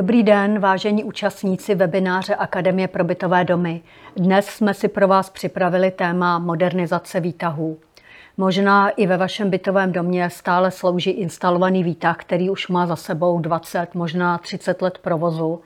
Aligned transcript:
Dobrý 0.00 0.22
den, 0.22 0.58
vážení 0.58 1.04
účastníci 1.04 1.74
webináře 1.74 2.34
Akademie 2.34 2.88
pro 2.88 3.04
bytové 3.04 3.44
domy. 3.44 3.80
Dnes 4.16 4.46
jsme 4.46 4.74
si 4.74 4.88
pro 4.88 5.08
vás 5.08 5.30
připravili 5.30 5.90
téma 5.90 6.38
modernizace 6.38 7.20
výtahů. 7.20 7.78
Možná 8.36 8.90
i 8.90 9.06
ve 9.06 9.16
vašem 9.16 9.50
bytovém 9.50 9.92
domě 9.92 10.30
stále 10.30 10.70
slouží 10.70 11.10
instalovaný 11.10 11.84
výtah, 11.84 12.16
který 12.16 12.50
už 12.50 12.68
má 12.68 12.86
za 12.86 12.96
sebou 12.96 13.40
20, 13.40 13.94
možná 13.94 14.38
30 14.38 14.82
let 14.82 14.98
provozu. 14.98 15.60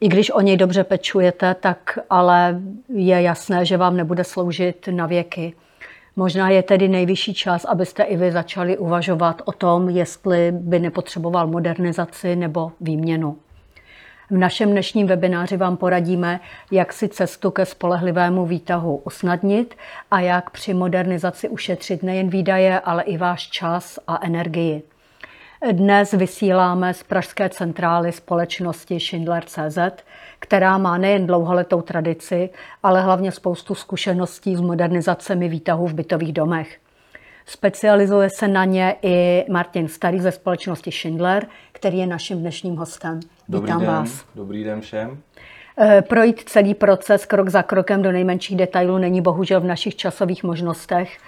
I 0.00 0.08
když 0.08 0.30
o 0.30 0.40
něj 0.40 0.56
dobře 0.56 0.84
pečujete, 0.84 1.54
tak 1.54 1.98
ale 2.10 2.60
je 2.88 3.22
jasné, 3.22 3.64
že 3.64 3.76
vám 3.76 3.96
nebude 3.96 4.24
sloužit 4.24 4.88
na 4.90 5.06
věky. 5.06 5.54
Možná 6.16 6.50
je 6.50 6.62
tedy 6.62 6.88
nejvyšší 6.88 7.34
čas, 7.34 7.64
abyste 7.64 8.02
i 8.02 8.16
vy 8.16 8.32
začali 8.32 8.78
uvažovat 8.78 9.42
o 9.44 9.52
tom, 9.52 9.88
jestli 9.88 10.52
by 10.52 10.78
nepotřeboval 10.78 11.46
modernizaci 11.46 12.36
nebo 12.36 12.72
výměnu. 12.80 13.36
V 14.30 14.36
našem 14.36 14.70
dnešním 14.70 15.06
webináři 15.06 15.56
vám 15.56 15.76
poradíme, 15.76 16.40
jak 16.70 16.92
si 16.92 17.08
cestu 17.08 17.50
ke 17.50 17.66
spolehlivému 17.66 18.46
výtahu 18.46 18.96
usnadnit 18.96 19.74
a 20.10 20.20
jak 20.20 20.50
při 20.50 20.74
modernizaci 20.74 21.48
ušetřit 21.48 22.02
nejen 22.02 22.28
výdaje, 22.28 22.80
ale 22.80 23.02
i 23.02 23.16
váš 23.16 23.50
čas 23.50 23.98
a 24.06 24.26
energii. 24.26 24.82
Dnes 25.72 26.12
vysíláme 26.12 26.94
z 26.94 27.02
Pražské 27.02 27.48
centrály 27.48 28.12
společnosti 28.12 29.00
Schindler.cz, 29.00 29.78
která 30.38 30.78
má 30.78 30.98
nejen 30.98 31.26
dlouholetou 31.26 31.82
tradici, 31.82 32.50
ale 32.82 33.02
hlavně 33.02 33.32
spoustu 33.32 33.74
zkušeností 33.74 34.56
s 34.56 34.60
modernizacemi 34.60 35.48
výtahů 35.48 35.86
v 35.86 35.94
bytových 35.94 36.32
domech. 36.32 36.78
Specializuje 37.46 38.30
se 38.30 38.48
na 38.48 38.64
ně 38.64 38.96
i 39.02 39.44
Martin 39.50 39.88
Starý 39.88 40.20
ze 40.20 40.32
společnosti 40.32 40.92
Schindler, 40.92 41.46
který 41.72 41.98
je 41.98 42.06
naším 42.06 42.38
dnešním 42.38 42.76
hostem. 42.76 43.20
Dobrý 43.48 43.66
Vítám 43.66 43.80
den, 43.80 43.88
vás. 43.88 44.24
Dobrý 44.34 44.64
den 44.64 44.80
všem. 44.80 45.18
Eh, 45.78 46.02
Projít 46.02 46.40
celý 46.40 46.74
proces 46.74 47.26
krok 47.26 47.48
za 47.48 47.62
krokem 47.62 48.02
do 48.02 48.12
nejmenších 48.12 48.56
detailů 48.56 48.98
není 48.98 49.20
bohužel 49.20 49.60
v 49.60 49.64
našich 49.64 49.96
časových 49.96 50.44
možnostech. 50.44 51.18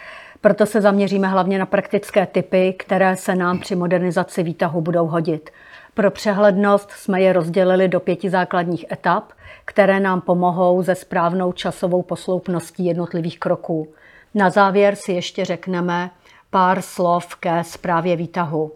Proto 0.41 0.67
se 0.67 0.81
zaměříme 0.81 1.29
hlavně 1.29 1.59
na 1.59 1.67
praktické 1.67 2.27
typy, 2.27 2.75
které 2.79 3.17
se 3.17 3.35
nám 3.35 3.59
při 3.59 3.77
modernizaci 3.77 4.43
výtahu 4.43 4.81
budou 4.81 5.07
hodit. 5.07 5.51
Pro 5.95 6.11
přehlednost 6.11 6.91
jsme 6.91 7.23
je 7.23 7.33
rozdělili 7.33 7.89
do 7.89 8.01
pěti 8.01 8.31
základních 8.31 8.85
etap, 8.93 9.33
které 9.65 10.01
nám 10.01 10.21
pomohou 10.21 10.83
ze 10.83 10.95
správnou 10.95 11.53
časovou 11.53 12.03
posloupností 12.03 12.85
jednotlivých 12.85 13.39
kroků. 13.39 13.89
Na 14.35 14.51
závěr 14.51 14.97
si 14.97 15.13
ještě 15.13 15.45
řekneme 15.45 16.11
pár 16.51 16.83
slov 16.83 17.37
ke 17.37 17.65
zprávě 17.65 18.17
výtahu. 18.17 18.73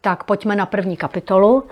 Tak 0.00 0.24
pojďme 0.24 0.56
na 0.56 0.66
první 0.66 0.96
kapitolu. 0.96 1.64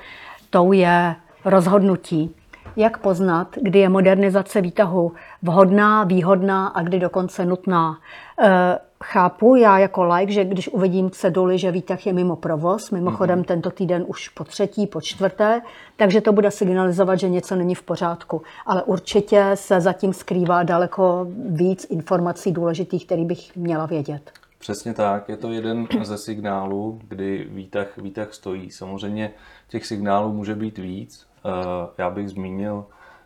Tou 0.50 0.72
je 0.72 1.16
rozhodnutí. 1.44 2.34
Jak 2.76 2.98
poznat, 2.98 3.48
kdy 3.62 3.78
je 3.78 3.88
modernizace 3.88 4.60
výtahu 4.60 5.12
vhodná, 5.42 6.04
výhodná 6.04 6.66
a 6.66 6.82
kdy 6.82 7.00
dokonce 7.00 7.44
nutná? 7.44 7.98
E, 8.40 8.78
chápu 9.04 9.56
já 9.56 9.78
jako 9.78 10.04
like, 10.04 10.32
že 10.32 10.44
když 10.44 10.68
uvidím 10.68 11.10
ceduly, 11.10 11.58
že 11.58 11.70
výtah 11.70 12.06
je 12.06 12.12
mimo 12.12 12.36
provoz, 12.36 12.90
mimochodem 12.90 13.42
mm-hmm. 13.42 13.44
tento 13.44 13.70
týden 13.70 14.04
už 14.06 14.28
po 14.28 14.44
třetí, 14.44 14.86
po 14.86 15.00
čtvrté, 15.00 15.62
takže 15.96 16.20
to 16.20 16.32
bude 16.32 16.50
signalizovat, 16.50 17.18
že 17.18 17.28
něco 17.28 17.56
není 17.56 17.74
v 17.74 17.82
pořádku. 17.82 18.42
Ale 18.66 18.82
určitě 18.82 19.50
se 19.54 19.80
zatím 19.80 20.12
skrývá 20.12 20.62
daleko 20.62 21.26
víc 21.48 21.86
informací 21.90 22.52
důležitých, 22.52 23.06
které 23.06 23.24
bych 23.24 23.56
měla 23.56 23.86
vědět. 23.86 24.30
Přesně 24.58 24.94
tak, 24.94 25.28
je 25.28 25.36
to 25.36 25.52
jeden 25.52 25.86
ze 26.02 26.18
signálů, 26.18 27.00
kdy 27.08 27.46
výtah, 27.50 27.96
výtah 27.96 28.34
stojí. 28.34 28.70
Samozřejmě 28.70 29.30
těch 29.68 29.86
signálů 29.86 30.32
může 30.32 30.54
být 30.54 30.78
víc. 30.78 31.26
Eh, 31.44 31.50
já 31.98 32.10
bych 32.10 32.28
zmínil 32.28 32.84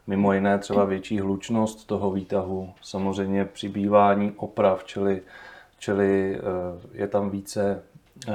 mimo 0.08 0.32
jiné 0.32 0.58
třeba 0.58 0.84
větší 0.84 1.20
hlučnost 1.20 1.86
toho 1.86 2.10
výtahu, 2.10 2.72
samozřejmě 2.82 3.44
přibývání 3.44 4.32
oprav, 4.36 4.84
čili, 4.84 5.22
čili 5.78 6.36
eh, 6.36 6.40
je 6.92 7.08
tam 7.08 7.30
více, 7.30 7.82
eh, 8.28 8.32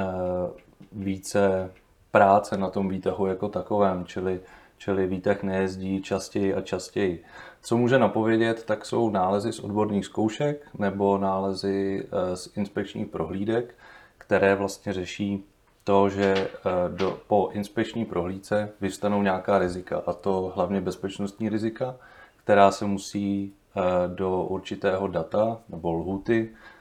více 0.92 1.72
práce 2.12 2.58
na 2.58 2.70
tom 2.70 2.90
výtahu 2.90 3.26
jako 3.26 3.50
takovém, 3.50 4.06
čili, 4.06 4.40
čili 4.78 5.08
výtah 5.08 5.44
nejezdí 5.44 6.02
častěji 6.02 6.54
a 6.54 6.62
častěji. 6.62 7.24
Co 7.62 7.78
může 7.78 8.00
napovědět, 8.00 8.64
tak 8.64 8.86
jsou 8.86 9.10
nálezy 9.10 9.54
z 9.54 9.60
odborných 9.60 10.06
zkoušek 10.06 10.68
nebo 10.80 11.18
nálezy 11.18 12.08
z 12.34 12.58
inspekčních 12.58 13.08
prohlídek, 13.08 13.76
které 14.18 14.56
vlastně 14.56 14.94
řeší 14.94 15.44
to, 15.84 16.10
že 16.10 16.34
eh, 16.36 16.50
do, 16.90 17.20
po 17.28 17.50
inspekční 17.54 18.06
prohlídce 18.06 18.72
vyvstanou 18.82 19.22
nějaká 19.22 19.60
rizika, 19.60 20.04
a 20.06 20.14
to 20.14 20.54
hlavně 20.56 20.82
bezpečnostní 20.82 21.50
rizika, 21.50 21.96
která 22.44 22.72
se 22.72 22.86
musí 22.86 23.54
eh, 23.76 23.82
do 24.08 24.44
určitého 24.44 25.08
data 25.08 25.60
nebo 25.70 25.94
lhuty 25.94 26.52
eh, 26.52 26.73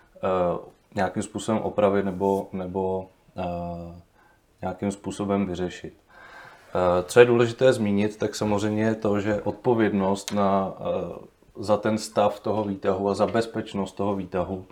nějakým 0.94 1.22
způsobem 1.22 1.62
opravit 1.62 2.05
nebo, 2.05 2.49
nebo 2.53 3.09
nějakým 4.62 4.93
způsobem 4.93 5.47
vyřešit. 5.47 5.94
Co 7.05 7.21
je 7.21 7.27
důležité 7.27 7.72
zmínit, 7.72 8.16
tak 8.16 8.34
samozřejmě 8.34 8.82
je 8.82 8.94
to, 8.94 9.21
že 9.21 9.43
odpovědnost 9.43 10.32
na, 10.32 10.75
za 11.56 11.77
ten 11.77 11.99
stav 11.99 12.41
toho 12.41 12.65
výtahu 12.65 13.09
a 13.09 13.15
za 13.15 13.27
bezpečnost 13.27 13.93
toho 13.93 14.15
výtahu 14.16 14.65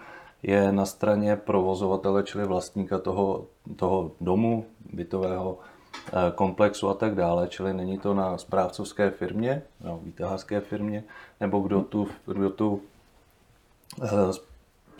je 0.42 0.72
na 0.72 0.86
straně 0.86 1.36
provozovatele, 1.36 2.22
čili 2.22 2.44
vlastníka 2.44 2.98
toho, 2.98 3.46
toho 3.76 4.10
domu, 4.20 4.66
bytového 4.92 5.58
eh, 5.58 6.32
komplexu 6.34 6.88
a 6.88 6.94
tak 6.94 7.14
dále, 7.14 7.48
čili 7.48 7.74
není 7.74 7.98
to 7.98 8.14
na 8.14 8.38
správcovské 8.38 9.10
firmě, 9.10 9.62
no, 9.84 10.00
výtahářské 10.02 10.60
firmě, 10.60 11.04
nebo 11.40 11.60
kdo 11.60 11.80
tu, 11.82 12.08
kdo 12.26 12.50
tu 12.50 12.80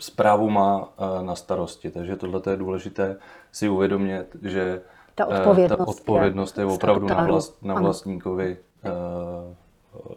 zprávu 0.01 0.47
eh, 0.49 0.51
má 0.51 0.89
eh, 0.97 1.23
na 1.23 1.35
starosti. 1.35 1.91
Takže 1.91 2.15
tohle 2.15 2.41
je 2.49 2.57
důležité 2.57 3.17
si 3.51 3.69
uvědomit, 3.69 4.25
že 4.41 4.81
ta 5.15 5.25
odpovědnost, 5.25 5.77
ta 5.77 5.87
odpovědnost 5.87 6.57
je, 6.57 6.61
je 6.61 6.65
opravdu 6.65 7.07
na, 7.07 7.25
vlast, 7.25 7.63
na 7.63 7.73
vlastníkovi, 7.73 8.57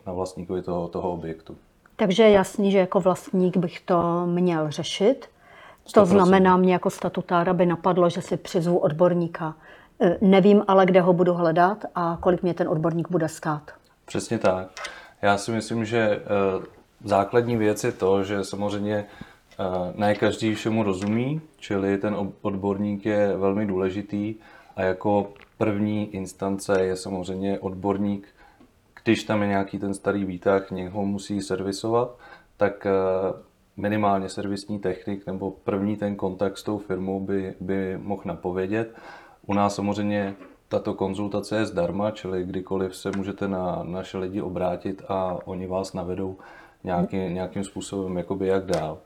na 0.07 0.13
vlastníkovi 0.13 0.63
toho, 0.63 0.89
toho 0.89 1.13
objektu. 1.13 1.57
Takže 1.97 2.23
je 2.23 2.31
jasný, 2.31 2.71
že 2.71 2.79
jako 2.79 3.01
vlastník 3.01 3.57
bych 3.57 3.81
to 3.81 4.27
měl 4.27 4.71
řešit. 4.71 5.27
To 5.93 6.03
100%. 6.03 6.07
znamená, 6.07 6.57
mě 6.57 6.73
jako 6.73 6.91
statutára 6.91 7.53
by 7.53 7.67
napadlo, 7.67 8.11
že 8.11 8.23
si 8.23 8.37
přizvu 8.37 8.79
odborníka. 8.79 9.55
Nevím 10.21 10.65
ale, 10.69 10.87
kde 10.87 11.01
ho 11.01 11.13
budu 11.13 11.35
hledat 11.35 11.85
a 11.95 12.19
kolik 12.21 12.43
mě 12.43 12.55
ten 12.55 12.69
odborník 12.69 13.11
bude 13.11 13.29
stát. 13.29 13.71
Přesně 14.05 14.39
tak. 14.39 14.69
Já 15.23 15.39
si 15.39 15.51
myslím, 15.51 15.85
že 15.85 16.23
základní 17.05 17.57
věc 17.57 17.85
je 17.85 17.93
to, 17.93 18.25
že 18.25 18.45
samozřejmě 18.45 19.07
ne 19.95 20.15
každý 20.15 20.55
všemu 20.55 20.83
rozumí, 20.83 21.41
čili 21.57 21.99
ten 21.99 22.17
odborník 22.43 23.07
je 23.07 23.37
velmi 23.37 23.67
důležitý 23.67 24.35
a 24.77 24.83
jako 24.83 25.33
první 25.59 26.15
instance 26.15 26.83
je 26.83 26.97
samozřejmě 26.97 27.59
odborník 27.59 28.35
když 29.05 29.25
tam 29.25 29.43
je 29.43 29.49
nějaký 29.49 29.79
ten 29.79 29.95
starý 29.95 30.25
výtah, 30.25 30.71
někoho 30.71 31.07
musí 31.07 31.41
servisovat, 31.41 32.19
tak 32.57 32.87
eh, 32.87 32.91
minimálně 33.77 34.29
servisní 34.29 34.79
technik 34.79 35.27
nebo 35.27 35.51
první 35.51 35.97
ten 35.97 36.17
kontakt 36.17 36.59
s 36.59 36.63
tou 36.63 36.79
firmou 36.79 37.21
by, 37.21 37.55
by 37.61 37.99
mohl 37.99 38.23
napovědět. 38.25 38.95
U 39.47 39.55
nás 39.55 39.75
samozřejmě 39.75 40.35
tato 40.69 40.95
konzultace 40.95 41.57
je 41.57 41.67
zdarma, 41.67 42.11
čili 42.11 42.45
kdykoliv 42.45 42.97
se 42.97 43.11
můžete 43.17 43.49
na 43.49 43.81
naše 43.83 44.19
lidi 44.19 44.41
obrátit 44.41 45.03
a 45.09 45.39
oni 45.45 45.67
vás 45.67 45.93
navedou 45.93 46.37
nějaký, 46.85 47.17
nějakým 47.17 47.65
způsobem, 47.65 48.17
jakoby 48.17 48.47
jak 48.47 48.67
dál. 48.67 48.99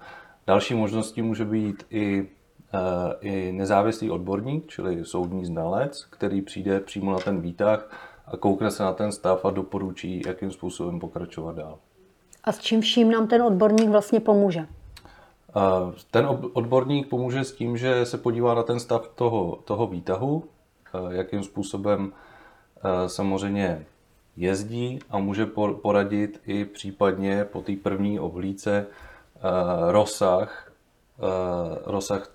Další 0.49 0.75
možností 0.75 1.23
může 1.23 1.45
být 1.45 1.87
i, 1.91 2.29
e, 2.73 3.15
i 3.21 3.53
nezávislý 3.53 4.11
odborník, 4.11 4.67
čili 4.67 5.05
soudní 5.05 5.45
znalec, 5.45 6.05
který 6.05 6.43
přijde 6.43 6.81
přímo 6.81 7.13
na 7.13 7.19
ten 7.19 7.41
výtah, 7.41 7.91
a 8.27 8.37
koukne 8.37 8.71
se 8.71 8.83
na 8.83 8.93
ten 8.93 9.13
stav 9.13 9.45
a 9.45 9.51
doporučí, 9.51 10.23
jakým 10.27 10.51
způsobem 10.51 11.01
pokračovat 11.01 11.57
dál. 11.57 11.79
A 12.45 12.53
s 12.53 12.59
čím 12.59 12.81
vším 12.81 13.11
nám 13.11 13.27
ten 13.27 13.43
odborník 13.43 13.89
vlastně 13.89 14.21
pomůže? 14.21 14.67
Ten 16.11 16.29
odborník 16.53 17.09
pomůže 17.09 17.45
s 17.45 17.53
tím, 17.53 17.77
že 17.77 18.07
se 18.07 18.19
podívá 18.19 18.55
na 18.55 18.63
ten 18.63 18.81
stav 18.81 19.09
toho, 19.09 19.59
toho 19.65 19.87
výtahu, 19.87 20.45
jakým 21.11 21.43
způsobem 21.43 22.13
samozřejmě 23.07 23.87
jezdí 24.37 24.99
a 25.11 25.19
může 25.19 25.47
poradit 25.83 26.41
i 26.47 26.65
případně 26.65 27.45
po 27.45 27.63
té 27.63 27.73
první 27.83 28.21
oblíce 28.21 28.87
rozsah, 29.89 30.73
rozsah 31.85 32.31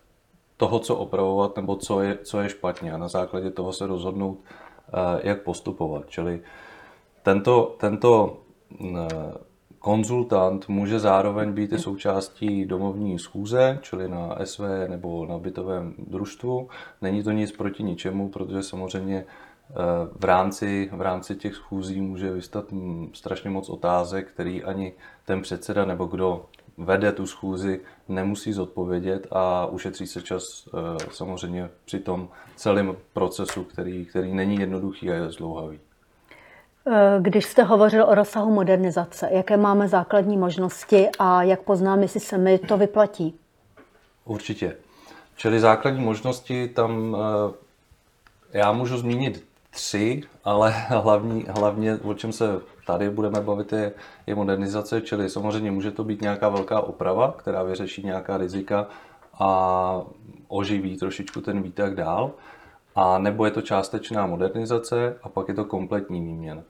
toho, 0.57 0.79
co 0.79 0.95
opravovat 0.95 1.55
nebo 1.55 1.75
co 1.75 2.01
je, 2.01 2.17
co 2.23 2.41
je 2.41 2.50
špatně 2.50 2.94
a 2.94 2.97
na 2.97 3.07
základě 3.07 3.51
toho 3.51 3.73
se 3.73 3.88
rozhodnout, 3.88 4.38
Eh, 4.94 5.19
jak 5.23 5.41
postupovat. 5.41 6.09
Čili 6.09 6.41
tento, 7.23 7.75
tento 7.79 8.38
eh, 8.81 9.07
konzultant 9.79 10.69
může 10.69 11.00
zároveň 11.00 11.53
být 11.53 11.73
i 11.73 11.79
součástí 11.79 12.65
domovní 12.65 13.19
schůze, 13.19 13.79
čili 13.81 14.07
na 14.09 14.35
SV 14.44 14.59
nebo 14.88 15.25
na 15.25 15.38
bytovém 15.38 15.94
družstvu. 15.97 16.69
Není 17.01 17.23
to 17.23 17.31
nic 17.31 17.51
proti 17.51 17.83
ničemu, 17.83 18.29
protože 18.29 18.63
samozřejmě 18.63 19.25
v 20.19 20.23
rámci, 20.23 20.89
v 20.94 21.01
rámci 21.01 21.35
těch 21.35 21.55
schůzí 21.55 22.01
může 22.01 22.31
vystat 22.31 22.65
strašně 23.13 23.50
moc 23.50 23.69
otázek, 23.69 24.31
který 24.31 24.63
ani 24.63 24.94
ten 25.25 25.41
předseda 25.41 25.85
nebo 25.85 26.05
kdo 26.05 26.45
vede 26.77 27.11
tu 27.11 27.27
schůzi, 27.27 27.81
nemusí 28.09 28.53
zodpovědět 28.53 29.27
a 29.31 29.65
ušetří 29.65 30.07
se 30.07 30.21
čas 30.21 30.69
samozřejmě 31.11 31.69
při 31.85 31.99
tom 31.99 32.29
celém 32.55 32.95
procesu, 33.13 33.63
který, 33.63 34.05
který 34.05 34.33
není 34.33 34.55
jednoduchý 34.59 35.11
a 35.11 35.13
je 35.13 35.31
zdlouhavý. 35.31 35.79
Když 37.19 37.45
jste 37.45 37.63
hovořil 37.63 38.03
o 38.03 38.15
rozsahu 38.15 38.53
modernizace, 38.53 39.29
jaké 39.31 39.57
máme 39.57 39.87
základní 39.87 40.37
možnosti 40.37 41.09
a 41.19 41.43
jak 41.43 41.61
poznám, 41.61 42.01
jestli 42.01 42.19
se 42.19 42.37
mi 42.37 42.59
to 42.59 42.77
vyplatí? 42.77 43.39
Určitě. 44.25 44.75
Čili 45.35 45.59
základní 45.59 46.03
možnosti 46.03 46.67
tam 46.67 47.17
eh, 47.19 48.57
já 48.57 48.71
můžu 48.71 48.97
zmínit 48.97 49.45
tři, 49.69 50.23
ale 50.43 50.71
hlavní, 50.87 51.45
hlavně 51.49 51.95
o 52.03 52.13
čem 52.13 52.31
se 52.31 52.45
tady 52.85 53.09
budeme 53.09 53.41
bavit 53.41 53.74
je, 53.74 53.91
je 54.27 54.35
modernizace, 54.35 55.01
čili 55.01 55.30
samozřejmě 55.30 55.71
může 55.71 55.91
to 55.91 56.03
být 56.03 56.21
nějaká 56.21 56.50
velká 56.50 56.81
oprava, 56.81 57.35
která 57.38 57.63
vyřeší 57.63 58.06
nějaká 58.06 58.38
rizika 58.38 58.88
a 59.39 60.01
oživí 60.47 60.97
trošičku 60.97 61.41
ten 61.41 61.62
výtah 61.62 61.94
dál. 61.94 62.31
A 62.95 63.18
nebo 63.18 63.45
je 63.45 63.51
to 63.51 63.62
částečná 63.62 64.25
modernizace 64.25 65.18
a 65.24 65.30
pak 65.30 65.47
je 65.47 65.53
to 65.53 65.65
kompletní 65.65 66.21
výměna. 66.21 66.62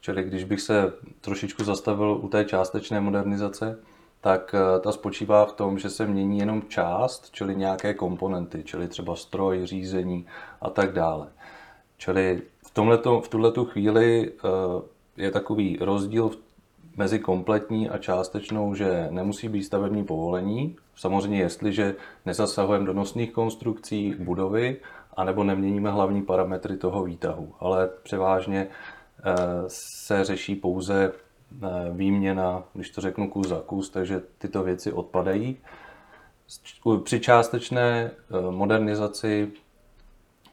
Čili 0.00 0.24
když 0.24 0.44
bych 0.44 0.60
se 0.60 0.92
trošičku 1.20 1.64
zastavil 1.64 2.18
u 2.22 2.28
té 2.28 2.44
částečné 2.44 3.00
modernizace, 3.00 3.78
tak 4.20 4.54
eh, 4.54 4.80
ta 4.80 4.92
spočívá 4.92 5.46
v 5.46 5.52
tom, 5.52 5.78
že 5.78 5.90
se 5.90 6.06
mění 6.06 6.38
jenom 6.38 6.62
část, 6.68 7.30
čili 7.30 7.56
nějaké 7.56 7.94
komponenty, 7.94 8.62
čili 8.64 8.88
třeba 8.88 9.16
stroj, 9.16 9.66
řízení 9.66 10.26
a 10.60 10.70
tak 10.70 10.92
dále. 10.92 11.26
Čili 11.98 12.42
v, 12.66 12.70
tomhleto, 12.70 13.20
v 13.20 13.28
tuto 13.28 13.64
chvíli 13.64 14.32
eh, 14.32 14.38
je 15.16 15.30
takový 15.30 15.78
rozdíl 15.80 16.30
mezi 16.96 17.18
kompletní 17.18 17.90
a 17.90 17.98
částečnou, 17.98 18.74
že 18.74 19.08
nemusí 19.10 19.48
být 19.48 19.62
stavební 19.62 20.04
povolení. 20.04 20.76
Samozřejmě, 20.96 21.40
jestliže 21.40 21.94
nezasahujeme 22.26 22.86
do 22.86 22.92
nosných 22.92 23.32
konstrukcí 23.32 24.14
budovy, 24.18 24.76
anebo 25.16 25.44
neměníme 25.44 25.90
hlavní 25.90 26.22
parametry 26.22 26.76
toho 26.76 27.04
výtahu. 27.04 27.52
Ale 27.60 27.90
převážně 28.02 28.68
eh, 29.24 29.32
se 29.66 30.24
řeší 30.24 30.54
pouze 30.54 31.12
eh, 31.12 31.68
výměna, 31.92 32.64
když 32.74 32.90
to 32.90 33.00
řeknu 33.00 33.30
kus 33.30 33.48
za 33.48 33.60
kus, 33.66 33.90
takže 33.90 34.22
tyto 34.38 34.62
věci 34.62 34.92
odpadají. 34.92 35.56
Při 37.04 37.20
částečné 37.20 38.10
eh, 38.10 38.50
modernizaci 38.50 39.52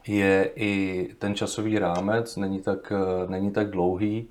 je 0.06 0.50
i 0.54 1.08
ten 1.18 1.34
časový 1.34 1.78
rámec, 1.78 2.36
není 2.36 2.60
tak, 2.60 2.92
není 3.28 3.50
tak 3.50 3.70
dlouhý 3.70 4.28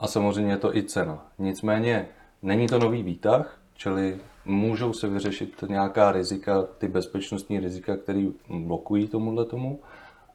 a 0.00 0.06
samozřejmě 0.06 0.52
je 0.52 0.58
to 0.58 0.76
i 0.76 0.82
cena. 0.82 1.26
Nicméně 1.38 2.08
není 2.42 2.66
to 2.66 2.78
nový 2.78 3.02
výtah, 3.02 3.58
čili 3.74 4.18
můžou 4.44 4.92
se 4.92 5.08
vyřešit 5.08 5.64
nějaká 5.68 6.12
rizika, 6.12 6.62
ty 6.62 6.88
bezpečnostní 6.88 7.60
rizika, 7.60 7.96
které 7.96 8.26
blokují 8.48 9.08
tomuhle 9.08 9.44
tomu, 9.44 9.80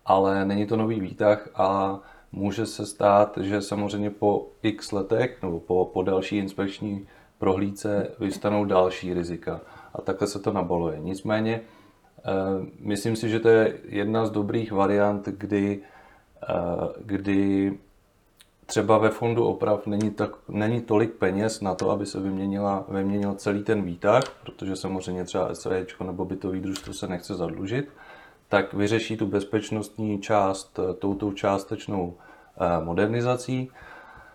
ale 0.05 0.45
není 0.45 0.65
to 0.65 0.75
nový 0.75 0.99
výtah 0.99 1.49
a 1.55 1.99
může 2.31 2.65
se 2.65 2.85
stát, 2.85 3.37
že 3.41 3.61
samozřejmě 3.61 4.09
po 4.09 4.47
x 4.63 4.91
letech 4.91 5.41
nebo 5.41 5.59
po, 5.59 5.85
po 5.85 6.03
další 6.03 6.37
inspekční 6.37 7.07
prohlídce 7.39 8.11
vystanou 8.19 8.65
další 8.65 9.13
rizika 9.13 9.61
a 9.93 10.01
takhle 10.01 10.27
se 10.27 10.39
to 10.39 10.53
nabaluje. 10.53 10.99
Nicméně 10.99 11.61
eh, 11.61 12.21
myslím 12.79 13.15
si, 13.15 13.29
že 13.29 13.39
to 13.39 13.49
je 13.49 13.77
jedna 13.83 14.25
z 14.25 14.31
dobrých 14.31 14.71
variant, 14.71 15.25
kdy, 15.25 15.79
eh, 16.43 16.53
kdy 17.05 17.73
třeba 18.65 18.97
ve 18.97 19.09
fondu 19.09 19.45
oprav 19.45 19.87
není, 19.87 20.11
tak, 20.11 20.31
není 20.49 20.81
tolik 20.81 21.13
peněz 21.13 21.61
na 21.61 21.75
to, 21.75 21.91
aby 21.91 22.05
se 22.05 22.19
vyměnila, 22.19 22.85
vyměnil 22.89 23.33
celý 23.33 23.63
ten 23.63 23.81
výtah, 23.81 24.23
protože 24.43 24.75
samozřejmě 24.75 25.23
třeba 25.23 25.55
SVČ 25.55 25.95
nebo 26.03 26.25
bytový 26.25 26.59
družstvo 26.59 26.93
se 26.93 27.07
nechce 27.07 27.35
zadlužit, 27.35 27.89
tak 28.49 28.73
vyřeší 28.73 29.17
tu 29.17 29.25
bezpečnostní 29.25 30.21
část 30.21 30.79
eh, 30.79 30.93
touto 30.93 31.31
částečnou 31.31 32.13
eh, 32.57 32.83
modernizací, 32.83 33.71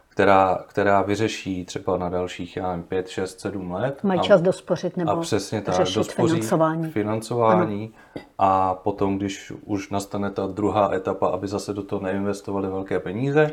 která, 0.08 0.64
která 0.66 1.02
vyřeší 1.02 1.64
třeba 1.64 1.98
na 1.98 2.08
dalších, 2.08 2.56
já 2.56 2.68
nevím, 2.68 2.82
5, 2.82 3.08
6, 3.08 3.40
7 3.40 3.70
let. 3.70 4.04
Mají 4.04 4.20
čas 4.20 4.42
dospořit 4.42 4.96
nebo 4.96 5.10
a 5.10 5.20
přesně 5.20 5.60
tak, 5.60 5.78
dospoří 5.94 6.34
financování. 6.34 6.90
financování 6.90 7.94
a 8.38 8.74
potom, 8.74 9.18
když 9.18 9.52
už 9.64 9.90
nastane 9.90 10.30
ta 10.30 10.46
druhá 10.46 10.94
etapa, 10.94 11.28
aby 11.28 11.48
zase 11.48 11.72
do 11.72 11.82
toho 11.82 12.02
neinvestovali 12.02 12.68
velké 12.68 13.00
peníze, 13.00 13.52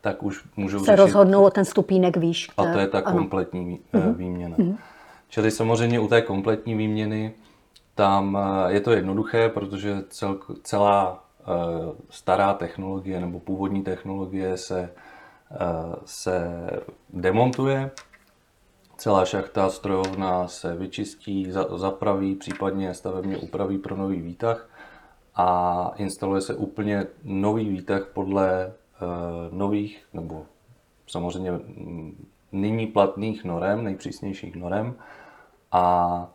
tak 0.00 0.22
už 0.22 0.44
můžou 0.56 0.78
se 0.78 0.84
řešit, 0.84 0.96
rozhodnou 0.96 1.44
o 1.44 1.50
ten 1.50 1.64
stupínek 1.64 2.16
výš. 2.16 2.50
A 2.56 2.72
to 2.72 2.78
je 2.78 2.86
ta 2.86 2.98
ano. 2.98 3.18
kompletní 3.18 3.80
mm-hmm. 3.92 4.14
výměna. 4.14 4.56
Mm-hmm. 4.56 4.76
Čili 5.28 5.50
samozřejmě 5.50 6.00
u 6.00 6.08
té 6.08 6.22
kompletní 6.22 6.74
výměny 6.74 7.34
tam 7.94 8.38
eh, 8.38 8.72
je 8.72 8.80
to 8.80 8.92
jednoduché, 8.92 9.48
protože 9.48 10.02
cel, 10.08 10.38
celá 10.62 11.24
uh, 11.46 11.94
stará 12.10 12.54
technologie 12.54 13.20
nebo 13.20 13.40
původní 13.40 13.82
technologie 13.82 14.56
se, 14.56 14.90
se 16.04 16.50
demontuje, 17.10 17.90
celá 18.96 19.24
šachta 19.24 19.70
strojovna 19.70 20.48
se 20.48 20.76
vyčistí, 20.76 21.52
za, 21.52 21.78
zapraví, 21.78 22.34
případně 22.34 22.94
stavebně 22.94 23.36
upraví 23.36 23.78
pro 23.78 23.96
nový 23.96 24.20
výtah 24.20 24.68
a 25.34 25.92
instaluje 25.96 26.40
se 26.40 26.54
úplně 26.54 27.06
nový 27.24 27.68
výtah 27.68 28.06
podle 28.14 28.72
Eh, 28.72 28.87
nových, 29.50 30.06
nebo 30.12 30.46
samozřejmě 31.06 31.52
mm, 31.52 32.26
nyní 32.52 32.86
platných 32.86 33.44
norem, 33.44 33.84
nejpřísnějších 33.84 34.56
norem 34.56 34.94
a 35.72 36.26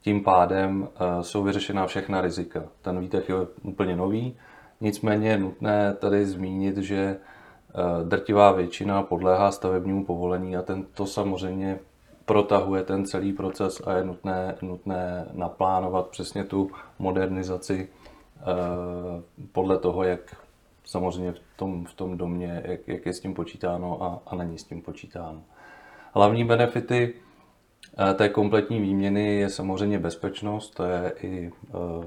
tím 0.00 0.24
pádem 0.24 0.88
eh, 0.94 1.22
jsou 1.22 1.42
vyřešená 1.42 1.86
všechna 1.86 2.20
rizika. 2.20 2.62
Ten 2.82 3.00
výtah 3.00 3.28
je 3.28 3.34
úplně 3.62 3.96
nový, 3.96 4.36
nicméně 4.80 5.28
je 5.28 5.38
nutné 5.38 5.94
tady 5.94 6.26
zmínit, 6.26 6.76
že 6.76 6.96
eh, 6.98 8.04
drtivá 8.04 8.52
většina 8.52 9.02
podléhá 9.02 9.50
stavebnímu 9.50 10.04
povolení 10.04 10.56
a 10.56 10.62
ten 10.62 10.84
to 10.84 11.06
samozřejmě 11.06 11.78
protahuje 12.24 12.82
ten 12.82 13.06
celý 13.06 13.32
proces 13.32 13.82
a 13.86 13.92
je 13.92 14.04
nutné, 14.04 14.54
nutné 14.62 15.28
naplánovat 15.32 16.08
přesně 16.08 16.44
tu 16.44 16.70
modernizaci 16.98 17.88
podle 19.52 19.78
toho, 19.78 20.02
jak 20.02 20.20
samozřejmě 20.88 21.32
v 21.32 21.40
tom, 21.56 21.84
v 21.84 21.94
tom 21.94 22.18
domě, 22.18 22.62
jak, 22.64 22.88
jak 22.88 23.06
je 23.06 23.12
s 23.12 23.20
tím 23.20 23.34
počítáno 23.34 24.02
a, 24.02 24.22
a 24.26 24.36
není 24.36 24.58
s 24.58 24.64
tím 24.64 24.82
počítáno. 24.82 25.42
Hlavní 26.14 26.44
benefity 26.44 27.14
eh, 27.98 28.14
té 28.14 28.28
kompletní 28.28 28.80
výměny 28.80 29.34
je 29.34 29.50
samozřejmě 29.50 29.98
bezpečnost, 29.98 30.70
to 30.70 30.84
je 30.84 31.12
i 31.22 31.52
uh, 31.72 32.04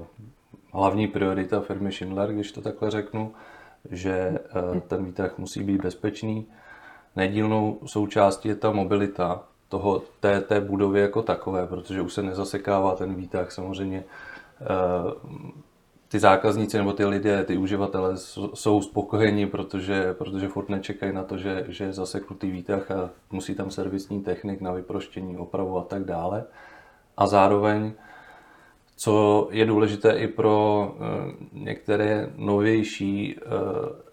hlavní 0.72 1.08
priorita 1.08 1.60
firmy 1.60 1.92
Schindler, 1.92 2.32
když 2.32 2.52
to 2.52 2.60
takhle 2.60 2.90
řeknu, 2.90 3.32
že 3.90 4.38
uh, 4.72 4.80
ten 4.80 5.04
výtah 5.04 5.38
musí 5.38 5.62
být 5.62 5.82
bezpečný. 5.82 6.46
Nedílnou 7.16 7.78
součástí 7.86 8.48
je 8.48 8.54
ta 8.54 8.70
mobilita 8.70 9.44
toho, 9.68 10.02
té, 10.20 10.40
té 10.40 10.60
budovy 10.60 11.00
jako 11.00 11.22
takové, 11.22 11.66
protože 11.66 12.02
už 12.02 12.12
se 12.12 12.22
nezasekává 12.22 12.96
ten 12.96 13.14
výtah. 13.14 13.52
Samozřejmě 13.52 14.04
ty 16.12 16.18
zákazníci 16.18 16.78
nebo 16.78 16.92
ty 16.92 17.04
lidé, 17.04 17.44
ty 17.44 17.56
uživatelé 17.56 18.16
jsou 18.54 18.82
spokojeni, 18.82 19.46
protože, 19.46 20.14
protože 20.14 20.48
furt 20.48 20.68
nečekají 20.68 21.12
na 21.12 21.24
to, 21.24 21.38
že, 21.38 21.64
že 21.68 21.84
je 21.84 21.92
zaseknutý 21.92 22.50
výtah 22.50 22.90
a 22.90 23.10
musí 23.30 23.54
tam 23.54 23.70
servisní 23.70 24.22
technik 24.22 24.60
na 24.60 24.72
vyproštění, 24.72 25.36
opravu 25.36 25.78
a 25.78 25.84
tak 25.84 26.04
dále. 26.04 26.44
A 27.16 27.26
zároveň, 27.26 27.92
co 28.96 29.48
je 29.50 29.66
důležité 29.66 30.12
i 30.12 30.28
pro 30.28 30.94
eh, 30.94 31.34
některé 31.52 32.30
novější 32.36 33.36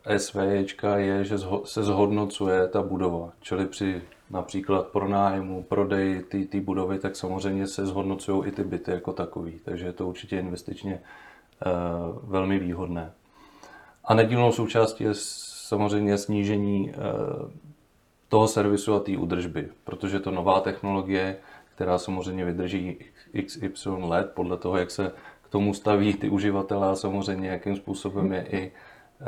eh, 0.06 0.20
SVčka, 0.20 0.98
je, 0.98 1.24
že 1.24 1.38
se 1.64 1.84
zhodnocuje 1.84 2.68
ta 2.68 2.82
budova. 2.82 3.32
Čili 3.42 3.66
při 3.66 4.02
například 4.30 4.88
pronájmu, 4.88 5.64
prodeji 5.64 6.22
té 6.22 6.62
budovy, 6.62 7.00
tak 7.00 7.16
samozřejmě 7.16 7.68
se 7.68 7.86
zhodnocují 7.86 8.48
i 8.48 8.52
ty 8.52 8.64
byty 8.64 8.92
jako 8.92 9.14
takový. 9.14 9.60
Takže 9.66 9.86
je 9.86 9.94
to 9.94 10.08
určitě 10.08 10.40
investičně 10.40 11.02
velmi 12.24 12.60
výhodné. 12.60 13.12
A 14.04 14.14
nedílnou 14.14 14.52
součástí 14.52 15.04
je 15.04 15.14
samozřejmě 15.14 16.18
snížení 16.18 16.92
eh, 16.92 16.96
toho 18.30 18.48
servisu 18.48 18.94
a 18.94 19.00
té 19.00 19.18
údržby, 19.18 19.70
protože 19.84 20.20
to 20.20 20.32
nová 20.32 20.60
technologie, 20.60 21.38
která 21.76 21.98
samozřejmě 21.98 22.46
vydrží 22.46 22.98
XY 23.46 23.90
let 23.90 24.32
podle 24.36 24.58
toho, 24.58 24.78
jak 24.78 24.92
se 24.92 25.12
k 25.42 25.50
tomu 25.50 25.74
staví 25.74 26.14
ty 26.14 26.30
uživatelé 26.30 26.90
a 26.90 26.96
samozřejmě 26.96 27.50
jakým 27.50 27.76
způsobem 27.76 28.32
je 28.34 28.46
i 28.46 28.72
eh, 29.22 29.26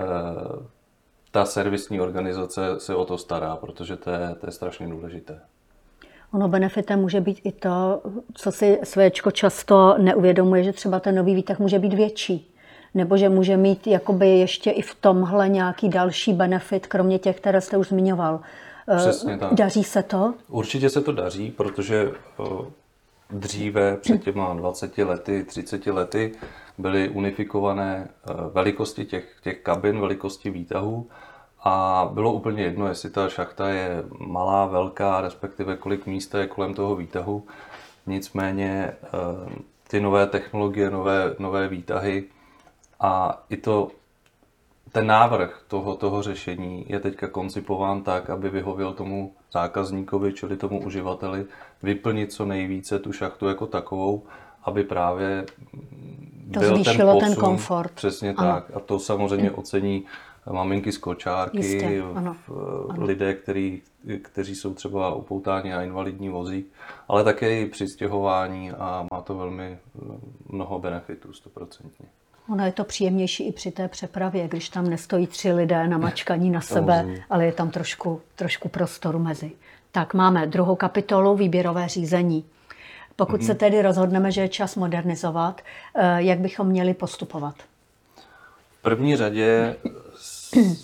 ta 1.31 1.45
servisní 1.45 2.01
organizace 2.01 2.79
se 2.79 2.95
o 2.95 3.05
to 3.05 3.17
stará, 3.17 3.55
protože 3.55 3.97
to 3.97 4.09
je, 4.09 4.35
to 4.39 4.45
je 4.45 4.51
strašně 4.51 4.87
důležité. 4.87 5.41
Ono 6.33 6.47
benefitem 6.47 6.99
může 6.99 7.21
být 7.21 7.41
i 7.43 7.51
to, 7.51 8.01
co 8.33 8.51
si 8.51 8.79
svéčko 8.83 9.31
často 9.31 9.95
neuvědomuje, 9.97 10.63
že 10.63 10.73
třeba 10.73 10.99
ten 10.99 11.15
nový 11.15 11.35
výtah 11.35 11.59
může 11.59 11.79
být 11.79 11.93
větší. 11.93 12.47
nebo 12.93 13.17
že 13.17 13.29
může 13.29 13.57
mít 13.57 13.87
jakoby 13.87 14.27
ještě 14.29 14.71
i 14.71 14.81
v 14.81 14.95
tomhle 14.95 15.49
nějaký 15.49 15.89
další 15.89 16.33
benefit, 16.33 16.87
kromě 16.87 17.19
těch, 17.19 17.37
které 17.37 17.61
jste 17.61 17.77
už 17.77 17.87
zmiňoval. 17.87 18.39
Eh, 18.87 18.97
Přesně 18.97 19.37
tak. 19.37 19.53
Daří 19.53 19.83
se 19.83 20.03
to? 20.03 20.33
Určitě 20.49 20.89
se 20.89 21.01
to 21.01 21.11
daří, 21.11 21.51
protože 21.51 22.11
eh, 22.39 22.43
dříve, 23.31 23.97
před 23.97 24.23
těma 24.23 24.53
20 24.53 24.97
lety, 24.97 25.43
30 25.43 25.87
lety, 25.87 26.31
byly 26.77 27.09
unifikované 27.09 28.07
eh, 28.07 28.33
velikosti 28.53 29.05
těch, 29.05 29.35
těch 29.43 29.59
kabin, 29.61 29.99
velikosti 29.99 30.49
výtahů 30.49 31.07
a 31.63 32.09
bylo 32.13 32.33
úplně 32.33 32.63
jedno, 32.63 32.87
jestli 32.87 33.09
ta 33.09 33.29
šachta 33.29 33.69
je 33.69 34.03
malá, 34.19 34.65
velká, 34.65 35.21
respektive 35.21 35.77
kolik 35.77 36.05
místa 36.05 36.39
je 36.39 36.47
kolem 36.47 36.73
toho 36.73 36.95
výtahu. 36.95 37.45
Nicméně 38.07 38.93
ty 39.87 39.99
nové 39.99 40.27
technologie, 40.27 40.89
nové, 40.89 41.35
nové 41.39 41.67
výtahy 41.67 42.23
a 42.99 43.43
i 43.49 43.57
to, 43.57 43.87
ten 44.91 45.07
návrh 45.07 45.63
toho, 45.67 45.95
toho 45.95 46.21
řešení 46.21 46.85
je 46.87 46.99
teďka 46.99 47.27
koncipován 47.27 48.03
tak, 48.03 48.29
aby 48.29 48.49
vyhověl 48.49 48.93
tomu 48.93 49.33
zákazníkovi, 49.53 50.33
čili 50.33 50.57
tomu 50.57 50.83
uživateli, 50.85 51.45
vyplnit 51.83 52.33
co 52.33 52.45
nejvíce 52.45 52.99
tu 52.99 53.11
šachtu 53.13 53.47
jako 53.47 53.67
takovou, 53.67 54.23
aby 54.63 54.83
právě 54.83 55.45
to 56.53 56.59
byl 56.59 56.75
zvýšilo 56.75 57.13
ten, 57.13 57.19
posun, 57.19 57.35
ten 57.35 57.35
komfort. 57.35 57.91
Přesně 57.91 58.33
ano. 58.37 58.51
tak. 58.51 58.71
A 58.75 58.79
to 58.79 58.99
samozřejmě 58.99 59.51
ocení 59.51 60.05
maminky 60.49 60.91
z 60.91 60.97
kočárky, 60.97 61.57
Jistě, 61.57 62.03
ano, 62.15 62.35
ano. 62.89 63.05
lidé, 63.05 63.33
který, 63.33 63.81
kteří 64.21 64.55
jsou 64.55 64.73
třeba 64.73 65.13
upoutáni 65.15 65.71
na 65.71 65.83
invalidní 65.83 66.29
vozík, 66.29 66.67
ale 67.07 67.23
také 67.23 67.61
i 67.61 67.65
při 67.65 67.87
stěhování 67.87 68.71
a 68.71 69.07
má 69.11 69.21
to 69.21 69.35
velmi 69.35 69.77
mnoho 70.49 70.79
benefitů, 70.79 71.33
stoprocentně. 71.33 72.05
Ono 72.49 72.65
je 72.65 72.71
to 72.71 72.83
příjemnější 72.83 73.47
i 73.47 73.51
při 73.51 73.71
té 73.71 73.87
přepravě, 73.87 74.47
když 74.47 74.69
tam 74.69 74.89
nestojí 74.89 75.27
tři 75.27 75.51
lidé 75.51 75.87
na 75.87 75.97
mačkaní 75.97 76.49
na 76.49 76.61
sebe, 76.61 77.05
ale 77.29 77.45
je 77.45 77.51
tam 77.51 77.69
trošku, 77.69 78.21
trošku 78.35 78.69
prostoru 78.69 79.19
mezi. 79.19 79.51
Tak 79.91 80.13
máme 80.13 80.47
druhou 80.47 80.75
kapitolu, 80.75 81.35
výběrové 81.35 81.87
řízení. 81.87 82.45
Pokud 83.15 83.41
mm-hmm. 83.41 83.45
se 83.45 83.55
tedy 83.55 83.81
rozhodneme, 83.81 84.31
že 84.31 84.41
je 84.41 84.49
čas 84.49 84.75
modernizovat, 84.75 85.61
eh, 85.95 86.23
jak 86.23 86.39
bychom 86.39 86.67
měli 86.67 86.93
postupovat? 86.93 87.55
V 88.79 88.81
první 88.81 89.15
řadě 89.15 89.75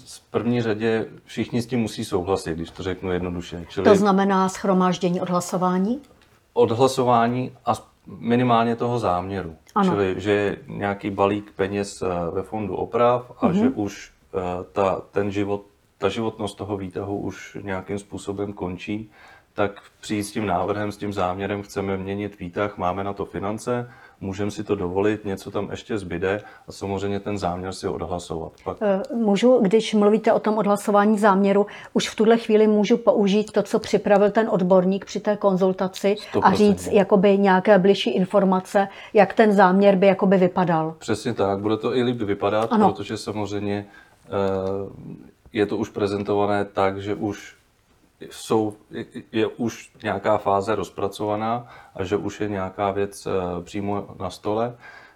v 0.05 0.21
první 0.31 0.61
řadě 0.61 1.05
všichni 1.25 1.61
s 1.61 1.65
tím 1.65 1.79
musí 1.79 2.05
souhlasit, 2.05 2.55
když 2.55 2.69
to 2.71 2.83
řeknu 2.83 3.11
jednoduše. 3.11 3.65
Čili 3.69 3.85
to 3.85 3.95
znamená 3.95 4.49
schromáždění 4.49 5.21
odhlasování? 5.21 6.01
Odhlasování 6.53 7.51
a 7.65 7.73
minimálně 8.07 8.75
toho 8.75 8.99
záměru. 8.99 9.55
Ano. 9.75 9.91
Čili, 9.91 10.15
že 10.17 10.31
je 10.31 10.57
nějaký 10.67 11.09
balík 11.09 11.51
peněz 11.55 12.01
eh, 12.01 12.07
ve 12.31 12.43
fondu 12.43 12.75
oprav 12.75 13.31
a 13.37 13.47
mm-hmm. 13.47 13.53
že 13.53 13.69
už 13.69 14.11
eh, 14.33 14.39
ta, 14.71 15.01
ten 15.11 15.31
život, 15.31 15.65
ta 15.97 16.09
životnost 16.09 16.57
toho 16.57 16.77
výtahu 16.77 17.17
už 17.17 17.57
nějakým 17.61 17.99
způsobem 17.99 18.53
končí, 18.53 19.11
tak 19.53 19.81
přijít 20.01 20.23
s 20.23 20.31
tím 20.31 20.45
návrhem, 20.45 20.91
s 20.91 20.97
tím 20.97 21.13
záměrem, 21.13 21.61
chceme 21.61 21.97
měnit 21.97 22.39
výtah, 22.39 22.77
máme 22.77 23.03
na 23.03 23.13
to 23.13 23.25
finance, 23.25 23.91
můžeme 24.21 24.51
si 24.51 24.63
to 24.63 24.75
dovolit, 24.75 25.25
něco 25.25 25.51
tam 25.51 25.71
ještě 25.71 25.97
zbyde 25.97 26.41
a 26.67 26.71
samozřejmě 26.71 27.19
ten 27.19 27.37
záměr 27.37 27.73
si 27.73 27.87
odhlasovat. 27.87 28.51
Pak... 28.63 28.77
Eh, 28.81 29.15
můžu, 29.15 29.59
když 29.61 29.93
mluvíte 29.93 30.33
o 30.33 30.39
tom 30.39 30.57
odhlasování 30.57 31.19
záměru, 31.19 31.65
už 31.93 32.09
v 32.09 32.15
tuhle 32.15 32.37
chvíli 32.37 32.67
můžu 32.67 32.97
použít 32.97 33.51
to, 33.51 33.63
co 33.63 33.79
připravil 33.79 34.31
ten 34.31 34.49
odborník 34.49 35.05
při 35.05 35.19
té 35.19 35.37
konzultaci 35.37 36.15
100%. 36.33 36.41
a 36.43 36.53
říct 36.53 36.87
jakoby 36.91 37.37
nějaké 37.37 37.79
bližší 37.79 38.09
informace, 38.09 38.87
jak 39.13 39.33
ten 39.33 39.53
záměr 39.53 39.95
by 39.95 40.07
jakoby 40.07 40.37
vypadal. 40.37 40.95
Přesně 40.97 41.33
tak, 41.33 41.59
bude 41.59 41.77
to 41.77 41.95
i 41.95 42.03
líp 42.03 42.21
vypadat, 42.21 42.67
ano. 42.71 42.91
protože 42.91 43.17
samozřejmě 43.17 43.85
eh, 44.25 44.29
je 45.53 45.65
to 45.65 45.77
už 45.77 45.89
prezentované 45.89 46.65
tak, 46.65 47.01
že 47.01 47.15
už 47.15 47.56
jsou, 48.21 48.73
je 49.31 49.47
už 49.47 49.91
nějaká 50.03 50.37
fáze 50.37 50.75
rozpracovaná 50.75 51.67
a 51.95 52.03
že 52.03 52.17
už 52.17 52.41
je 52.41 52.49
nějaká 52.49 52.91
věc 52.91 53.27
eh, 53.27 53.63
přímo 53.63 54.07
na 54.19 54.29
stole. 54.29 54.75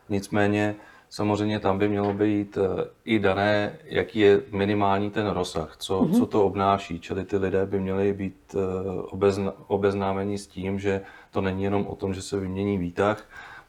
Nicméně 0.09 0.75
samozřejmě 1.09 1.59
tam 1.59 1.79
by 1.79 1.89
mělo 1.89 2.13
být 2.13 2.57
eh, 2.57 2.85
i 3.05 3.19
dané, 3.19 3.77
jaký 3.83 4.19
je 4.19 4.41
minimální 4.51 5.11
ten 5.11 5.27
rozsah, 5.27 5.75
co, 5.77 6.01
mm-hmm. 6.01 6.17
co 6.17 6.25
to 6.25 6.45
obnáší. 6.45 6.99
Čili 6.99 7.25
ty 7.25 7.37
lidé 7.37 7.65
by 7.65 7.79
měli 7.79 8.13
být 8.13 8.55
eh, 8.55 8.57
obezna, 9.01 9.53
obeznámeni 9.67 10.37
s 10.37 10.47
tím, 10.47 10.79
že 10.79 11.01
to 11.31 11.41
není 11.41 11.63
jenom 11.63 11.87
o 11.87 11.95
tom, 11.95 12.13
že 12.13 12.21
se 12.21 12.39
vymění 12.39 12.77
výtah, 12.77 13.23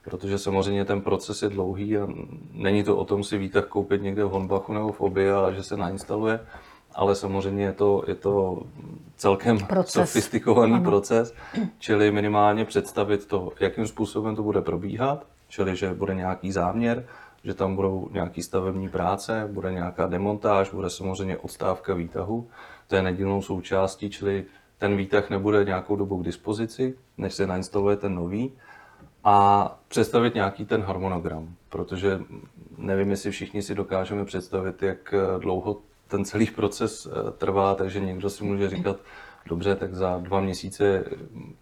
protože 0.05 0.39
samozřejmě 0.39 0.85
ten 0.85 1.01
proces 1.01 1.43
je 1.43 1.49
dlouhý 1.49 1.99
a 1.99 2.09
není 2.53 2.85
to 2.85 2.97
o 2.97 3.05
tom 3.05 3.25
si 3.25 3.39
výtah 3.39 3.65
koupit 3.65 4.03
někde 4.03 4.25
v 4.25 4.31
Honbachu 4.31 4.73
nebo 4.73 4.93
v 4.93 5.01
Obi 5.01 5.33
a 5.33 5.51
že 5.51 5.63
se 5.63 5.77
nainstaluje, 5.77 6.41
ale 6.95 7.15
samozřejmě 7.15 7.65
je 7.65 7.73
to, 7.73 8.05
je 8.07 8.15
to 8.15 8.63
celkem 9.17 9.59
proces. 9.59 9.93
sofistikovaný 9.93 10.75
ano. 10.75 10.85
proces, 10.85 11.35
čili 11.79 12.11
minimálně 12.13 12.65
představit 12.65 13.27
to, 13.27 13.53
jakým 13.61 13.87
způsobem 13.87 14.37
to 14.37 14.43
bude 14.43 14.61
probíhat, 14.61 15.27
čili 15.49 15.77
že 15.77 15.95
bude 15.95 16.15
nějaký 16.15 16.53
záměr, 16.53 17.07
že 17.45 17.55
tam 17.55 17.77
budou 17.77 18.09
nějaké 18.13 18.43
stavební 18.43 18.89
práce, 18.89 19.49
bude 19.53 19.73
nějaká 19.73 20.07
demontáž, 20.07 20.71
bude 20.71 20.91
samozřejmě 20.91 21.37
odstávka 21.37 21.95
výtahu, 21.95 22.49
to 22.87 22.97
je 22.97 23.03
nedílnou 23.03 23.43
součástí, 23.43 24.11
čili 24.11 24.45
ten 24.79 24.97
výtah 24.97 25.31
nebude 25.31 25.65
nějakou 25.65 25.97
dobu 25.97 26.23
k 26.23 26.25
dispozici, 26.25 26.95
než 27.19 27.35
se 27.35 27.47
nainstaluje 27.47 27.97
ten 27.97 28.15
nový, 28.15 28.53
a 29.25 29.79
představit 29.89 30.35
nějaký 30.35 30.65
ten 30.65 30.83
harmonogram, 30.83 31.55
protože 31.69 32.21
nevím, 32.79 33.11
jestli 33.11 33.31
všichni 33.31 33.63
si 33.63 33.75
dokážeme 33.75 34.25
představit, 34.25 34.83
jak 34.83 35.15
dlouho 35.39 35.77
ten 36.13 36.25
celý 36.25 36.47
proces 36.47 37.07
eh, 37.07 37.31
trvá, 37.39 37.75
takže 37.75 38.01
někdo 38.01 38.31
si 38.31 38.45
může 38.45 38.71
říkat, 38.71 38.97
dobře, 39.47 39.77
tak 39.77 39.95
za 39.95 40.19
dva 40.19 40.41
měsíce 40.41 41.05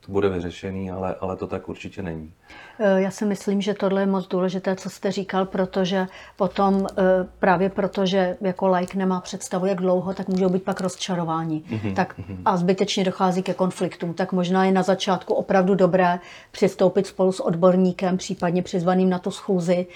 to 0.00 0.12
bude 0.12 0.28
vyřešený, 0.28 0.90
ale, 0.90 1.14
ale 1.20 1.36
to 1.36 1.46
tak 1.46 1.68
určitě 1.68 2.02
není. 2.02 2.32
Eh, 2.78 3.00
já 3.02 3.10
si 3.10 3.24
myslím, 3.24 3.60
že 3.60 3.74
tohle 3.74 4.02
je 4.02 4.06
moc 4.06 4.28
důležité, 4.28 4.76
co 4.76 4.90
jste 4.90 5.12
říkal, 5.12 5.46
protože 5.46 6.06
potom 6.36 6.86
eh, 6.90 7.02
právě 7.38 7.68
protože 7.68 8.36
jako 8.40 8.68
like 8.68 8.98
nemá 8.98 9.20
představu, 9.20 9.66
jak 9.66 9.78
dlouho, 9.78 10.14
tak 10.14 10.28
můžou 10.28 10.48
být 10.48 10.62
pak 10.62 10.80
rozčarováni. 10.80 11.62
Mm-hmm. 11.70 11.94
Tak 11.94 12.18
mhm. 12.18 12.42
a 12.44 12.56
zbytečně 12.56 13.04
dochází 13.04 13.42
ke 13.42 13.54
konfliktům. 13.54 14.14
Tak 14.14 14.32
možná 14.32 14.64
je 14.64 14.72
na 14.72 14.82
začátku 14.82 15.34
opravdu 15.34 15.74
dobré 15.74 16.18
přistoupit 16.50 17.06
spolu 17.06 17.32
s 17.32 17.40
odborníkem, 17.40 18.16
případně 18.16 18.62
přizvaným 18.62 19.10
na 19.10 19.18
tu 19.18 19.30
schůzi. 19.30 19.86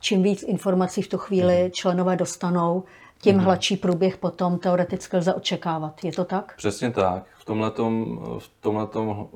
Čím 0.00 0.22
víc 0.22 0.42
informací 0.42 1.02
v 1.02 1.08
tu 1.08 1.18
chvíli 1.18 1.54
mm-hmm. 1.54 1.70
členové 1.70 2.16
dostanou, 2.16 2.84
tím 3.20 3.36
mm-hmm. 3.36 3.44
hladší 3.44 3.76
průběh 3.76 4.16
potom 4.16 4.58
teoreticky 4.58 5.16
lze 5.16 5.34
očekávat. 5.34 6.04
Je 6.04 6.12
to 6.12 6.24
tak? 6.24 6.56
Přesně 6.56 6.90
tak. 6.90 7.24
V 7.38 7.44
tomhletom, 7.44 8.20
v 8.38 8.50
tomhletom 8.60 9.28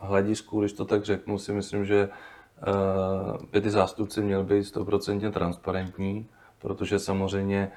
hledisku, 0.00 0.60
když 0.60 0.72
to 0.72 0.84
tak 0.84 1.04
řeknu, 1.04 1.38
si 1.38 1.52
myslím, 1.52 1.84
že 1.84 2.08
uh, 2.08 3.46
by 3.52 3.60
ty 3.60 3.70
zástupci 3.70 4.22
měli 4.22 4.44
být 4.44 4.64
stoprocentně 4.64 5.30
transparentní, 5.30 6.26
protože 6.58 6.98
samozřejmě, 6.98 7.70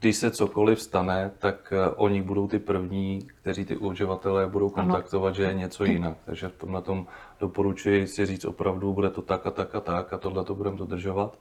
když 0.00 0.16
se 0.16 0.30
cokoliv 0.30 0.82
stane, 0.82 1.30
tak 1.38 1.72
uh, 1.72 1.94
oni 1.96 2.22
budou 2.22 2.48
ty 2.48 2.58
první, 2.58 3.28
kteří 3.42 3.64
ty 3.64 3.76
uživatelé 3.76 4.46
budou 4.46 4.70
kontaktovat, 4.70 5.26
ano. 5.26 5.34
že 5.34 5.42
je 5.42 5.54
něco 5.54 5.84
jinak. 5.84 6.16
Takže 6.24 6.48
v 6.48 6.56
tomhle 6.56 6.82
tom 6.82 7.06
doporučuji 7.40 8.06
si 8.06 8.26
říct 8.26 8.44
opravdu, 8.44 8.92
bude 8.92 9.10
to 9.10 9.22
tak 9.22 9.46
a 9.46 9.50
tak 9.50 9.74
a 9.74 9.80
tak 9.80 10.12
a 10.12 10.18
tohle 10.18 10.44
to 10.44 10.54
budeme 10.54 10.76
dodržovat. 10.76 11.38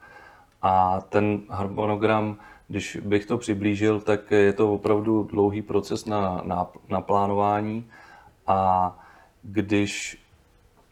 A 0.62 1.02
ten 1.10 1.42
harmonogram 1.50 2.38
když 2.70 2.98
bych 3.04 3.26
to 3.26 3.38
přiblížil, 3.38 4.00
tak 4.02 4.32
je 4.32 4.54
to 4.54 4.74
opravdu 4.74 5.24
dlouhý 5.24 5.62
proces 5.62 6.06
na, 6.06 6.42
na, 6.46 6.68
na 6.90 7.02
plánování 7.02 7.86
a 8.48 9.00
když 9.44 10.22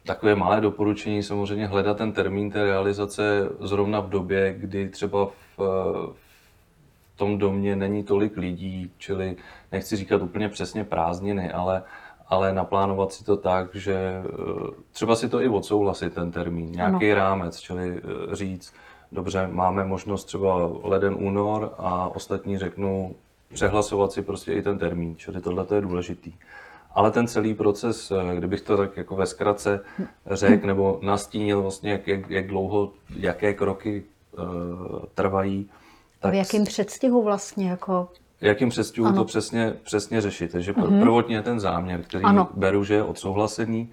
takové 0.06 0.36
malé 0.36 0.62
doporučení 0.62 1.24
samozřejmě 1.24 1.68
hledat 1.68 1.98
ten 1.98 2.12
termín 2.12 2.52
té 2.52 2.64
realizace 2.64 3.50
zrovna 3.60 4.00
v 4.00 4.10
době, 4.10 4.54
kdy 4.58 4.90
třeba 4.90 5.26
v, 5.26 5.58
v 5.58 7.18
tom 7.18 7.38
domě 7.38 7.76
není 7.76 8.04
tolik 8.04 8.38
lidí, 8.38 8.92
čili 8.98 9.36
nechci 9.72 9.96
říkat 9.96 10.22
úplně 10.22 10.50
přesně 10.50 10.84
prázdniny, 10.84 11.52
ale, 11.52 11.84
ale 12.28 12.54
naplánovat 12.54 13.14
si 13.14 13.24
to 13.24 13.38
tak, 13.38 13.76
že 13.76 14.24
třeba 14.92 15.16
si 15.16 15.30
to 15.30 15.42
i 15.42 15.50
odsouhlasit 15.50 16.14
ten 16.14 16.32
termín, 16.32 16.72
nějaký 16.72 17.12
ano. 17.12 17.16
rámec, 17.16 17.60
čili 17.60 18.02
říct, 18.32 18.74
dobře, 19.12 19.48
máme 19.52 19.86
možnost 19.86 20.24
třeba 20.24 20.72
leden, 20.84 21.16
únor 21.20 21.74
a 21.78 22.08
ostatní 22.08 22.58
řeknou 22.58 23.16
přehlasovat 23.54 24.12
si 24.12 24.22
prostě 24.22 24.54
i 24.54 24.62
ten 24.62 24.78
termín, 24.80 25.16
čili 25.18 25.42
tohle 25.42 25.66
je 25.76 25.82
důležitý. 25.82 26.34
Ale 26.92 27.12
ten 27.12 27.28
celý 27.28 27.54
proces, 27.54 28.12
eh, 28.12 28.36
kdybych 28.36 28.62
to 28.62 28.78
tak 28.78 28.98
jako 28.98 29.16
ve 29.16 29.26
zkratce 29.26 29.80
řekl 30.32 30.68
nebo 30.68 31.00
nastínil 31.02 31.62
vlastně, 31.62 31.92
jak, 31.92 32.08
jak, 32.08 32.30
jak 32.30 32.48
dlouho, 32.48 32.92
jaké 33.16 33.54
kroky 33.54 34.04
uh, 34.38 34.46
trvají. 35.16 35.70
Tak 36.20 36.32
v 36.32 36.36
jakém 36.36 36.64
předstihu 36.64 37.24
vlastně 37.24 37.70
jako 37.70 38.10
Jakým 38.42 38.70
předstihu 38.70 39.14
to 39.14 39.26
přesně, 39.26 39.74
přesně 39.84 40.22
řešit. 40.22 40.52
Takže 40.52 40.74
uh-huh. 40.74 41.02
prvotně 41.02 41.36
je 41.36 41.42
ten 41.42 41.60
záměr, 41.60 42.02
který 42.02 42.24
ano. 42.24 42.50
beru, 42.54 42.84
že 42.84 42.94
je 42.94 43.04
odsouhlasený. 43.04 43.92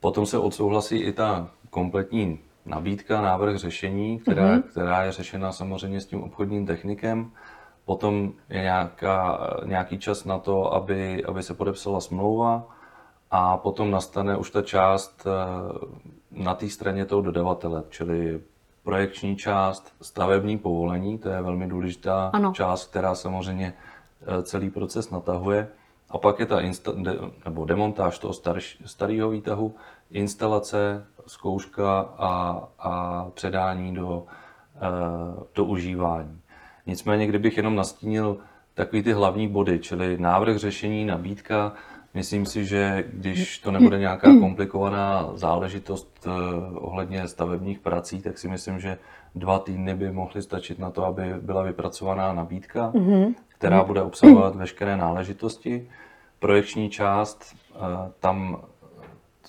Potom 0.00 0.26
se 0.26 0.38
odsouhlasí 0.38 0.96
i 0.96 1.12
ta 1.12 1.50
kompletní 1.70 2.38
nabídka, 2.66 3.20
návrh 3.20 3.56
řešení, 3.56 4.18
která, 4.18 4.56
mm-hmm. 4.56 4.62
která 4.62 5.04
je 5.04 5.12
řešena 5.12 5.52
samozřejmě 5.52 6.00
s 6.00 6.06
tím 6.06 6.22
obchodním 6.22 6.66
technikem. 6.66 7.30
Potom 7.84 8.32
je 8.48 8.60
nějaká, 8.60 9.38
nějaký 9.64 9.98
čas 9.98 10.24
na 10.24 10.38
to, 10.38 10.74
aby, 10.74 11.24
aby 11.24 11.42
se 11.42 11.54
podepsala 11.54 12.00
smlouva 12.00 12.68
a 13.30 13.56
potom 13.56 13.90
nastane 13.90 14.36
už 14.36 14.50
ta 14.50 14.62
část 14.62 15.26
eh, 15.26 15.32
na 16.30 16.54
té 16.54 16.68
straně 16.68 17.04
toho 17.04 17.22
dodavatele, 17.22 17.82
čili 17.88 18.40
projekční 18.82 19.36
část, 19.36 19.94
stavební 20.02 20.58
povolení, 20.58 21.18
to 21.18 21.28
je 21.28 21.42
velmi 21.42 21.66
důležitá 21.66 22.30
ano. 22.32 22.52
část, 22.52 22.90
která 22.90 23.14
samozřejmě 23.14 23.74
eh, 24.22 24.42
celý 24.42 24.70
proces 24.70 25.10
natahuje. 25.10 25.68
A 26.10 26.18
pak 26.18 26.38
je 26.38 26.46
ta 26.46 26.60
insta- 26.60 27.02
de, 27.02 27.18
nebo 27.44 27.64
demontáž 27.64 28.18
toho 28.18 28.32
starš, 28.32 28.82
starého 28.86 29.30
výtahu, 29.30 29.74
instalace, 30.10 31.06
zkouška 31.26 32.00
a, 32.00 32.62
a 32.78 33.24
předání 33.34 33.94
do, 33.94 34.24
eh, 34.76 34.80
do 35.54 35.64
užívání. 35.64 36.40
Nicméně, 36.86 37.26
kdybych 37.26 37.56
jenom 37.56 37.76
nastínil 37.76 38.36
takový 38.74 39.02
ty 39.02 39.12
hlavní 39.12 39.48
body, 39.48 39.78
čili 39.78 40.18
návrh 40.18 40.56
řešení, 40.56 41.04
nabídka, 41.04 41.72
myslím 42.14 42.46
si, 42.46 42.64
že 42.64 43.04
když 43.12 43.58
to 43.58 43.70
nebude 43.70 43.98
nějaká 43.98 44.28
komplikovaná 44.40 45.30
záležitost 45.34 46.26
eh, 46.26 46.30
ohledně 46.74 47.28
stavebních 47.28 47.78
prací, 47.78 48.22
tak 48.22 48.38
si 48.38 48.48
myslím, 48.48 48.80
že 48.80 48.98
dva 49.34 49.58
týdny 49.58 49.94
by 49.94 50.12
mohly 50.12 50.42
stačit 50.42 50.78
na 50.78 50.90
to, 50.90 51.04
aby 51.04 51.22
byla 51.40 51.62
vypracovaná 51.62 52.32
nabídka, 52.32 52.92
mm-hmm. 52.94 53.34
která 53.48 53.84
bude 53.84 54.02
obsahovat 54.02 54.56
veškeré 54.56 54.96
náležitosti. 54.96 55.88
Projekční 56.38 56.90
část, 56.90 57.56
eh, 57.74 57.78
tam 58.20 58.62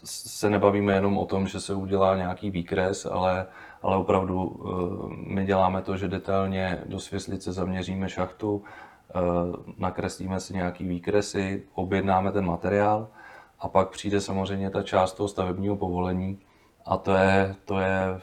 se 0.03 0.49
nebavíme 0.49 0.93
jenom 0.93 1.17
o 1.17 1.25
tom, 1.25 1.47
že 1.47 1.59
se 1.59 1.73
udělá 1.73 2.15
nějaký 2.15 2.51
výkres, 2.51 3.05
ale, 3.05 3.45
ale 3.81 3.97
opravdu 3.97 4.59
eh, 4.59 5.33
my 5.33 5.45
děláme 5.45 5.81
to, 5.81 5.97
že 5.97 6.07
detailně 6.07 6.83
do 6.85 6.99
svěslice 6.99 7.51
zaměříme 7.51 8.09
šachtu, 8.09 8.63
eh, 9.09 9.19
nakreslíme 9.77 10.39
si 10.39 10.53
nějaký 10.53 10.87
výkresy, 10.87 11.63
objednáme 11.73 12.31
ten 12.31 12.45
materiál 12.45 13.07
a 13.59 13.67
pak 13.67 13.89
přijde 13.89 14.21
samozřejmě 14.21 14.69
ta 14.69 14.83
část 14.83 15.13
toho 15.13 15.29
stavebního 15.29 15.75
povolení 15.75 16.39
a 16.85 16.97
to 16.97 17.13
je, 17.13 17.55
to 17.65 17.79
je 17.79 18.19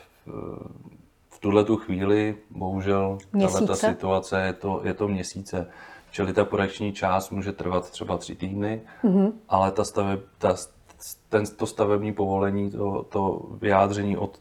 v 1.31 1.41
tuhle 1.41 1.65
tu 1.65 1.77
chvíli, 1.77 2.37
bohužel, 2.51 3.19
ta 3.67 3.75
situace 3.75 4.43
je 4.43 4.53
to, 4.53 4.81
je 4.85 4.95
to 4.95 5.09
měsíce. 5.09 5.67
Čili 6.11 6.33
ta 6.33 6.45
projekční 6.45 6.93
část 6.93 7.31
může 7.31 7.53
trvat 7.53 7.91
třeba 7.91 8.19
tři 8.19 8.35
týdny, 8.35 8.83
mm-hmm. 9.05 9.33
ale 9.49 9.73
ta, 9.73 9.85
staveb, 9.85 10.21
ta, 10.39 10.57
ten, 11.29 11.45
to 11.57 11.67
stavební 11.67 12.13
povolení, 12.13 12.71
to, 12.71 13.03
to 13.09 13.43
vyjádření 13.61 14.17
od 14.17 14.39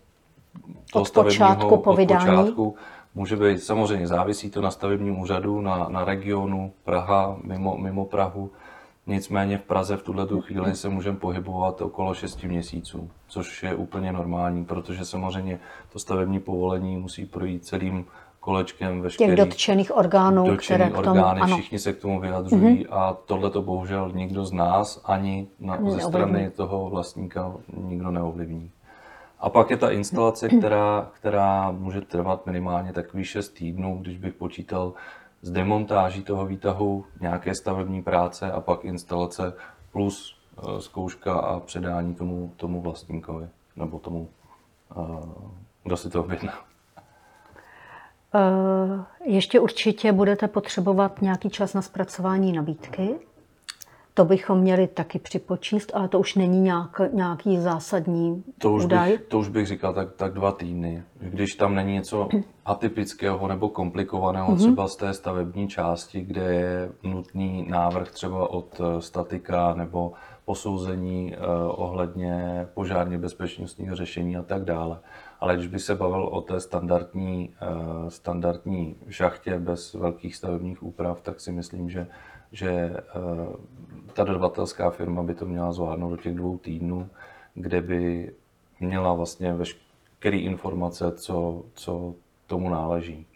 toho 0.92 1.04
od 1.04 1.12
počátku 1.14 1.78
po 1.78 1.94
vydání. 1.94 2.30
Od 2.30 2.42
počátku 2.42 2.76
může 3.16 3.36
být, 3.36 3.64
samozřejmě 3.64 4.08
závisí 4.08 4.50
to 4.50 4.62
na 4.62 4.72
stavebním 4.72 5.20
úřadu, 5.20 5.62
na, 5.62 5.88
na 5.90 6.06
regionu, 6.06 6.74
Praha, 6.84 7.38
mimo, 7.44 7.78
mimo 7.78 8.06
Prahu. 8.06 8.52
Nicméně 9.08 9.58
v 9.58 9.62
Praze 9.62 9.98
v 9.98 10.04
tuhle 10.04 10.28
chvíli 10.42 10.76
se 10.76 10.90
můžeme 10.90 11.18
pohybovat 11.18 11.82
okolo 11.82 12.14
6 12.14 12.44
měsíců, 12.44 13.10
což 13.28 13.64
je 13.64 13.76
úplně 13.76 14.12
normální, 14.12 14.66
protože 14.66 15.06
samozřejmě 15.06 15.60
to 15.94 16.00
stavební 16.00 16.40
povolení 16.40 16.98
musí 16.98 17.26
projít 17.26 17.66
celým 17.66 18.06
kolečkem 18.48 19.02
veškerých 19.02 19.36
těch 19.36 19.46
dotčených 19.46 19.98
orgánů, 19.98 20.48
dotčený 20.48 20.80
které 20.80 20.90
k 20.90 21.04
tomu, 21.04 21.20
orgány, 21.20 21.42
ano. 21.42 21.58
všichni 21.58 21.80
se 21.80 21.94
k 21.94 22.00
tomu 22.00 22.20
vyjadřují 22.20 22.86
mm-hmm. 22.86 22.96
a 22.96 23.18
tohle 23.26 23.50
to 23.50 23.62
bohužel 23.62 24.12
nikdo 24.16 24.46
z 24.46 24.52
nás 24.52 25.02
ani 25.06 25.48
na, 25.60 25.80
ze 25.90 26.00
strany 26.00 26.50
toho 26.50 26.90
vlastníka 26.90 27.54
nikdo 27.78 28.12
neovlivní. 28.12 28.72
A 29.40 29.50
pak 29.50 29.70
je 29.70 29.78
ta 29.78 29.90
instalace, 29.90 30.50
která, 30.50 31.12
která 31.14 31.72
může 31.72 32.02
trvat 32.02 32.46
minimálně 32.46 32.94
takový 32.94 33.24
6 33.24 33.50
týdnů, 33.50 33.98
když 34.02 34.18
bych 34.18 34.34
počítal 34.34 34.94
s 35.42 35.52
demontáží 35.52 36.24
toho 36.24 36.46
výtahu, 36.46 37.06
nějaké 37.22 37.56
stavební 37.56 38.02
práce 38.04 38.52
a 38.52 38.62
pak 38.62 38.86
instalace 38.86 39.54
plus 39.92 40.36
uh, 40.64 40.78
zkouška 40.78 41.34
a 41.34 41.60
předání 41.60 42.16
tomu, 42.16 42.54
tomu 42.56 42.82
vlastníkovi 42.82 43.48
nebo 43.76 44.00
tomu, 44.00 44.30
uh, 44.96 45.20
kdo 45.84 45.98
si 45.98 46.10
to 46.10 46.24
objedná. 46.24 46.67
Eh, 48.36 49.04
ještě 49.26 49.60
určitě 49.60 50.12
budete 50.12 50.48
potřebovat 50.48 51.22
nějaký 51.22 51.50
čas 51.50 51.74
na 51.74 51.82
zpracování 51.82 52.54
nabídky. 52.54 53.16
To 54.14 54.26
bychom 54.26 54.60
měli 54.60 54.88
taky 54.88 55.20
připočíst, 55.20 55.92
ale 55.94 56.08
to 56.08 56.20
už 56.20 56.36
není 56.36 56.62
nějak, 56.62 57.02
nějaký 57.14 57.58
zásadní 57.58 58.44
to 58.58 58.72
už 58.72 58.86
údaj. 58.86 59.12
Bych, 59.12 59.22
to 59.22 59.40
už 59.40 59.50
bych 59.50 59.68
říkal 59.68 59.94
tak, 59.94 60.16
tak 60.16 60.34
dva 60.34 60.52
týdny. 60.52 61.04
Když 61.20 61.56
tam 61.56 61.76
není 61.76 61.94
něco 61.94 62.30
atypického 62.66 63.48
nebo 63.48 63.70
komplikovaného, 63.70 64.48
mm-hmm. 64.52 64.58
třeba 64.58 64.88
z 64.88 64.96
té 64.96 65.14
stavební 65.14 65.68
části, 65.68 66.22
kde 66.22 66.54
je 66.54 66.90
nutný 67.04 67.66
návrh 67.70 68.12
třeba 68.12 68.50
od 68.50 68.82
eh, 68.82 69.02
statika 69.02 69.74
nebo 69.74 70.14
posouzení 70.46 71.36
eh, 71.36 71.38
ohledně 71.68 72.68
požárně 72.74 73.18
bezpečnostního 73.18 73.96
řešení 73.96 74.38
a 74.38 74.44
tak 74.44 74.64
dále. 74.64 75.00
Ale 75.40 75.56
když 75.56 75.68
by 75.68 75.80
se 75.80 75.96
bavil 75.96 76.24
o 76.24 76.42
té 76.42 76.60
standardní, 76.60 77.54
eh, 77.62 78.10
standardní 78.10 78.96
šachtě 79.10 79.60
bez 79.60 79.94
velkých 79.94 80.36
stavebních 80.36 80.84
úprav, 80.84 81.22
tak 81.22 81.40
si 81.40 81.52
myslím, 81.52 81.90
že, 81.90 82.08
že 82.52 82.72
eh, 82.72 83.04
ta 84.14 84.24
dodavatelská 84.24 84.90
firma 84.90 85.24
by 85.24 85.36
to 85.36 85.46
měla 85.46 85.72
zvládnout 85.72 86.10
do 86.10 86.18
těch 86.18 86.36
dvou 86.36 86.58
týdnů, 86.58 87.10
kde 87.54 87.82
by 87.82 88.34
měla 88.80 89.14
vlastně 89.14 89.54
veškeré 89.54 90.38
informace, 90.38 91.12
co, 91.12 91.64
co 91.74 92.16
tomu 92.48 92.70
náleží. 92.70 93.28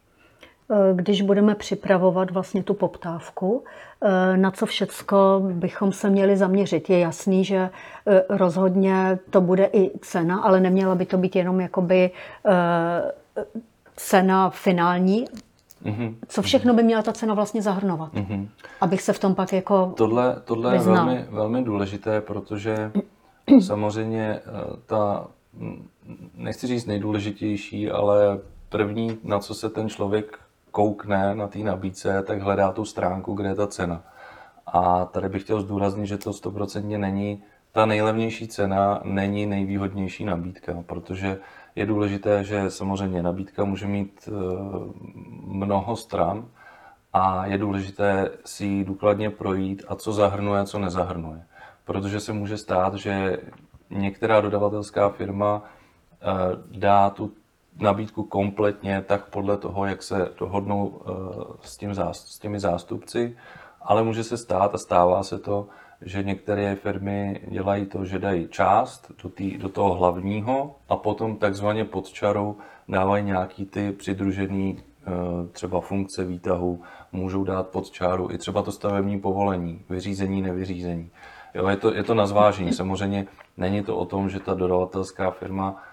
Eh, 0.72 0.94
když 0.94 1.22
budeme 1.22 1.56
připravovat 1.56 2.32
vlastně 2.32 2.64
tu 2.64 2.74
poptávku, 2.74 3.64
eh, 4.02 4.38
na 4.38 4.52
co 4.52 4.66
všecko 4.66 5.42
bychom 5.54 5.92
se 5.92 6.10
měli 6.10 6.38
zaměřit. 6.38 6.90
Je 6.90 7.00
jasný, 7.00 7.46
že 7.46 7.70
eh, 8.08 8.24
rozhodně 8.30 9.20
to 9.30 9.42
bude 9.42 9.66
i 9.74 10.00
cena, 10.00 10.40
ale 10.42 10.60
neměla 10.60 10.96
by 10.96 11.06
to 11.06 11.18
být 11.18 11.36
jenom 11.36 11.62
jakoby 11.62 12.12
cena 13.96 14.50
finální. 14.50 15.26
Mm-hmm. 15.86 16.16
Co 16.28 16.42
všechno 16.42 16.74
by 16.74 16.84
měla 16.84 17.02
ta 17.02 17.14
cena 17.14 17.34
vlastně 17.34 17.62
zahrnovat? 17.62 18.14
Mm-hmm. 18.14 18.48
Abych 18.82 19.02
se 19.02 19.14
v 19.14 19.20
tom 19.20 19.36
pak 19.36 19.54
jako 19.54 19.94
Tohle, 19.98 20.36
tohle 20.46 20.76
je 20.76 20.80
velmi, 20.80 21.26
velmi 21.30 21.64
důležité, 21.64 22.22
protože 22.22 22.92
samozřejmě 23.62 24.40
ta, 24.86 25.28
nechci 26.36 26.68
říct 26.68 26.86
nejdůležitější, 26.86 27.92
ale 27.92 28.40
první, 28.70 29.18
na 29.24 29.40
co 29.40 29.54
se 29.54 29.70
ten 29.70 29.90
člověk 29.90 30.40
koukne 30.72 31.36
na 31.36 31.48
té 31.48 31.60
nabídce, 31.60 32.24
tak 32.24 32.42
hledá 32.42 32.72
tu 32.72 32.86
stránku, 32.86 33.34
kde 33.34 33.50
je 33.50 33.56
ta 33.56 33.68
cena. 33.68 34.04
A 34.68 35.06
tady 35.06 35.30
bych 35.30 35.44
chtěl 35.44 35.62
zdůraznit, 35.62 36.08
že 36.08 36.18
to 36.18 36.34
stoprocentně 36.34 36.98
není 36.98 37.44
ta 37.72 37.86
nejlevnější 37.86 38.48
cena, 38.48 39.02
není 39.04 39.46
nejvýhodnější 39.46 40.26
nabídka, 40.26 40.84
protože 40.86 41.40
je 41.76 41.86
důležité, 41.86 42.44
že 42.44 42.70
samozřejmě 42.70 43.24
nabídka 43.24 43.64
může 43.64 43.88
mít 43.88 44.30
eh, 44.30 44.32
mnoho 45.44 45.96
stran 45.96 46.48
a 47.14 47.46
je 47.46 47.58
důležité 47.58 48.30
si 48.46 48.66
ji 48.66 48.86
důkladně 48.86 49.30
projít 49.30 49.84
a 49.88 49.96
co 49.96 50.14
zahrnuje 50.14 50.62
a 50.62 50.66
co 50.66 50.80
nezahrnuje. 50.80 51.44
Protože 51.86 52.20
se 52.20 52.34
může 52.34 52.58
stát, 52.58 52.94
že 52.94 53.38
některá 53.90 54.42
dodavatelská 54.42 55.10
firma 55.10 55.64
eh, 55.64 56.26
dá 56.78 57.10
tu 57.10 57.32
nabídku 57.80 58.24
kompletně 58.24 59.04
tak 59.08 59.30
podle 59.30 59.58
toho, 59.58 59.86
jak 59.86 60.04
se 60.04 60.30
dohodnou 60.40 61.02
eh, 61.02 61.12
s, 61.62 61.78
tím, 61.78 61.94
s 62.12 62.40
těmi 62.40 62.60
zástupci, 62.60 63.38
ale 63.82 64.04
může 64.04 64.24
se 64.24 64.38
stát 64.38 64.76
a 64.76 64.78
stává 64.78 65.24
se 65.24 65.40
to, 65.40 65.68
že 66.02 66.24
některé 66.24 66.76
firmy 66.76 67.42
dělají 67.48 67.86
to, 67.86 68.06
že 68.06 68.20
dají 68.20 68.48
část 68.48 69.12
do, 69.24 69.30
tý, 69.30 69.58
do 69.58 69.70
toho 69.70 69.94
hlavního 69.94 70.76
a 70.90 70.96
potom 70.96 71.38
takzvaně 71.38 71.86
pod 71.86 72.10
čarou 72.10 72.56
dávají 72.88 73.24
nějaký 73.24 73.66
ty 73.66 73.92
přidružený 73.92 74.78
eh, 74.78 75.12
třeba 75.52 75.82
funkce 75.82 76.24
výtahu, 76.24 76.82
můžou 77.12 77.44
dát 77.44 77.68
pod 77.68 77.90
čáru 77.92 78.32
i 78.32 78.38
třeba 78.38 78.62
to 78.62 78.72
stavební 78.72 79.20
povolení, 79.20 79.82
vyřízení, 79.90 80.42
nevyřízení. 80.42 81.10
Jo, 81.54 81.68
je, 81.68 81.78
to, 81.78 81.94
je 81.94 82.04
to 82.04 82.14
na 82.14 82.26
zvážení. 82.26 82.74
Samozřejmě 82.74 83.28
není 83.58 83.84
to 83.84 83.98
o 83.98 84.06
tom, 84.06 84.30
že 84.30 84.40
ta 84.40 84.54
dodavatelská 84.54 85.32
firma 85.32 85.84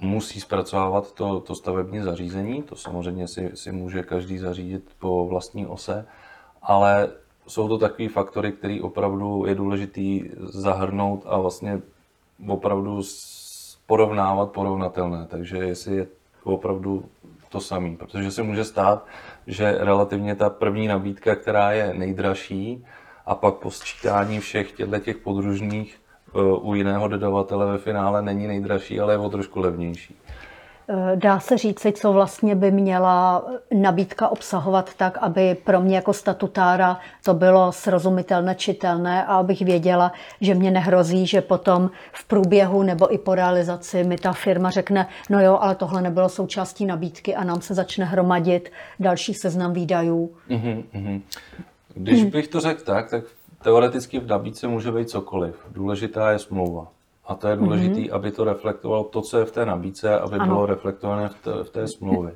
musí 0.00 0.40
zpracovávat 0.40 1.12
to, 1.12 1.40
to 1.40 1.54
stavební 1.54 2.02
zařízení, 2.02 2.62
to 2.62 2.76
samozřejmě 2.76 3.28
si, 3.28 3.50
si 3.54 3.72
může 3.72 4.02
každý 4.02 4.38
zařídit 4.38 4.90
po 4.98 5.26
vlastní 5.26 5.66
ose, 5.66 6.06
ale 6.62 7.08
jsou 7.46 7.68
to 7.68 7.78
takové 7.78 8.08
faktory, 8.08 8.52
které 8.52 8.78
opravdu 8.82 9.44
je 9.46 9.54
důležitý 9.54 10.30
zahrnout 10.40 11.22
a 11.26 11.38
vlastně 11.38 11.80
opravdu 12.48 13.02
porovnávat 13.86 14.50
porovnatelné. 14.50 15.26
Takže 15.30 15.56
jestli 15.56 15.96
je 15.96 16.06
opravdu 16.44 17.04
to 17.48 17.60
samý, 17.60 17.96
protože 17.96 18.30
se 18.30 18.42
může 18.42 18.64
stát, 18.64 19.06
že 19.46 19.78
relativně 19.78 20.34
ta 20.34 20.50
první 20.50 20.88
nabídka, 20.88 21.34
která 21.34 21.72
je 21.72 21.94
nejdražší, 21.94 22.84
a 23.26 23.34
pak 23.34 23.54
po 23.54 23.70
sčítání 23.70 24.40
všech 24.40 24.72
těchto 24.72 24.98
těch 24.98 25.16
podružných 25.16 26.00
u 26.62 26.74
jiného 26.74 27.08
dodavatele 27.08 27.66
ve 27.66 27.78
finále 27.78 28.22
není 28.22 28.46
nejdražší, 28.46 29.00
ale 29.00 29.14
je 29.14 29.18
o 29.18 29.28
trošku 29.28 29.60
levnější. 29.60 30.16
Eh, 30.88 31.16
dá 31.16 31.40
se 31.40 31.58
říci, 31.58 31.92
co 31.92 32.12
vlastně 32.12 32.54
by 32.54 32.70
měla 32.70 33.44
nabídka 33.74 34.28
obsahovat 34.28 34.94
tak, 34.94 35.18
aby 35.20 35.56
pro 35.64 35.80
mě 35.80 35.96
jako 35.96 36.12
statutára 36.12 36.98
to 37.24 37.34
bylo 37.34 37.72
srozumitelné, 37.72 38.54
čitelné 38.54 39.24
a 39.24 39.36
abych 39.36 39.62
věděla, 39.62 40.12
že 40.40 40.54
mě 40.54 40.70
nehrozí, 40.70 41.26
že 41.26 41.40
potom 41.40 41.90
v 42.12 42.24
průběhu 42.24 42.82
nebo 42.82 43.14
i 43.14 43.18
po 43.18 43.34
realizaci 43.34 44.04
mi 44.04 44.16
ta 44.16 44.32
firma 44.32 44.70
řekne, 44.70 45.08
no 45.30 45.40
jo, 45.40 45.58
ale 45.60 45.74
tohle 45.74 46.02
nebylo 46.02 46.28
součástí 46.28 46.86
nabídky 46.86 47.34
a 47.34 47.44
nám 47.44 47.60
se 47.60 47.74
začne 47.74 48.04
hromadit 48.04 48.72
další 49.00 49.34
seznam 49.34 49.72
výdajů. 49.72 50.30
Mm-hmm. 50.50 51.20
Když 51.94 52.24
bych 52.24 52.48
to 52.48 52.60
řekl 52.60 52.84
tak, 52.84 53.10
tak 53.10 53.24
teoreticky 53.66 54.20
v 54.20 54.26
nabídce 54.26 54.68
může 54.68 54.92
být 54.92 55.10
cokoliv. 55.10 55.66
Důležitá 55.70 56.30
je 56.30 56.38
smlouva. 56.38 56.86
A 57.26 57.34
to 57.34 57.48
je 57.48 57.56
důležité, 57.56 58.00
mm-hmm. 58.00 58.14
aby 58.14 58.30
to 58.30 58.44
reflektovalo 58.44 59.04
to, 59.04 59.22
co 59.22 59.38
je 59.38 59.44
v 59.44 59.52
té 59.52 59.66
nabídce, 59.66 60.18
aby 60.18 60.36
ano. 60.36 60.46
bylo 60.46 60.66
reflektované 60.66 61.28
v 61.28 61.34
té, 61.34 61.64
v 61.64 61.70
té 61.70 61.88
smlouvě. 61.98 62.34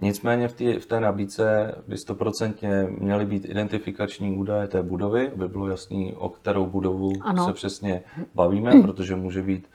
Nicméně 0.00 0.48
v, 0.48 0.54
tý, 0.54 0.72
v 0.72 0.86
té 0.86 1.00
nabídce 1.00 1.74
by 1.88 1.96
stoprocentně 1.96 2.86
měly 2.98 3.26
být 3.26 3.44
identifikační 3.44 4.36
údaje 4.36 4.68
té 4.68 4.82
budovy, 4.82 5.30
aby 5.30 5.48
bylo 5.48 5.68
jasný, 5.68 6.14
o 6.14 6.28
kterou 6.28 6.66
budovu 6.66 7.12
ano. 7.20 7.46
se 7.46 7.52
přesně 7.52 8.02
bavíme, 8.34 8.82
protože 8.82 9.16
může 9.16 9.42
být 9.42 9.68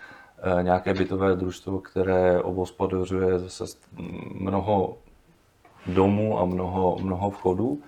e, 0.60 0.64
nějaké 0.64 0.94
bytové 0.94 1.36
družstvo, 1.36 1.80
které 1.80 2.42
obospodařuje 2.42 3.40
zase 3.40 3.64
mnoho 4.34 4.98
domů 5.88 6.40
a 6.40 6.46
mnoho, 6.46 6.98
mnoho 7.02 7.30
vchodů. 7.30 7.82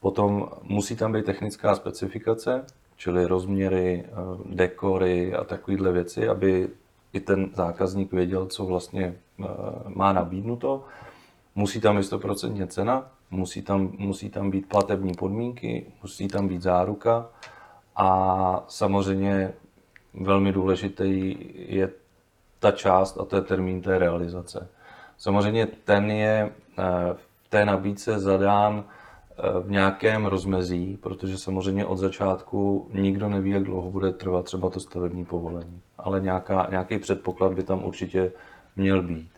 Potom 0.00 0.48
musí 0.62 0.96
tam 0.96 1.12
být 1.12 1.24
technická 1.24 1.76
specifikace, 1.76 2.64
čili 2.96 3.26
rozměry, 3.26 4.04
eh, 4.06 4.12
dekory 4.54 5.34
a 5.34 5.44
takovéhle 5.44 5.92
věci, 5.92 6.28
aby 6.28 6.68
i 7.12 7.20
ten 7.20 7.50
zákazník 7.54 8.12
věděl, 8.12 8.46
co 8.46 8.64
vlastně 8.64 9.14
eh, 9.40 9.44
má 9.86 10.12
nabídnuto. 10.12 10.84
Musí 11.54 11.80
tam 11.80 11.96
být 11.96 12.02
100% 12.02 12.66
cena, 12.66 13.10
musí 13.30 13.62
tam, 13.62 13.92
musí 13.98 14.30
tam 14.30 14.50
být 14.50 14.68
platební 14.68 15.14
podmínky, 15.14 15.86
musí 16.02 16.28
tam 16.28 16.48
být 16.48 16.62
záruka 16.62 17.28
a 17.96 18.64
samozřejmě 18.68 19.52
velmi 20.14 20.52
důležitý 20.52 21.36
je 21.54 21.90
ta 22.58 22.70
část 22.70 23.18
a 23.20 23.24
to 23.24 23.36
je 23.36 23.42
termín 23.42 23.82
té 23.82 23.98
realizace. 23.98 24.68
Samozřejmě 25.18 25.66
ten 25.66 26.10
je 26.10 26.52
eh, 26.78 26.82
v 27.14 27.48
té 27.48 27.64
nabídce 27.64 28.18
zadán 28.18 28.84
v 29.62 29.70
nějakém 29.70 30.26
rozmezí, 30.26 30.98
protože 31.00 31.38
samozřejmě 31.38 31.86
od 31.86 31.96
začátku 31.96 32.90
nikdo 32.94 33.28
neví, 33.28 33.50
jak 33.50 33.62
dlouho 33.62 33.90
bude 33.90 34.12
trvat 34.12 34.44
třeba 34.44 34.70
to 34.70 34.80
stavební 34.80 35.24
povolení. 35.24 35.80
Ale 35.98 36.20
nějaká, 36.20 36.66
nějaký 36.70 36.98
předpoklad 36.98 37.52
by 37.52 37.62
tam 37.62 37.84
určitě 37.84 38.32
měl 38.76 39.02
být. 39.02 39.30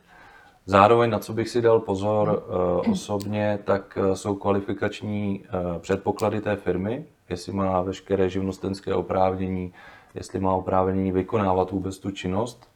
Zároveň, 0.67 1.11
na 1.11 1.19
co 1.19 1.33
bych 1.33 1.49
si 1.49 1.62
dal 1.62 1.81
pozor 1.81 2.43
eh, 2.47 2.91
osobně, 2.91 3.59
tak 3.65 3.99
eh, 4.03 4.17
jsou 4.17 4.35
kvalifikační 4.35 5.45
eh, 5.45 5.79
předpoklady 5.79 6.41
té 6.41 6.57
firmy, 6.57 7.05
jestli 7.29 7.53
má 7.53 7.83
veškeré 7.83 8.29
živnostenské 8.29 8.95
oprávnění, 8.95 9.73
jestli 10.15 10.41
má 10.41 10.55
oprávnění 10.55 11.12
vykonávat 11.12 11.71
vůbec 11.71 11.99
tu 11.99 12.11
činnost 12.11 12.69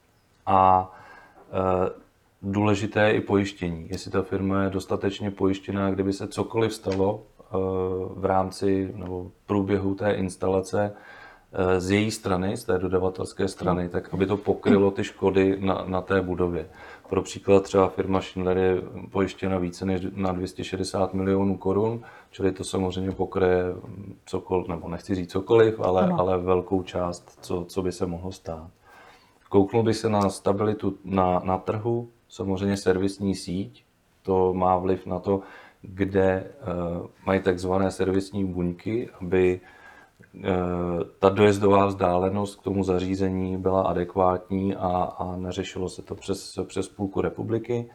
a 0.45 0.91
Důležité 2.41 3.07
je 3.07 3.13
i 3.13 3.21
pojištění. 3.21 3.87
Jestli 3.89 4.11
ta 4.11 4.21
firma 4.21 4.63
je 4.63 4.69
dostatečně 4.69 5.31
pojištěná, 5.31 5.91
kdyby 5.91 6.13
se 6.13 6.27
cokoliv 6.27 6.73
stalo 6.73 7.23
eh, 7.39 7.43
v 8.15 8.25
rámci 8.25 8.91
nebo 8.95 9.31
průběhu 9.45 9.95
té 9.95 10.11
instalace 10.11 10.93
eh, 11.53 11.81
z 11.81 11.91
její 11.91 12.11
strany, 12.11 12.57
z 12.57 12.63
té 12.63 12.77
dodavatelské 12.77 13.47
strany, 13.47 13.89
tak 13.89 14.13
aby 14.13 14.25
to 14.25 14.37
pokrylo 14.37 14.91
ty 14.91 15.03
škody 15.03 15.57
na, 15.59 15.83
na 15.87 16.01
té 16.01 16.21
budově. 16.21 16.69
Pro 17.09 17.21
příklad 17.21 17.63
třeba 17.63 17.89
firma 17.89 18.21
Schindler 18.21 18.57
je 18.57 18.81
pojištěna 19.11 19.57
více 19.57 19.85
než 19.85 20.01
na 20.13 20.31
260 20.31 21.13
milionů 21.13 21.57
korun, 21.57 22.01
čili 22.31 22.51
to 22.51 22.63
samozřejmě 22.63 23.11
pokryje 23.11 23.63
cokoliv, 24.25 24.67
nebo 24.67 24.89
nechci 24.89 25.15
říct 25.15 25.31
cokoliv, 25.31 25.79
ale, 25.79 26.11
ale 26.17 26.37
velkou 26.37 26.83
část, 26.83 27.39
co, 27.41 27.65
co 27.67 27.81
by 27.81 27.91
se 27.91 28.05
mohlo 28.05 28.31
stát. 28.31 28.69
Kouknul 29.49 29.83
by 29.83 29.93
se 29.93 30.09
na 30.09 30.29
stabilitu 30.29 30.97
na, 31.03 31.41
na 31.43 31.57
trhu, 31.57 32.09
samozřejmě 32.29 32.77
servisní 32.77 33.35
síť, 33.35 33.83
to 34.21 34.53
má 34.53 34.77
vliv 34.77 35.05
na 35.05 35.19
to, 35.19 35.41
kde 35.81 36.51
uh, 37.01 37.07
mají 37.25 37.41
takzvané 37.41 37.91
servisní 37.91 38.45
buňky, 38.45 39.09
aby 39.21 39.61
uh, 40.35 40.43
ta 41.19 41.29
dojezdová 41.29 41.85
vzdálenost 41.85 42.55
k 42.59 42.63
tomu 42.63 42.83
zařízení 42.83 43.57
byla 43.57 43.81
adekvátní 43.81 44.75
a, 44.75 44.87
a 45.17 45.35
neřešilo 45.35 45.89
se 45.89 46.01
to 46.01 46.15
přes, 46.15 46.59
přes 46.67 46.87
půlku 46.89 47.21
republiky. 47.21 47.91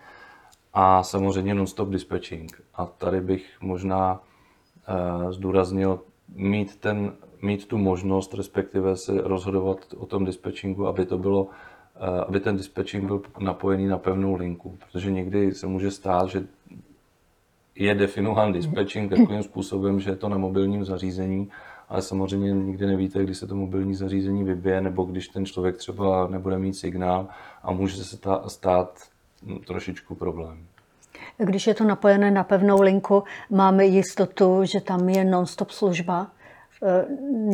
A 0.74 1.02
samozřejmě 1.02 1.54
non-stop 1.54 1.88
dispatching. 1.88 2.62
A 2.74 2.86
tady 2.86 3.20
bych 3.20 3.46
možná 3.60 4.20
uh, 4.20 5.32
zdůraznil 5.32 6.00
mít, 6.34 6.76
ten, 6.76 7.12
mít 7.42 7.66
tu 7.66 7.78
možnost, 7.78 8.34
respektive 8.34 8.96
se 8.96 9.12
rozhodovat 9.22 9.78
o 9.96 10.06
tom 10.06 10.24
dispatchingu, 10.24 10.86
aby 10.86 11.06
to 11.06 11.18
bylo 11.18 11.46
Eh, 11.46 11.48
aby 12.26 12.40
ten 12.40 12.56
dispatching 12.56 13.04
byl 13.04 13.22
napojený 13.38 13.86
na 13.86 13.98
pevnou 13.98 14.34
linku, 14.34 14.78
protože 14.78 15.10
někdy 15.10 15.54
se 15.54 15.66
může 15.66 15.90
stát, 15.90 16.28
že 16.28 16.44
je 17.76 17.94
definován 17.94 18.52
dispatching 18.52 19.10
takovým 19.10 19.42
způsobem, 19.42 20.00
že 20.00 20.10
je 20.10 20.16
to 20.16 20.28
na 20.28 20.38
mobilním 20.38 20.84
zařízení, 20.84 21.50
ale 21.88 22.02
samozřejmě 22.02 22.52
nikdy 22.52 22.86
nevíte, 22.86 23.24
kdy 23.24 23.34
se 23.34 23.46
to 23.46 23.54
mobilní 23.54 23.94
zařízení 23.94 24.44
vybije, 24.44 24.80
nebo 24.80 25.04
když 25.04 25.28
ten 25.28 25.46
člověk 25.46 25.76
třeba 25.76 26.26
nebude 26.26 26.58
mít 26.58 26.74
signál 26.74 27.28
a 27.62 27.72
může 27.72 28.04
se 28.04 28.18
stát 28.46 29.00
trošičku 29.66 30.14
problém. 30.14 30.66
Když 31.38 31.66
je 31.66 31.74
to 31.74 31.84
napojené 31.84 32.30
na 32.30 32.44
pevnou 32.44 32.82
linku, 32.82 33.22
máme 33.50 33.84
jistotu, 33.84 34.64
že 34.64 34.80
tam 34.80 35.08
je 35.08 35.24
non-stop 35.24 35.70
služba? 35.70 36.30
Eh, 36.84 37.06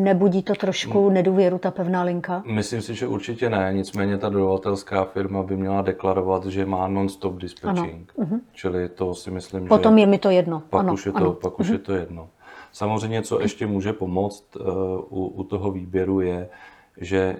nebudí 0.02 0.42
to 0.42 0.54
trošku 0.54 1.04
hmm. 1.04 1.14
nedůvěru, 1.14 1.58
ta 1.58 1.70
pevná 1.70 2.02
linka? 2.02 2.42
Myslím 2.46 2.82
si, 2.82 2.94
že 2.94 3.06
určitě 3.06 3.50
ne, 3.50 3.70
nicméně 3.72 4.18
ta 4.18 4.28
dodavatelská 4.28 5.04
firma 5.04 5.42
by 5.42 5.56
měla 5.56 5.82
deklarovat, 5.82 6.46
že 6.46 6.66
má 6.66 6.88
non-stop 6.88 7.34
dispatching. 7.36 8.12
Ano. 8.18 8.28
Mhm. 8.28 8.40
Čili 8.52 8.88
to 8.88 9.14
si 9.14 9.30
myslím, 9.30 9.60
Potom 9.60 9.78
že... 9.78 9.78
Potom 9.78 9.98
je 9.98 10.06
mi 10.06 10.18
to 10.18 10.30
jedno. 10.30 10.62
Pak 10.70 10.80
ano, 10.80 10.94
už 10.94 11.06
je 11.06 11.12
to, 11.12 11.18
ano. 11.18 11.32
Pak 11.32 11.60
už 11.60 11.68
je 11.68 11.74
mhm. 11.74 11.82
to 11.82 11.92
jedno. 11.92 12.28
Samozřejmě, 12.72 13.22
co 13.22 13.40
ještě 13.40 13.66
může 13.66 13.92
pomoct 13.92 14.56
uh, 14.56 14.66
u, 15.08 15.26
u 15.26 15.44
toho 15.44 15.70
výběru 15.70 16.20
je, 16.20 16.48
že 16.96 17.36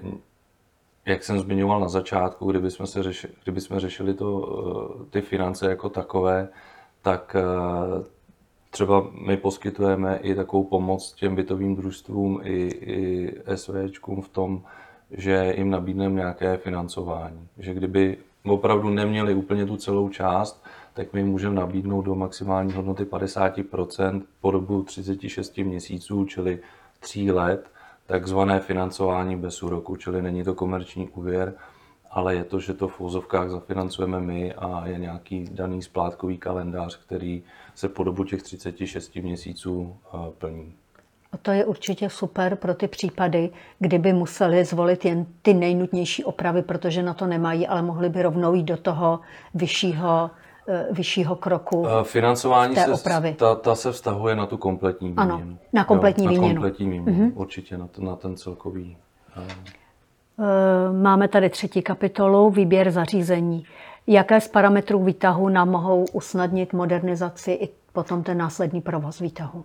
jak 1.07 1.25
jsem 1.25 1.39
zmiňoval 1.39 1.81
na 1.81 1.89
začátku, 1.89 2.51
kdyby 2.51 2.71
jsme, 2.71 2.87
se 2.87 3.03
řešili, 3.03 3.33
kdyby 3.43 3.61
jsme 3.61 3.81
řešili 3.81 4.15
to, 4.15 4.33
uh, 4.33 5.05
ty 5.11 5.21
finance 5.21 5.71
jako 5.71 5.89
takové, 5.89 6.49
tak 7.03 7.37
Třeba 8.71 9.07
my 9.27 9.37
poskytujeme 9.37 10.17
i 10.17 10.35
takovou 10.35 10.65
pomoc 10.65 11.13
těm 11.13 11.35
bytovým 11.35 11.77
družstvům 11.77 12.41
i, 12.45 12.67
i 12.67 13.35
SVčkům 13.55 14.23
v 14.23 14.29
tom, 14.29 14.63
že 15.11 15.55
jim 15.57 15.71
nabídneme 15.71 16.15
nějaké 16.15 16.57
financování. 16.57 17.49
Že 17.59 17.75
kdyby 17.75 18.19
opravdu 18.45 18.91
neměli 18.91 19.35
úplně 19.35 19.67
tu 19.67 19.77
celou 19.77 20.09
část, 20.09 20.65
tak 20.95 21.13
my 21.13 21.25
můžeme 21.25 21.55
nabídnout 21.55 22.03
do 22.03 22.15
maximální 22.15 22.73
hodnoty 22.73 23.05
50% 23.05 24.23
po 24.41 24.51
dobu 24.51 24.83
36 24.83 25.59
měsíců, 25.59 26.25
čili 26.25 26.59
3 27.01 27.33
let, 27.33 27.71
takzvané 28.07 28.61
financování 28.61 29.37
bez 29.37 29.63
úroku, 29.63 29.97
čili 29.97 30.23
není 30.23 30.45
to 30.45 30.55
komerční 30.55 31.09
úvěr, 31.09 31.55
ale 32.11 32.35
je 32.35 32.45
to, 32.45 32.61
že 32.61 32.75
to 32.75 32.89
v 32.89 33.01
úzovkách 33.01 33.51
zafinancujeme 33.51 34.21
my 34.21 34.55
a 34.55 34.87
je 34.87 34.99
nějaký 34.99 35.45
daný 35.53 35.83
splátkový 35.83 36.39
kalendář, 36.39 36.97
který 36.97 37.43
se 37.75 37.89
po 37.89 38.05
dobu 38.05 38.25
těch 38.25 38.43
36 38.43 39.17
měsíců 39.17 39.97
eh, 40.15 40.19
plní. 40.39 40.75
A 41.33 41.37
to 41.37 41.51
je 41.51 41.65
určitě 41.65 42.11
super 42.11 42.57
pro 42.57 42.75
ty 42.75 42.89
případy, 42.89 43.51
kdyby 43.79 44.13
museli 44.13 44.65
zvolit 44.65 45.05
jen 45.05 45.27
ty 45.43 45.55
nejnutnější 45.55 46.25
opravy, 46.25 46.63
protože 46.63 47.03
na 47.03 47.15
to 47.15 47.27
nemají, 47.27 47.67
ale 47.67 47.83
mohli 47.83 48.09
by 48.09 48.23
rovnou 48.23 48.55
jít 48.55 48.63
do 48.63 48.77
toho 48.77 49.21
vyššího, 49.55 50.31
eh, 50.69 50.87
vyššího 50.91 51.37
kroku. 51.37 51.87
Eh, 51.87 52.05
financování 52.05 52.75
té 52.75 52.85
se, 52.85 52.93
opravy. 52.93 53.35
Ta, 53.39 53.55
ta 53.55 53.75
se 53.75 53.93
vztahuje 53.93 54.37
na 54.37 54.47
tu 54.47 54.57
kompletní 54.57 55.09
výměnu. 55.09 55.33
Ano, 55.33 55.59
na 55.73 55.85
kompletní 55.85 56.25
jo, 56.25 56.31
výměnu. 56.31 56.55
Na 56.55 56.61
kompletní 56.61 56.91
výměnu, 56.91 57.19
mm-hmm. 57.19 57.33
určitě 57.35 57.79
na, 57.79 57.87
to, 57.87 58.03
na 58.03 58.17
ten 58.17 58.37
celkový. 58.37 58.97
Máme 61.03 61.29
tady 61.29 61.51
třetí 61.51 61.83
kapitolu, 61.83 62.51
výběr 62.51 62.91
zařízení. 62.91 63.65
Jaké 64.07 64.41
z 64.41 64.49
parametrů 64.49 65.05
výtahu 65.05 65.49
nám 65.49 65.71
mohou 65.71 66.05
usnadnit 66.13 66.73
modernizaci 66.73 67.53
i 67.53 67.69
potom 67.93 68.23
ten 68.23 68.39
následný 68.39 68.81
provoz 68.81 69.19
výtahu? 69.19 69.65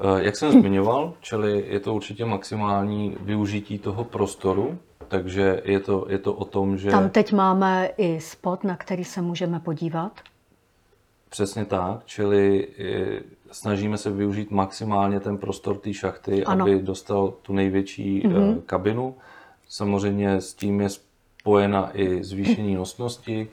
Eh, 0.00 0.24
jak 0.24 0.36
jsem 0.36 0.52
zmiňoval, 0.52 1.12
čili 1.20 1.64
je 1.68 1.80
to 1.80 1.94
určitě 1.94 2.24
maximální 2.24 3.16
využití 3.20 3.78
toho 3.78 4.04
prostoru, 4.04 4.78
takže 5.08 5.62
je 5.64 5.80
to, 5.80 6.06
je 6.08 6.18
to 6.18 6.32
o 6.32 6.44
tom, 6.44 6.76
že... 6.76 6.90
Tam 6.90 7.10
teď 7.10 7.32
máme 7.32 7.90
i 7.96 8.20
spot, 8.20 8.64
na 8.64 8.76
který 8.76 9.04
se 9.04 9.22
můžeme 9.22 9.60
podívat. 9.60 10.12
Přesně 11.28 11.64
tak, 11.64 12.00
čili 12.04 12.68
eh, 12.78 13.20
snažíme 13.50 13.98
se 13.98 14.10
využít 14.10 14.50
maximálně 14.50 15.20
ten 15.20 15.38
prostor 15.38 15.76
té 15.76 15.94
šachty, 15.94 16.44
ano. 16.44 16.64
aby 16.64 16.82
dostal 16.82 17.34
tu 17.42 17.52
největší 17.52 18.22
mm-hmm. 18.22 18.60
kabinu 18.66 19.14
Samozřejmě 19.74 20.40
s 20.40 20.54
tím 20.54 20.80
je 20.80 20.88
spojena 20.88 21.90
i 21.94 22.24
zvýšení 22.24 22.74
nosnosti. 22.74 23.48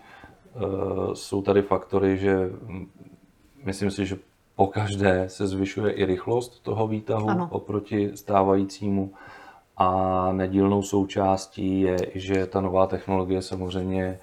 Jsou 1.14 1.42
tady 1.42 1.62
faktory, 1.62 2.18
že 2.18 2.50
myslím 3.64 3.92
si, 3.92 4.06
že 4.06 4.18
po 4.56 4.68
každé 4.68 5.30
se 5.30 5.48
zvyšuje 5.48 5.92
i 5.92 6.06
rychlost 6.06 6.64
toho 6.64 6.88
výtahu 6.88 7.30
ano. 7.30 7.48
oproti 7.52 8.12
stávajícímu. 8.16 9.14
A 9.78 10.30
nedílnou 10.32 10.82
součástí 10.82 11.82
je, 11.82 11.98
že 12.16 12.46
ta 12.46 12.62
nová 12.62 12.88
technologie 12.88 13.42
samozřejmě 13.42 14.20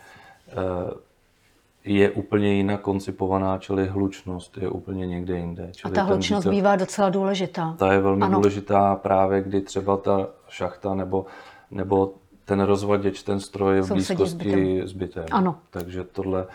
je 1.85 2.11
úplně 2.11 2.55
jinak 2.55 2.81
koncipovaná, 2.81 3.59
čili 3.59 3.87
hlučnost 3.87 4.59
je 4.59 4.69
úplně 4.69 5.07
někde 5.07 5.39
jinde. 5.39 5.69
Čili 5.73 5.93
a 5.93 5.95
ta 5.95 6.03
hlučnost 6.03 6.45
výtah, 6.45 6.55
bývá 6.55 6.77
docela 6.77 7.09
důležitá. 7.09 7.77
Ta 7.79 7.93
je 7.93 8.01
velmi 8.01 8.25
ano. 8.25 8.39
důležitá 8.39 8.95
právě, 8.95 9.43
kdy 9.43 9.61
třeba 9.61 9.97
ta 9.97 10.29
šachta 10.49 10.95
nebo, 10.95 11.27
nebo 11.70 12.14
ten 12.44 12.61
rozvaděč, 12.61 13.22
ten 13.22 13.40
stroj 13.40 13.76
je 13.76 13.83
v 13.83 13.92
blízkosti 13.92 14.83
s 14.85 14.92
bytem. 14.92 15.24
Ano. 15.31 15.59
Takže 15.70 16.04
tohle 16.04 16.46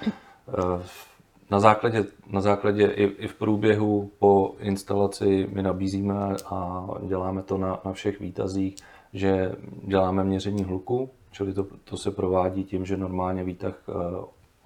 eh, 0.49 0.83
na 1.51 1.59
základě, 1.59 2.05
na 2.27 2.41
základě 2.41 2.85
i, 2.85 3.03
i 3.03 3.27
v 3.27 3.35
průběhu 3.35 4.11
po 4.19 4.55
instalaci 4.59 5.49
my 5.53 5.63
nabízíme 5.63 6.35
a 6.45 6.87
děláme 7.07 7.43
to 7.43 7.57
na, 7.57 7.79
na 7.85 7.93
všech 7.93 8.19
výtazích, 8.19 8.75
že 9.13 9.55
děláme 9.87 10.23
měření 10.23 10.63
hluku, 10.63 11.09
čili 11.31 11.53
to, 11.53 11.67
to 11.83 11.97
se 11.97 12.11
provádí 12.11 12.63
tím, 12.63 12.85
že 12.85 12.97
normálně 12.97 13.43
výtah 13.43 13.83
eh, 13.89 13.93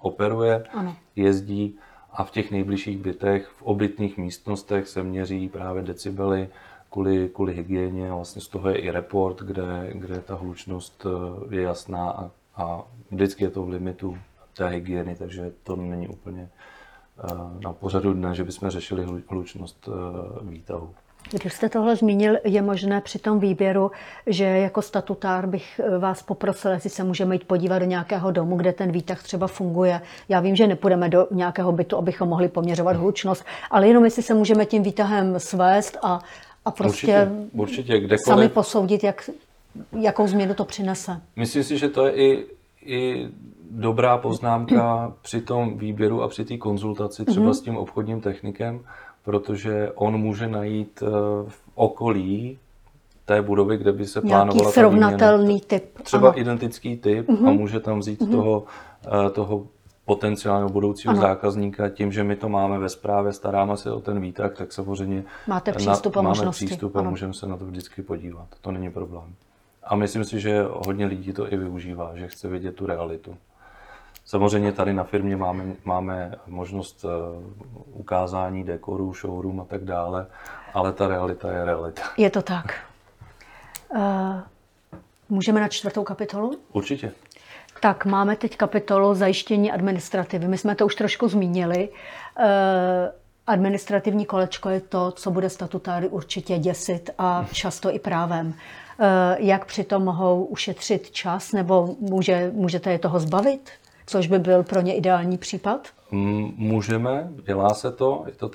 operuje, 0.00 0.64
ano. 0.72 0.96
jezdí 1.16 1.78
a 2.12 2.24
v 2.24 2.30
těch 2.30 2.50
nejbližších 2.50 2.98
bytech, 2.98 3.48
v 3.48 3.62
obytných 3.62 4.18
místnostech 4.18 4.88
se 4.88 5.02
měří 5.02 5.48
právě 5.48 5.82
decibely 5.82 6.48
kvůli, 6.90 7.28
kvůli 7.28 7.54
hygieně 7.54 8.12
vlastně 8.12 8.42
z 8.42 8.48
toho 8.48 8.68
je 8.68 8.76
i 8.76 8.90
report, 8.90 9.42
kde, 9.42 9.90
kde 9.92 10.20
ta 10.20 10.34
hlučnost 10.34 11.06
eh, 11.06 11.54
je 11.56 11.62
jasná 11.62 12.10
a, 12.10 12.30
a 12.56 12.82
vždycky 13.10 13.44
je 13.44 13.50
to 13.50 13.62
v 13.62 13.68
limitu 13.68 14.18
té 14.56 14.68
hygieny, 14.68 15.14
takže 15.14 15.52
to 15.62 15.76
není 15.76 16.08
úplně 16.08 16.48
eh, 16.48 17.34
na 17.60 17.72
pořadu 17.72 18.12
dne, 18.12 18.34
že 18.34 18.44
bychom 18.44 18.70
řešili 18.70 19.06
hlučnost 19.28 19.88
eh, 19.88 20.50
výtahu. 20.50 20.94
Když 21.30 21.52
jste 21.52 21.68
tohle 21.68 21.96
zmínil, 21.96 22.36
je 22.44 22.62
možné 22.62 23.00
při 23.00 23.18
tom 23.18 23.40
výběru, 23.40 23.90
že 24.26 24.44
jako 24.44 24.82
statutár 24.82 25.46
bych 25.46 25.80
vás 25.98 26.22
poprosil, 26.22 26.70
jestli 26.70 26.90
se 26.90 27.04
můžeme 27.04 27.34
jít 27.34 27.44
podívat 27.44 27.78
do 27.78 27.84
nějakého 27.84 28.30
domu, 28.30 28.56
kde 28.56 28.72
ten 28.72 28.92
výtah 28.92 29.22
třeba 29.22 29.46
funguje. 29.46 30.00
Já 30.28 30.40
vím, 30.40 30.56
že 30.56 30.66
nepůjdeme 30.66 31.08
do 31.08 31.26
nějakého 31.30 31.72
bytu, 31.72 31.96
abychom 31.96 32.28
mohli 32.28 32.48
poměřovat 32.48 32.96
hlučnost, 32.96 33.44
ale 33.70 33.88
jenom 33.88 34.04
jestli 34.04 34.22
se 34.22 34.34
můžeme 34.34 34.66
tím 34.66 34.82
výtahem 34.82 35.40
svést 35.40 35.98
a, 36.02 36.20
a 36.68 36.70
prostě 36.70 37.28
určitě, 37.52 37.98
určitě, 37.98 38.18
sami 38.24 38.48
posoudit, 38.48 39.04
jak, 39.04 39.30
jakou 40.00 40.26
změnu 40.26 40.54
to 40.54 40.64
přinese. 40.64 41.20
Myslím 41.36 41.64
si, 41.64 41.78
že 41.78 41.88
to 41.88 42.06
je 42.06 42.12
i, 42.12 42.46
i 42.84 43.28
dobrá 43.70 44.18
poznámka 44.18 45.12
při 45.22 45.40
tom 45.40 45.78
výběru 45.78 46.22
a 46.22 46.28
při 46.28 46.44
té 46.44 46.56
konzultaci 46.56 47.24
třeba 47.24 47.46
mm-hmm. 47.46 47.54
s 47.54 47.60
tím 47.60 47.76
obchodním 47.76 48.20
technikem, 48.20 48.80
protože 49.24 49.92
on 49.94 50.18
může 50.18 50.48
najít 50.48 51.02
eh, 51.02 51.06
v 51.48 51.60
okolí 51.74 52.58
té 53.24 53.42
budovy, 53.42 53.76
kde 53.76 53.92
by 53.92 54.06
se 54.06 54.20
plánovala 54.20 54.54
Nějaký 54.54 54.72
srovnatelný 54.72 55.60
typ. 55.60 55.84
Třeba 56.02 56.28
ano. 56.28 56.40
identický 56.40 56.96
typ 56.96 57.28
uh-huh. 57.28 57.46
a 57.46 57.50
mhm. 57.50 57.56
může 57.60 57.80
tam 57.80 57.98
vzít 57.98 58.20
uh-huh. 58.20 58.30
toho, 58.30 58.64
eh, 59.06 59.30
toho 59.30 59.66
potenciálního 60.08 60.68
budoucího 60.68 61.12
ano. 61.12 61.20
zákazníka 61.20 61.88
tím, 61.88 62.12
že 62.12 62.24
my 62.24 62.36
to 62.36 62.48
máme 62.48 62.78
ve 62.78 62.88
správě, 62.88 63.32
staráme 63.32 63.76
se 63.76 63.92
o 63.92 64.00
ten 64.00 64.20
výtah, 64.20 64.54
tak 64.56 64.72
samozřejmě 64.72 65.24
Máte 65.46 65.72
přístup 65.72 66.16
a 66.16 66.22
máme 66.22 66.28
možnosti. 66.28 66.66
přístup 66.66 66.96
a 66.96 67.00
ano. 67.00 67.10
můžeme 67.10 67.34
se 67.34 67.46
na 67.46 67.56
to 67.56 67.64
vždycky 67.64 68.02
podívat. 68.02 68.48
To 68.60 68.70
není 68.70 68.90
problém. 68.90 69.34
A 69.84 69.96
myslím 69.96 70.24
si, 70.24 70.40
že 70.40 70.64
hodně 70.70 71.06
lidí 71.06 71.32
to 71.32 71.52
i 71.52 71.56
využívá, 71.56 72.16
že 72.16 72.28
chce 72.28 72.48
vidět 72.48 72.76
tu 72.76 72.86
realitu. 72.86 73.36
Samozřejmě 74.24 74.72
tady 74.72 74.94
na 74.94 75.04
firmě 75.04 75.36
máme, 75.36 75.64
máme 75.84 76.34
možnost 76.46 77.04
uh, 77.04 77.10
ukázání 77.92 78.64
dekorů, 78.64 79.14
showroom 79.14 79.60
a 79.60 79.64
tak 79.64 79.84
dále, 79.84 80.26
ale 80.74 80.92
ta 80.92 81.08
realita 81.08 81.52
je 81.52 81.64
realita. 81.64 82.02
Je 82.16 82.30
to 82.30 82.42
tak. 82.42 82.74
Uh, 83.94 84.00
můžeme 85.28 85.60
na 85.60 85.68
čtvrtou 85.68 86.04
kapitolu? 86.04 86.58
Určitě. 86.72 87.12
Tak 87.80 88.04
máme 88.04 88.36
teď 88.36 88.56
kapitolu 88.56 89.14
zajištění 89.14 89.72
administrativy. 89.72 90.48
My 90.48 90.58
jsme 90.58 90.74
to 90.74 90.86
už 90.86 90.94
trošku 90.94 91.28
zmínili. 91.28 91.88
Uh, 91.88 92.44
administrativní 93.46 94.26
kolečko 94.26 94.68
je 94.68 94.80
to, 94.80 95.10
co 95.10 95.30
bude 95.30 95.50
statutáry 95.50 96.08
určitě 96.08 96.58
děsit 96.58 97.10
a 97.18 97.46
často 97.52 97.94
i 97.94 97.98
právem. 97.98 98.54
Jak 99.38 99.64
přitom 99.64 100.04
mohou 100.04 100.44
ušetřit 100.44 101.10
čas, 101.10 101.52
nebo 101.52 101.96
může, 102.00 102.50
můžete 102.54 102.92
je 102.92 102.98
toho 102.98 103.20
zbavit? 103.20 103.70
což 104.08 104.26
by 104.26 104.38
byl 104.38 104.62
pro 104.62 104.80
ně 104.80 104.94
ideální 104.94 105.38
případ? 105.38 105.88
Můžeme, 106.10 107.28
dělá 107.46 107.74
se 107.74 107.92
to, 107.92 108.24
je 108.26 108.32
to 108.32 108.48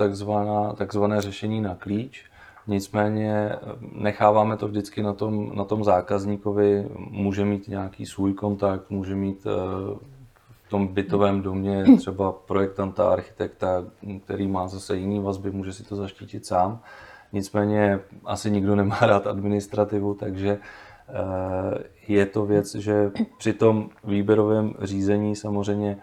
takzvané 0.75 1.21
řešení 1.21 1.61
na 1.61 1.75
klíč. 1.75 2.25
Nicméně 2.67 3.33
eh, 3.33 3.59
necháváme 3.91 4.57
to 4.57 4.67
vždycky 4.67 5.03
na 5.03 5.13
tom, 5.13 5.55
na 5.55 5.63
tom 5.63 5.83
zákazníkovi, 5.83 6.87
může 7.09 7.45
mít 7.45 7.67
nějaký 7.67 8.05
svůj 8.05 8.33
kontakt, 8.33 8.89
může 8.89 9.15
mít 9.15 9.47
eh, 9.47 9.49
v 10.65 10.69
tom 10.69 10.87
bytovém 10.87 11.41
domě 11.41 11.85
třeba 11.97 12.31
projektanta, 12.31 13.09
architekta, 13.09 13.85
který 14.25 14.47
má 14.47 14.67
zase 14.67 14.97
jiný 14.97 15.19
vazby, 15.19 15.51
může 15.51 15.73
si 15.73 15.83
to 15.83 15.95
zaštítit 15.95 16.45
sám. 16.45 16.79
Nicméně 17.33 17.99
asi 18.25 18.51
nikdo 18.51 18.75
nemá 18.75 18.99
rád 19.01 19.27
administrativu, 19.27 20.13
takže 20.13 20.59
Eh, 21.09 21.83
je 22.07 22.25
to 22.25 22.45
věc, 22.45 22.75
že 22.75 23.11
při 23.37 23.53
tom 23.53 23.89
výběrovém 24.03 24.73
řízení 24.81 25.35
samozřejmě 25.35 25.97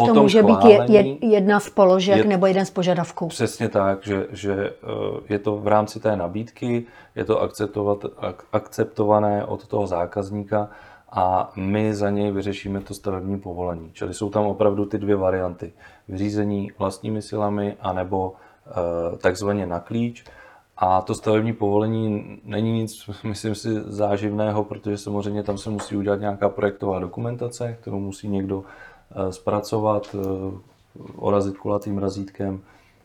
už 0.00 0.08
to 0.14 0.22
může 0.22 0.38
schválení, 0.38 1.14
být 1.14 1.18
jedna 1.22 1.60
z 1.60 1.70
položek 1.70 2.16
je, 2.16 2.24
nebo 2.24 2.46
jeden 2.46 2.66
z 2.66 2.70
požadavků. 2.70 3.28
Přesně 3.28 3.68
tak, 3.68 4.06
že, 4.06 4.26
že 4.30 4.54
eh, 4.54 5.32
je 5.32 5.38
to 5.38 5.56
v 5.56 5.68
rámci 5.68 6.00
té 6.00 6.16
nabídky, 6.16 6.84
je 7.16 7.24
to 7.24 7.40
akceptovat, 7.40 8.04
akceptované 8.52 9.44
od 9.44 9.66
toho 9.66 9.86
zákazníka 9.86 10.68
a 11.12 11.52
my 11.56 11.94
za 11.94 12.10
něj 12.10 12.32
vyřešíme 12.32 12.80
to 12.80 12.94
stavební 12.94 13.40
povolení. 13.40 13.90
Čili 13.92 14.14
jsou 14.14 14.30
tam 14.30 14.46
opravdu 14.46 14.84
ty 14.86 14.98
dvě 14.98 15.16
varianty. 15.16 15.72
Vyřízení 16.08 16.72
vlastními 16.78 17.22
silami 17.22 17.76
anebo 17.80 18.32
takzvaně 19.18 19.66
na 19.66 19.80
klíč. 19.80 20.24
A 20.76 21.00
to 21.00 21.14
stavební 21.14 21.52
povolení 21.52 22.40
není 22.44 22.72
nic, 22.72 23.10
myslím 23.24 23.54
si, 23.54 23.80
záživného, 23.80 24.64
protože 24.64 24.98
samozřejmě 24.98 25.42
tam 25.42 25.58
se 25.58 25.70
musí 25.70 25.96
udělat 25.96 26.20
nějaká 26.20 26.48
projektová 26.48 26.98
dokumentace, 26.98 27.76
kterou 27.80 27.98
musí 27.98 28.28
někdo 28.28 28.64
eh, 28.64 28.93
zpracovat, 29.30 30.16
eh, 30.18 30.58
orazit 31.16 31.58
kulatým 31.58 31.98
razítkem, 31.98 32.60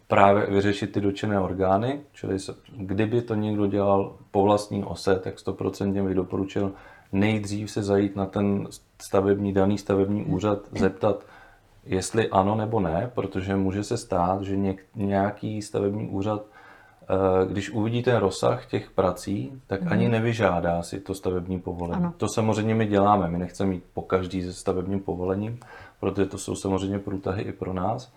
právě 0.07 0.45
vyřešit 0.45 0.91
ty 0.91 1.01
dočené 1.01 1.39
orgány, 1.39 2.01
čili 2.13 2.37
kdyby 2.77 3.21
to 3.21 3.35
někdo 3.35 3.67
dělal 3.67 4.15
po 4.31 4.43
vlastní 4.43 4.83
ose, 4.83 5.19
tak 5.19 5.39
100% 5.39 6.05
bych 6.05 6.15
doporučil 6.15 6.71
nejdřív 7.11 7.71
se 7.71 7.83
zajít 7.83 8.15
na 8.15 8.25
ten 8.25 8.67
stavební, 9.01 9.53
daný 9.53 9.77
stavební 9.77 10.25
úřad, 10.25 10.59
zeptat, 10.79 11.25
jestli 11.85 12.29
ano 12.29 12.55
nebo 12.55 12.79
ne, 12.79 13.11
protože 13.15 13.55
může 13.55 13.83
se 13.83 13.97
stát, 13.97 14.41
že 14.41 14.75
nějaký 14.95 15.61
stavební 15.61 16.07
úřad 16.07 16.45
Eh, 17.11 17.45
když 17.45 17.69
uvidí 17.69 18.03
ten 18.03 18.15
rozsah 18.15 18.65
těch 18.65 18.91
prací, 18.91 19.61
tak 19.67 19.79
ani 19.91 20.03
mhm. 20.03 20.11
nevyžádá 20.11 20.81
si 20.81 20.99
to 20.99 21.13
stavební 21.13 21.59
povolení. 21.59 22.03
Ano. 22.03 22.13
To 22.17 22.27
samozřejmě 22.27 22.75
my 22.75 22.85
děláme, 22.85 23.27
my 23.27 23.37
nechceme 23.37 23.69
mít 23.69 23.83
po 23.93 24.01
každý 24.01 24.43
se 24.43 24.53
stavebním 24.53 24.99
povolením, 24.99 25.59
protože 25.99 26.25
to 26.25 26.37
jsou 26.37 26.55
samozřejmě 26.55 26.99
průtahy 26.99 27.41
i 27.41 27.51
pro 27.51 27.73
nás. 27.73 28.13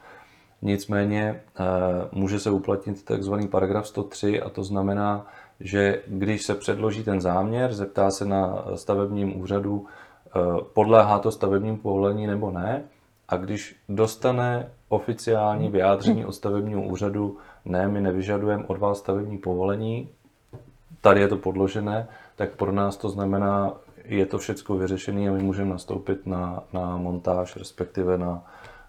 Nicméně 0.62 1.40
eh, 1.61 1.64
může 2.12 2.38
se 2.38 2.51
uplatnit 2.51 3.05
takzvaný 3.05 3.49
paragraf 3.49 3.87
103 3.87 4.42
a 4.42 4.49
to 4.49 4.64
znamená, 4.64 5.27
že 5.61 6.03
když 6.07 6.42
se 6.42 6.55
předloží 6.55 7.05
ten 7.05 7.21
záměr, 7.21 7.73
zeptá 7.73 8.11
se 8.11 8.25
na 8.25 8.64
stavebním 8.75 9.40
úřadu, 9.40 9.87
eh, 9.87 10.40
podléhá 10.73 11.18
to 11.18 11.31
stavebním 11.31 11.77
povolení 11.77 12.27
nebo 12.27 12.51
ne, 12.51 12.83
a 13.29 13.37
když 13.37 13.77
dostane 13.88 14.68
oficiální 14.88 15.68
vyjádření 15.68 16.25
od 16.25 16.33
stavebního 16.33 16.83
úřadu, 16.83 17.37
ne, 17.64 17.88
my 17.88 18.01
nevyžadujeme 18.01 18.64
od 18.66 18.79
vás 18.79 18.99
stavební 18.99 19.38
povolení, 19.38 20.09
tady 21.01 21.21
je 21.21 21.29
to 21.29 21.37
podložené, 21.37 22.09
tak 22.37 22.57
pro 22.57 22.73
nás 22.73 22.97
to 22.97 23.09
znamená, 23.09 23.73
je 24.04 24.26
to 24.26 24.38
všechno 24.38 24.76
vyřešené 24.76 25.28
a 25.28 25.32
my 25.32 25.42
můžeme 25.42 25.70
nastoupit 25.70 26.26
na, 26.26 26.62
na 26.72 26.96
montáž, 26.96 27.56
respektive 27.56 28.18
na, 28.18 28.44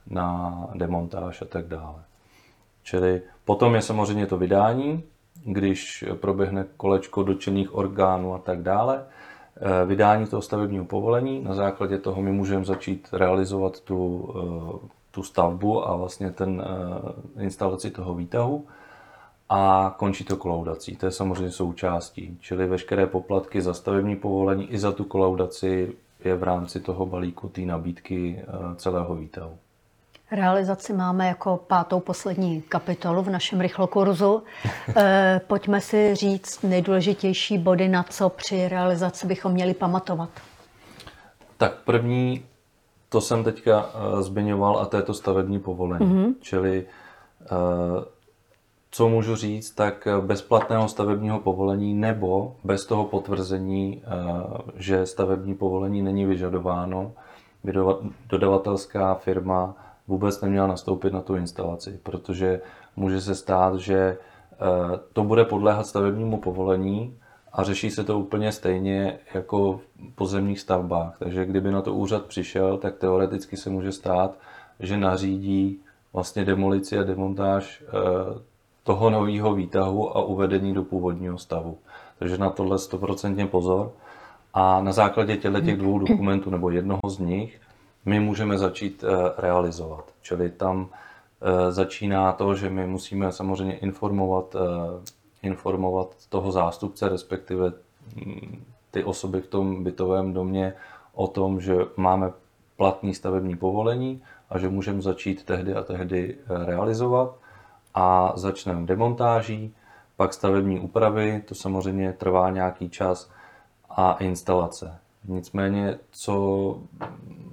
na 0.08 0.58
demontáž 0.74 1.42
a 1.42 1.46
tak 1.46 1.68
dále. 1.68 2.04
Čili 2.84 3.22
potom 3.46 3.76
je 3.76 3.82
samozřejmě 3.82 4.28
to 4.28 4.38
vydání, 4.38 5.04
když 5.46 6.06
proběhne 6.16 6.66
kolečko 6.78 7.24
dočených 7.24 7.76
orgánů 7.76 8.34
a 8.34 8.38
tak 8.38 8.62
dále. 8.62 9.06
Eh, 9.58 9.86
vydání 9.86 10.28
toho 10.28 10.42
stavebního 10.42 10.86
povolení, 10.86 11.44
na 11.44 11.54
základě 11.54 11.98
toho 11.98 12.22
my 12.22 12.32
můžeme 12.32 12.66
začít 12.66 13.08
realizovat 13.12 13.80
tu 13.80 14.30
eh, 14.84 15.04
tu 15.14 15.24
stavbu 15.24 15.88
a 15.88 15.96
vlastně 15.96 16.32
ten 16.32 16.64
uh, 17.36 17.44
instalaci 17.44 17.92
toho 17.92 18.14
výtahu. 18.14 18.66
A 19.54 19.96
končí 19.98 20.24
to 20.24 20.38
kolaudací. 20.38 20.96
To 20.96 21.06
je 21.06 21.12
samozřejmě 21.12 21.52
součástí. 21.52 22.38
Čili 22.42 22.68
veškeré 22.68 23.08
poplatky 23.08 23.62
za 23.62 23.74
stavební 23.74 24.16
povolení 24.16 24.72
i 24.72 24.78
za 24.80 24.92
tu 24.92 25.04
kolaudaci 25.04 25.94
je 26.24 26.36
v 26.36 26.44
rámci 26.44 26.80
toho 26.80 27.06
balíku 27.06 27.50
té 27.50 27.62
nabídky 27.62 28.40
eh, 28.40 28.76
celého 28.76 29.16
výtahu. 29.16 29.58
Realizaci 30.32 30.94
máme 30.94 31.28
jako 31.28 31.58
pátou 31.68 32.00
poslední 32.00 32.62
kapitolu 32.62 33.22
v 33.22 33.30
našem 33.30 33.62
rychlokurzu. 33.62 34.44
Eh, 34.96 35.42
pojďme 35.48 35.82
si 35.82 36.16
říct 36.16 36.62
nejdůležitější 36.62 37.58
body, 37.58 37.88
na 37.88 38.04
co 38.04 38.30
při 38.30 38.68
realizaci 38.68 39.28
bychom 39.28 39.52
měli 39.52 39.74
pamatovat. 39.74 40.30
Tak 41.58 41.74
první, 41.86 42.46
to 43.10 43.22
jsem 43.22 43.44
teďka 43.44 43.90
eh, 43.90 44.24
zmiňoval, 44.24 44.80
a 44.80 44.86
to 44.86 44.98
je 44.98 45.04
to 45.04 45.14
stavební 45.14 45.60
povolení. 45.60 46.06
Mm-hmm. 46.06 46.36
Čili 46.42 46.86
co 48.94 49.10
můžu 49.10 49.36
říct, 49.36 49.72
tak 49.72 50.08
bezplatného 50.22 50.88
stavebního 50.88 51.40
povolení 51.40 51.94
nebo 51.94 52.56
bez 52.64 52.86
toho 52.86 53.06
potvrzení, 53.06 54.04
že 54.76 55.06
stavební 55.06 55.56
povolení 55.56 56.02
není 56.02 56.26
vyžadováno, 56.26 57.12
by 57.64 57.74
dodavatelská 58.30 59.16
firma 59.16 59.76
vůbec 60.08 60.42
neměla 60.42 60.68
nastoupit 60.68 61.14
na 61.14 61.22
tu 61.22 61.36
instalaci, 61.36 62.00
protože 62.04 62.62
může 62.96 63.22
se 63.22 63.36
stát, 63.36 63.76
že 63.76 63.98
eh, 63.98 64.58
to 65.14 65.24
bude 65.24 65.46
podléhat 65.46 65.88
stavebnímu 65.88 66.38
povolení 66.38 67.18
a 67.54 67.64
řeší 67.64 67.90
se 67.90 68.04
to 68.04 68.20
úplně 68.20 68.52
stejně 68.52 69.20
jako 69.34 69.78
v 69.78 70.16
pozemních 70.16 70.60
stavbách. 70.60 71.16
Takže 71.20 71.46
kdyby 71.46 71.72
na 71.72 71.82
to 71.82 71.94
úřad 71.94 72.26
přišel, 72.26 72.78
tak 72.78 72.98
teoreticky 72.98 73.58
se 73.58 73.70
může 73.70 73.92
stát, 73.92 74.38
že 74.80 74.98
nařídí 74.98 75.80
vlastně 76.14 76.46
demolici 76.46 77.00
a 77.00 77.04
demontáž 77.04 77.84
eh, 77.88 78.53
toho 78.84 79.10
nového 79.10 79.54
výtahu 79.56 80.18
a 80.18 80.22
uvedení 80.22 80.74
do 80.74 80.84
původního 80.84 81.38
stavu. 81.38 81.78
Takže 82.20 82.38
na 82.38 82.50
tohle 82.50 82.78
100% 82.78 83.48
pozor. 83.48 83.92
A 84.54 84.82
na 84.82 84.92
základě 84.92 85.38
těchto 85.38 85.62
těch 85.62 85.78
dvou 85.78 86.00
dokumentů 86.00 86.50
nebo 86.50 86.70
jednoho 86.70 87.02
z 87.08 87.20
nich 87.20 87.62
my 88.06 88.20
můžeme 88.20 88.58
začít 88.58 89.04
eh, 89.04 89.32
realizovat. 89.38 90.14
Čili 90.22 90.50
tam 90.50 90.90
eh, 91.42 91.72
začíná 91.72 92.32
to, 92.34 92.56
že 92.56 92.70
my 92.70 92.88
musíme 92.88 93.32
samozřejmě 93.32 93.78
informovat, 93.78 94.56
eh, 94.56 95.10
informovat 95.42 96.16
toho 96.30 96.52
zástupce, 96.52 97.10
respektive 97.10 97.72
mm, 98.16 98.64
ty 98.92 99.04
osoby 99.04 99.42
v 99.42 99.48
tom 99.48 99.84
bytovém 99.84 100.34
domě 100.34 100.74
o 101.14 101.28
tom, 101.28 101.62
že 101.62 101.76
máme 101.98 102.32
platný 102.78 103.14
stavební 103.14 103.56
povolení 103.56 104.22
a 104.50 104.60
že 104.60 104.70
můžeme 104.70 105.02
začít 105.02 105.44
tehdy 105.44 105.74
a 105.74 105.84
tehdy 105.84 106.38
realizovat 106.66 107.36
a 107.94 108.34
začneme 108.36 108.86
demontáží, 108.86 109.76
pak 110.18 110.34
stavební 110.34 110.80
úpravy, 110.80 111.44
to 111.48 111.56
samozřejmě 111.56 112.14
trvá 112.14 112.50
nějaký 112.50 112.90
čas 112.90 113.32
a 113.90 114.14
instalace. 114.14 114.98
Nicméně, 115.28 116.00
co 116.12 116.78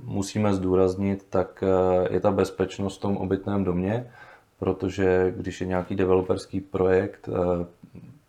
musíme 0.05 0.55
zdůraznit, 0.55 1.27
tak 1.31 1.65
eh, 1.67 2.15
je 2.15 2.21
ta 2.21 2.31
bezpečnost 2.31 2.99
v 2.99 3.01
tom 3.01 3.17
obytném 3.17 3.65
domě, 3.65 4.11
protože 4.59 5.35
když 5.37 5.61
je 5.61 5.67
nějaký 5.67 5.97
developerský 5.97 6.61
projekt, 6.61 7.29
eh, 7.29 7.67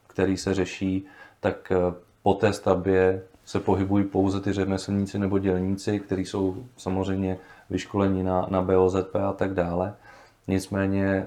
který 0.08 0.38
se 0.38 0.54
řeší, 0.54 1.06
tak 1.39 1.71
eh, 1.71 1.93
po 2.24 2.34
té 2.34 2.54
stavbě 2.54 3.24
se 3.45 3.60
pohybují 3.60 4.06
pouze 4.06 4.41
ty 4.41 4.54
řemeslníci 4.54 5.19
nebo 5.19 5.39
dělníci, 5.39 6.00
kteří 6.00 6.26
jsou 6.26 6.65
samozřejmě 6.78 7.38
vyškoleni 7.69 8.24
na, 8.24 8.47
na 8.50 8.62
BOZP 8.62 9.15
a 9.15 9.34
tak 9.34 9.54
dále. 9.54 9.93
Nicméně 10.47 11.26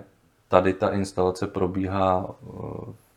tady 0.55 0.75
ta 0.75 0.89
instalace 0.89 1.47
probíhá 1.47 2.35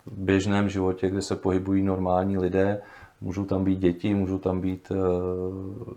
v 0.05 0.17
běžném 0.17 0.69
životě, 0.69 1.09
kde 1.09 1.21
se 1.21 1.35
pohybují 1.35 1.83
normální 1.83 2.37
lidé, 2.37 2.81
můžou 3.21 3.45
tam 3.45 3.63
být 3.63 3.79
děti, 3.79 4.13
můžou 4.13 4.37
tam 4.37 4.61
být 4.61 4.91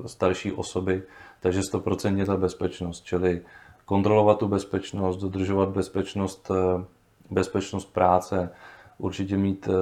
starší 0.06 0.52
osoby, 0.52 1.02
takže 1.40 1.60
100% 1.60 2.26
ta 2.26 2.36
bezpečnost, 2.36 3.04
čili 3.04 3.40
kontrolovat 3.84 4.38
tu 4.38 4.48
bezpečnost, 4.48 5.16
dodržovat 5.16 5.68
bezpečnost, 5.68 6.50
eh, 6.50 6.84
bezpečnost 7.30 7.92
práce, 7.92 8.50
určitě 8.98 9.36
mít 9.36 9.68
eh, 9.68 9.72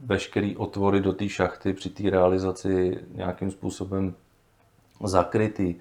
veškerý 0.00 0.56
otvory 0.56 1.00
do 1.00 1.12
té 1.12 1.28
šachty 1.28 1.72
při 1.72 1.90
té 1.90 2.10
realizaci 2.10 2.98
nějakým 3.14 3.50
způsobem 3.50 4.14
zakrytý. 5.04 5.74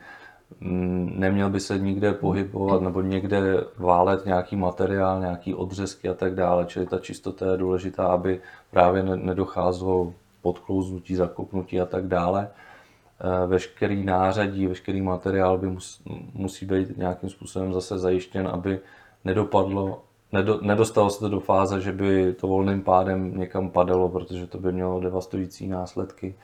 Neměl 0.62 1.50
by 1.50 1.60
se 1.60 1.78
nikde 1.78 2.14
pohybovat 2.14 2.82
nebo 2.82 3.02
někde 3.02 3.64
válet 3.78 4.26
nějaký 4.26 4.56
materiál, 4.56 5.20
nějaký 5.20 5.54
odřezky 5.54 6.10
a 6.10 6.14
tak 6.14 6.36
dále. 6.36 6.66
Čili 6.66 6.86
ta 6.86 7.00
čistota 7.00 7.52
je 7.52 7.58
důležitá, 7.58 8.06
aby 8.06 8.42
právě 8.72 9.04
nedocházelo 9.04 10.14
podklouznutí, 10.42 11.16
zakopnutí 11.16 11.82
a 11.82 11.86
tak 11.86 12.08
dále. 12.08 12.50
Eh, 13.20 13.48
veškerý 13.48 14.06
nářadí, 14.06 14.68
veškerý 14.68 15.02
materiál 15.02 15.58
by 15.58 15.68
mus, 15.68 16.02
musí 16.34 16.66
být 16.66 16.98
nějakým 16.98 17.30
způsobem 17.30 17.74
zase 17.74 18.00
zajištěn, 18.00 18.48
aby 18.48 18.80
nedopadlo, 19.26 20.04
nedo, 20.32 20.60
nedostalo 20.62 21.10
se 21.10 21.20
to 21.20 21.30
do 21.30 21.40
fáze, 21.40 21.82
že 21.82 21.92
by 21.92 22.34
to 22.34 22.48
volným 22.48 22.82
pádem 22.82 23.38
někam 23.38 23.70
padalo, 23.70 24.10
protože 24.10 24.48
to 24.48 24.58
by 24.58 24.72
mělo 24.72 25.00
devastující 25.00 25.68
následky. 25.68 26.36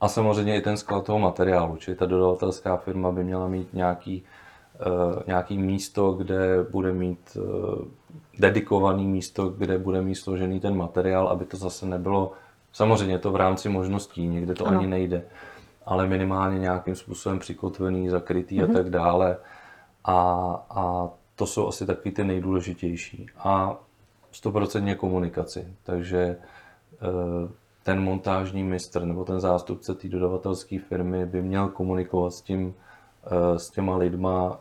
A 0.00 0.08
samozřejmě 0.08 0.56
i 0.56 0.60
ten 0.60 0.76
sklad 0.76 1.04
toho 1.04 1.18
materiálu, 1.18 1.76
čili 1.76 1.96
ta 1.96 2.06
dodavatelská 2.06 2.76
firma 2.76 3.12
by 3.12 3.24
měla 3.24 3.48
mít 3.48 3.74
nějaký, 3.74 4.22
uh, 4.86 5.22
nějaký 5.26 5.58
místo, 5.58 6.12
kde 6.12 6.62
bude 6.70 6.92
mít 6.92 7.36
uh, 7.36 7.84
dedikovaný 8.38 9.06
místo, 9.06 9.48
kde 9.48 9.78
bude 9.78 10.02
mít 10.02 10.14
složený 10.14 10.60
ten 10.60 10.76
materiál, 10.76 11.28
aby 11.28 11.44
to 11.44 11.56
zase 11.56 11.86
nebylo, 11.86 12.32
samozřejmě 12.72 13.18
to 13.18 13.32
v 13.32 13.36
rámci 13.36 13.68
možností, 13.68 14.26
někde 14.26 14.54
to 14.54 14.66
ano. 14.66 14.78
ani 14.78 14.86
nejde, 14.86 15.22
ale 15.86 16.06
minimálně 16.06 16.58
nějakým 16.58 16.94
způsobem 16.94 17.38
přikotvený, 17.38 18.08
zakrytý 18.08 18.58
mm-hmm. 18.58 18.64
a 18.64 18.66
mhm. 18.66 18.74
tak 18.74 18.90
dále. 18.90 19.36
A, 20.04 20.20
a 20.70 21.08
to 21.36 21.46
jsou 21.46 21.68
asi 21.68 21.86
taky 21.86 22.10
ty 22.10 22.24
nejdůležitější. 22.24 23.26
A 23.38 23.76
100% 24.32 24.96
komunikaci. 24.96 25.74
Takže 25.82 26.18
e, 26.20 26.36
ten 27.82 28.02
montážní 28.02 28.64
mistr 28.64 29.04
nebo 29.04 29.24
ten 29.24 29.40
zástupce 29.40 29.94
té 29.94 30.08
dodavatelské 30.08 30.78
firmy 30.78 31.26
by 31.26 31.42
měl 31.42 31.68
komunikovat 31.68 32.30
s, 32.30 32.42
tím, 32.42 32.74
e, 33.24 33.58
s 33.58 33.70
těma 33.70 33.96
lidma 33.96 34.60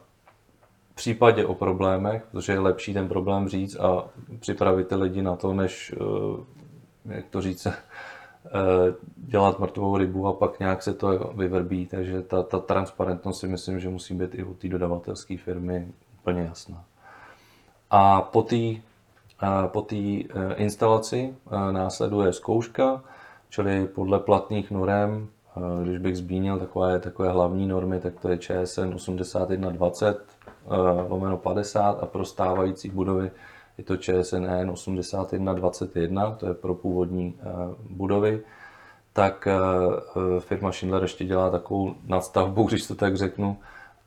v 0.91 0.95
případě 0.95 1.45
o 1.45 1.53
problémech, 1.53 2.23
protože 2.31 2.53
je 2.53 2.59
lepší 2.59 2.93
ten 2.93 3.07
problém 3.07 3.47
říct 3.47 3.75
a 3.75 4.09
připravit 4.39 4.87
ty 4.87 4.95
lidi 4.95 5.21
na 5.21 5.35
to, 5.35 5.53
než, 5.53 5.91
e, 5.91 7.15
jak 7.15 7.25
to 7.29 7.41
říct, 7.41 7.67
Eh, 8.45 8.93
dělat 9.15 9.59
mrtvou 9.59 9.97
rybu 9.97 10.27
a 10.27 10.33
pak 10.33 10.59
nějak 10.59 10.83
se 10.83 10.93
to 10.93 11.33
vyvrbí. 11.35 11.85
Takže 11.85 12.21
ta, 12.21 12.43
ta 12.43 12.59
transparentnost 12.59 13.39
si 13.39 13.47
myslím, 13.47 13.79
že 13.79 13.89
musí 13.89 14.13
být 14.13 14.35
i 14.35 14.43
u 14.43 14.53
té 14.53 14.67
dodavatelské 14.67 15.37
firmy 15.37 15.87
úplně 16.19 16.41
jasná. 16.41 16.85
A 17.89 18.21
po 18.21 18.41
té 18.41 18.55
eh, 18.55 18.81
po 19.67 19.81
té 19.81 19.95
eh, 19.95 20.23
instalaci 20.55 21.35
následuje 21.71 22.33
zkouška, 22.33 23.03
čili 23.49 23.87
podle 23.87 24.19
platných 24.19 24.71
norem, 24.71 25.27
když 25.83 25.97
bych 25.97 26.17
zmínil 26.17 26.59
takové, 26.59 26.99
takové 26.99 27.31
hlavní 27.31 27.67
normy, 27.67 27.99
tak 27.99 28.19
to 28.19 28.29
je 28.29 28.37
ČSN 28.37 28.93
8120 28.95 30.25
lomeno 31.09 31.37
50 31.37 32.03
a 32.03 32.05
pro 32.05 32.25
stávající 32.25 32.89
budovy 32.89 33.31
je 33.79 33.85
to 33.85 33.97
ČSN 33.97 34.69
8121, 34.71 36.31
to 36.31 36.47
je 36.47 36.53
pro 36.53 36.75
původní 36.75 37.35
eh, 37.39 37.43
budovy, 37.89 38.43
tak 39.13 39.47
eh, 39.47 39.53
eh, 39.55 40.39
firma 40.39 40.71
Schindler 40.71 41.01
ještě 41.01 41.25
dělá 41.25 41.49
takovou 41.49 41.95
nadstavbu, 42.05 42.63
když 42.67 42.87
to 42.87 42.95
tak 42.95 43.17
řeknu, 43.17 43.57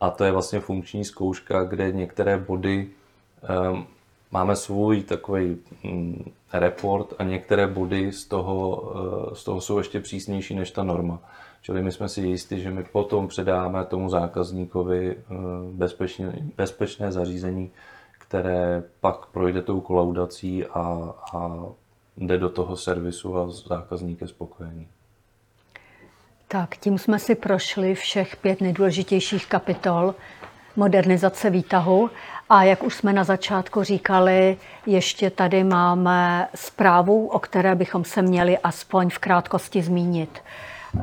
a 0.01 0.11
to 0.11 0.25
je 0.25 0.33
vlastně 0.33 0.61
funkční 0.61 1.05
zkouška, 1.05 1.65
kde 1.65 1.93
některé 1.93 2.39
body 2.39 2.91
máme 4.33 4.57
svůj 4.57 5.03
takový 5.03 5.57
mm, 5.85 6.33
report 6.53 7.15
a 7.19 7.25
některé 7.25 7.67
body 7.67 8.13
z 8.13 8.25
toho, 8.25 8.93
z 9.35 9.45
toho 9.45 9.61
jsou 9.61 9.79
ještě 9.79 10.01
přísnější 10.01 10.55
než 10.55 10.71
ta 10.71 10.83
norma. 10.83 11.19
Čili 11.63 11.83
my 11.83 11.93
jsme 11.93 12.09
si 12.09 12.21
jistí, 12.21 12.61
že 12.61 12.71
my 12.71 12.85
potom 12.85 13.29
předáme 13.29 13.85
tomu 13.85 14.09
zákazníkovi 14.09 15.17
bezpečně, 15.73 16.33
bezpečné 16.57 17.13
zařízení, 17.13 17.71
které 18.19 18.83
pak 19.01 19.27
projde 19.27 19.63
tou 19.63 19.81
kolaudací 19.81 20.67
a, 20.67 21.15
a 21.35 21.67
jde 22.17 22.39
do 22.39 22.49
toho 22.49 22.77
servisu 22.77 23.39
a 23.39 23.51
zákazník 23.51 24.21
je 24.21 24.29
spokojený. 24.29 24.89
Tak, 26.49 26.77
tím 26.77 26.99
jsme 26.99 27.19
si 27.19 27.35
prošli 27.35 27.95
všech 27.95 28.37
pět 28.37 28.61
nejdůležitějších 28.61 29.47
kapitol 29.47 30.15
modernizace 30.77 31.51
výtahu. 31.51 32.11
A 32.55 32.63
jak 32.63 32.83
už 32.83 32.95
jsme 32.95 33.13
na 33.13 33.25
začátku 33.25 33.83
říkali, 33.83 34.57
ještě 34.87 35.31
tady 35.31 35.65
máme 35.65 36.49
zprávu, 36.55 37.27
o 37.27 37.39
které 37.39 37.75
bychom 37.75 38.05
se 38.05 38.23
měli 38.23 38.59
aspoň 38.59 39.11
v 39.11 39.19
krátkosti 39.19 39.83
zmínit. 39.83 40.39
E, 40.39 41.01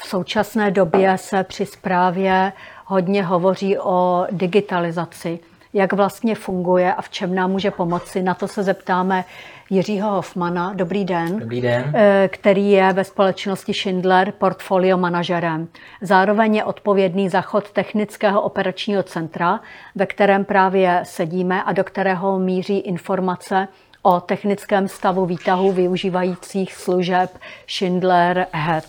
v 0.00 0.06
současné 0.06 0.70
době 0.70 1.18
se 1.18 1.44
při 1.44 1.66
zprávě 1.66 2.52
hodně 2.84 3.22
hovoří 3.22 3.78
o 3.78 4.26
digitalizaci 4.30 5.38
jak 5.76 5.92
vlastně 5.92 6.34
funguje 6.34 6.94
a 6.94 7.02
v 7.02 7.08
čem 7.08 7.34
nám 7.34 7.50
může 7.50 7.70
pomoci. 7.70 8.22
Na 8.22 8.34
to 8.34 8.48
se 8.48 8.62
zeptáme 8.62 9.24
Jiřího 9.70 10.10
Hoffmana. 10.10 10.72
Dobrý 10.74 11.04
den. 11.04 11.38
Dobrý 11.38 11.60
den. 11.60 11.92
Eh, 11.94 12.28
který 12.32 12.70
je 12.70 12.92
ve 12.92 13.04
společnosti 13.04 13.74
Schindler 13.74 14.32
portfolio 14.32 14.96
manažerem. 14.96 15.68
Zároveň 16.00 16.54
je 16.54 16.64
odpovědný 16.64 17.28
za 17.28 17.40
chod 17.40 17.70
technického 17.70 18.42
operačního 18.42 19.02
centra, 19.02 19.60
ve 19.94 20.06
kterém 20.06 20.44
právě 20.44 21.00
sedíme 21.04 21.62
a 21.62 21.72
do 21.72 21.84
kterého 21.84 22.38
míří 22.38 22.78
informace 22.78 23.68
o 24.02 24.20
technickém 24.20 24.88
stavu 24.88 25.26
výtahu 25.26 25.72
využívajících 25.72 26.74
služeb 26.74 27.38
Schindler 27.68 28.46
Head. 28.52 28.84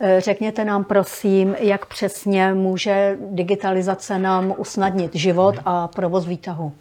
Eh, 0.00 0.20
řekněte 0.20 0.64
nám 0.64 0.84
prosím, 0.84 1.56
jak 1.58 1.86
přesně 1.86 2.54
může 2.54 3.16
digitalizace 3.30 4.18
nám 4.18 4.54
usnadnit 4.56 5.14
život 5.14 5.54
a 5.64 5.88
provoz 5.88 6.26
výtahu. 6.26 6.72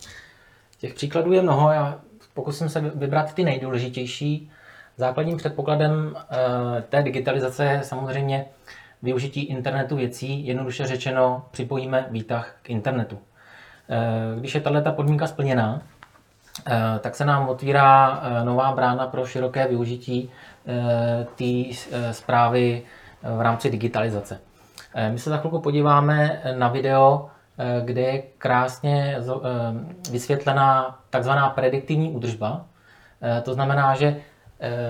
Těch 0.79 0.93
příkladů 0.93 1.33
je 1.33 1.41
mnoho, 1.41 1.71
já 1.71 1.99
pokusím 2.33 2.69
se 2.69 2.81
vybrat 2.81 3.33
ty 3.33 3.43
nejdůležitější. 3.43 4.51
Základním 4.97 5.37
předpokladem 5.37 6.15
eh, 6.15 6.81
té 6.81 7.03
digitalizace 7.03 7.65
je 7.65 7.83
samozřejmě 7.83 8.45
využití 9.01 9.43
internetu 9.43 9.95
věcí, 9.95 10.47
jednoduše 10.47 10.87
řečeno 10.87 11.45
připojíme 11.51 12.07
výtah 12.09 12.55
k 12.61 12.69
internetu. 12.69 13.17
Eh, 13.89 14.39
když 14.39 14.55
je 14.55 14.61
tato 14.61 14.91
podmínka 14.91 15.27
splněná, 15.27 15.81
tak 16.99 17.15
se 17.15 17.25
nám 17.25 17.49
otvírá 17.49 18.21
nová 18.43 18.71
brána 18.71 19.07
pro 19.07 19.25
široké 19.25 19.67
využití 19.67 20.29
té 21.35 21.75
zprávy 22.11 22.83
v 23.23 23.41
rámci 23.41 23.69
digitalizace. 23.69 24.39
Eh, 24.93 25.11
my 25.11 25.19
se 25.19 25.29
za 25.29 25.37
chvilku 25.37 25.59
podíváme 25.59 26.41
na 26.57 26.67
video, 26.67 27.29
eh, 27.29 27.40
kde 27.85 28.01
je 28.01 28.23
krásně 28.37 29.17
eh, 29.17 30.11
vysvětlená 30.11 30.99
takzvaná 31.09 31.49
prediktivní 31.49 32.11
údržba. 32.11 32.65
To 33.43 33.53
znamená, 33.53 33.95
že 33.95 34.15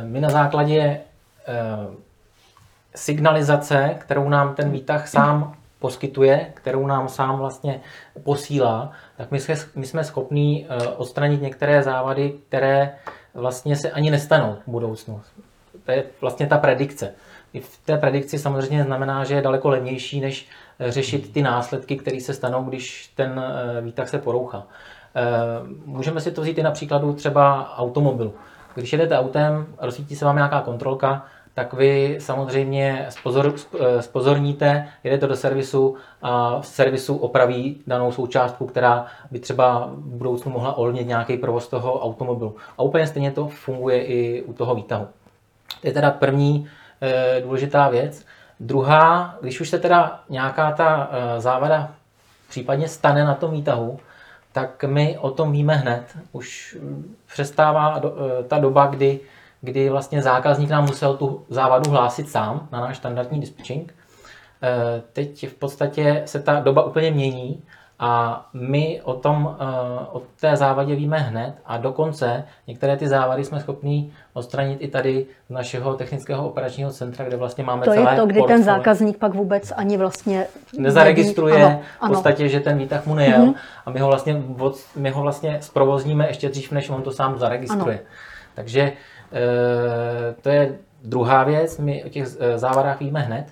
my 0.03 0.21
na 0.21 0.29
základě 0.29 1.01
signalizace, 2.95 3.95
kterou 3.99 4.29
nám 4.29 4.55
ten 4.55 4.71
výtah 4.71 5.07
sám 5.07 5.55
poskytuje, 5.79 6.51
kterou 6.53 6.87
nám 6.87 7.09
sám 7.09 7.37
vlastně 7.37 7.81
posílá, 8.23 8.91
tak 9.17 9.31
my 9.31 9.39
jsme, 9.39 9.55
my 9.75 9.85
jsme 9.85 10.03
schopní 10.03 10.67
odstranit 10.97 11.41
některé 11.41 11.83
závady, 11.83 12.33
které 12.47 12.95
vlastně 13.33 13.75
se 13.75 13.91
ani 13.91 14.11
nestanou 14.11 14.57
v 14.67 14.71
budoucnu. 14.71 15.21
To 15.83 15.91
je 15.91 16.03
vlastně 16.21 16.47
ta 16.47 16.57
predikce 16.57 17.13
i 17.53 17.59
v 17.59 17.77
té 17.85 17.97
predikci 17.97 18.39
samozřejmě 18.39 18.83
znamená, 18.83 19.23
že 19.23 19.35
je 19.35 19.41
daleko 19.41 19.69
levnější, 19.69 20.21
než 20.21 20.47
eh, 20.47 20.70
řešit 20.89 21.33
ty 21.33 21.41
následky, 21.41 21.97
které 21.97 22.21
se 22.21 22.33
stanou, 22.33 22.63
když 22.63 23.11
ten 23.15 23.43
eh, 23.45 23.81
výtah 23.81 24.09
se 24.09 24.17
porouchá. 24.17 24.63
Eh, 25.15 25.21
můžeme 25.85 26.21
si 26.21 26.31
to 26.31 26.41
vzít 26.41 26.57
i 26.57 26.63
na 26.63 26.71
příkladu 26.71 27.13
třeba 27.13 27.73
automobilu. 27.77 28.33
Když 28.75 28.93
jedete 28.93 29.17
autem, 29.17 29.67
rozsvítí 29.79 30.15
se 30.15 30.25
vám 30.25 30.35
nějaká 30.35 30.61
kontrolka, 30.61 31.25
tak 31.53 31.73
vy 31.73 32.17
samozřejmě 32.19 33.05
spozor, 33.09 33.53
spozorníte, 33.99 34.87
jedete 35.03 35.27
do 35.27 35.35
servisu 35.35 35.95
a 36.21 36.61
v 36.61 36.67
servisu 36.67 37.17
opraví 37.17 37.81
danou 37.87 38.11
součástku, 38.11 38.65
která 38.65 39.05
by 39.31 39.39
třeba 39.39 39.89
v 39.93 40.15
budoucnu 40.17 40.51
mohla 40.51 40.77
ovlivnit 40.77 41.07
nějaký 41.07 41.37
provoz 41.37 41.67
toho 41.67 41.99
automobilu. 41.99 42.55
A 42.77 42.83
úplně 42.83 43.07
stejně 43.07 43.31
to 43.31 43.47
funguje 43.47 44.05
i 44.05 44.41
u 44.41 44.53
toho 44.53 44.75
výtahu. 44.75 45.07
To 45.81 45.87
je 45.87 45.93
teda 45.93 46.11
první 46.11 46.67
Eh, 47.03 47.41
důležitá 47.41 47.89
věc. 47.89 48.25
Druhá, 48.63 49.37
když 49.41 49.61
už 49.61 49.69
se 49.69 49.79
teda 49.79 50.19
nějaká 50.29 50.71
ta 50.71 51.09
eh, 51.11 51.41
závada 51.41 51.91
případně 52.49 52.87
stane 52.87 53.23
na 53.23 53.33
tom 53.33 53.51
výtahu, 53.51 53.99
tak 54.51 54.83
my 54.83 55.17
o 55.17 55.31
tom 55.31 55.51
víme 55.51 55.75
hned. 55.75 56.17
Už 56.31 56.77
přestává 57.33 57.99
do, 57.99 58.15
eh, 58.17 58.43
ta 58.43 58.59
doba, 58.59 58.85
kdy, 58.85 59.19
kdy 59.61 59.89
vlastně 59.89 60.21
zákazník 60.21 60.69
nám 60.69 60.85
musel 60.85 61.17
tu 61.17 61.45
závadu 61.49 61.91
hlásit 61.91 62.29
sám 62.29 62.67
na 62.71 62.79
náš 62.79 62.97
standardní 62.97 63.39
dispatching. 63.39 63.95
Teď 65.13 65.47
v 65.47 65.53
podstatě 65.53 66.23
se 66.25 66.39
ta 66.39 66.59
doba 66.59 66.83
úplně 66.83 67.11
mění 67.11 67.63
a 68.03 68.45
my 68.53 69.01
o, 69.03 69.13
tom, 69.13 69.57
eh, 69.59 69.65
o 70.11 70.21
té 70.39 70.55
závadě 70.55 70.95
víme 70.95 71.17
hned 71.17 71.53
a 71.65 71.77
dokonce 71.77 72.43
některé 72.67 72.97
ty 72.97 73.07
závady 73.07 73.45
jsme 73.45 73.59
schopni 73.59 74.11
odstranit 74.33 74.77
i 74.81 74.87
tady 74.87 75.25
z 75.49 75.53
našeho 75.53 75.93
technického 75.93 76.47
operačního 76.47 76.91
centra, 76.91 77.25
kde 77.25 77.37
vlastně 77.37 77.63
máme 77.63 77.85
to 77.85 77.91
celé 77.91 78.13
je 78.13 78.17
to, 78.17 78.25
kdy 78.25 78.39
portfolio. 78.39 78.57
ten 78.57 78.63
zákazník 78.63 79.17
pak 79.17 79.33
vůbec 79.33 79.73
ani 79.75 79.97
vlastně 79.97 80.47
nezaregistruje 80.77 81.65
ano, 81.65 81.81
ano. 81.99 82.13
v 82.13 82.15
podstatě, 82.15 82.49
že 82.49 82.59
ten 82.59 82.77
výtah 82.77 83.05
mu 83.05 83.15
nejel 83.15 83.45
mm-hmm. 83.45 83.55
a 83.85 83.89
my 83.89 83.99
ho, 83.99 84.07
vlastně, 84.07 84.43
my 84.95 85.09
ho 85.09 85.21
vlastně 85.21 85.57
zprovozníme 85.61 86.27
ještě 86.27 86.49
dřív, 86.49 86.71
než 86.71 86.89
on 86.89 87.01
to 87.01 87.11
sám 87.11 87.39
zaregistruje. 87.39 87.99
Ano. 87.99 88.07
Takže 88.55 88.81
e, 88.81 88.91
to 90.41 90.49
je 90.49 90.77
druhá 91.03 91.43
věc, 91.43 91.77
my 91.77 92.03
o 92.03 92.09
těch 92.09 92.27
eh, 92.39 92.57
závadách 92.57 92.99
víme 92.99 93.19
hned 93.19 93.45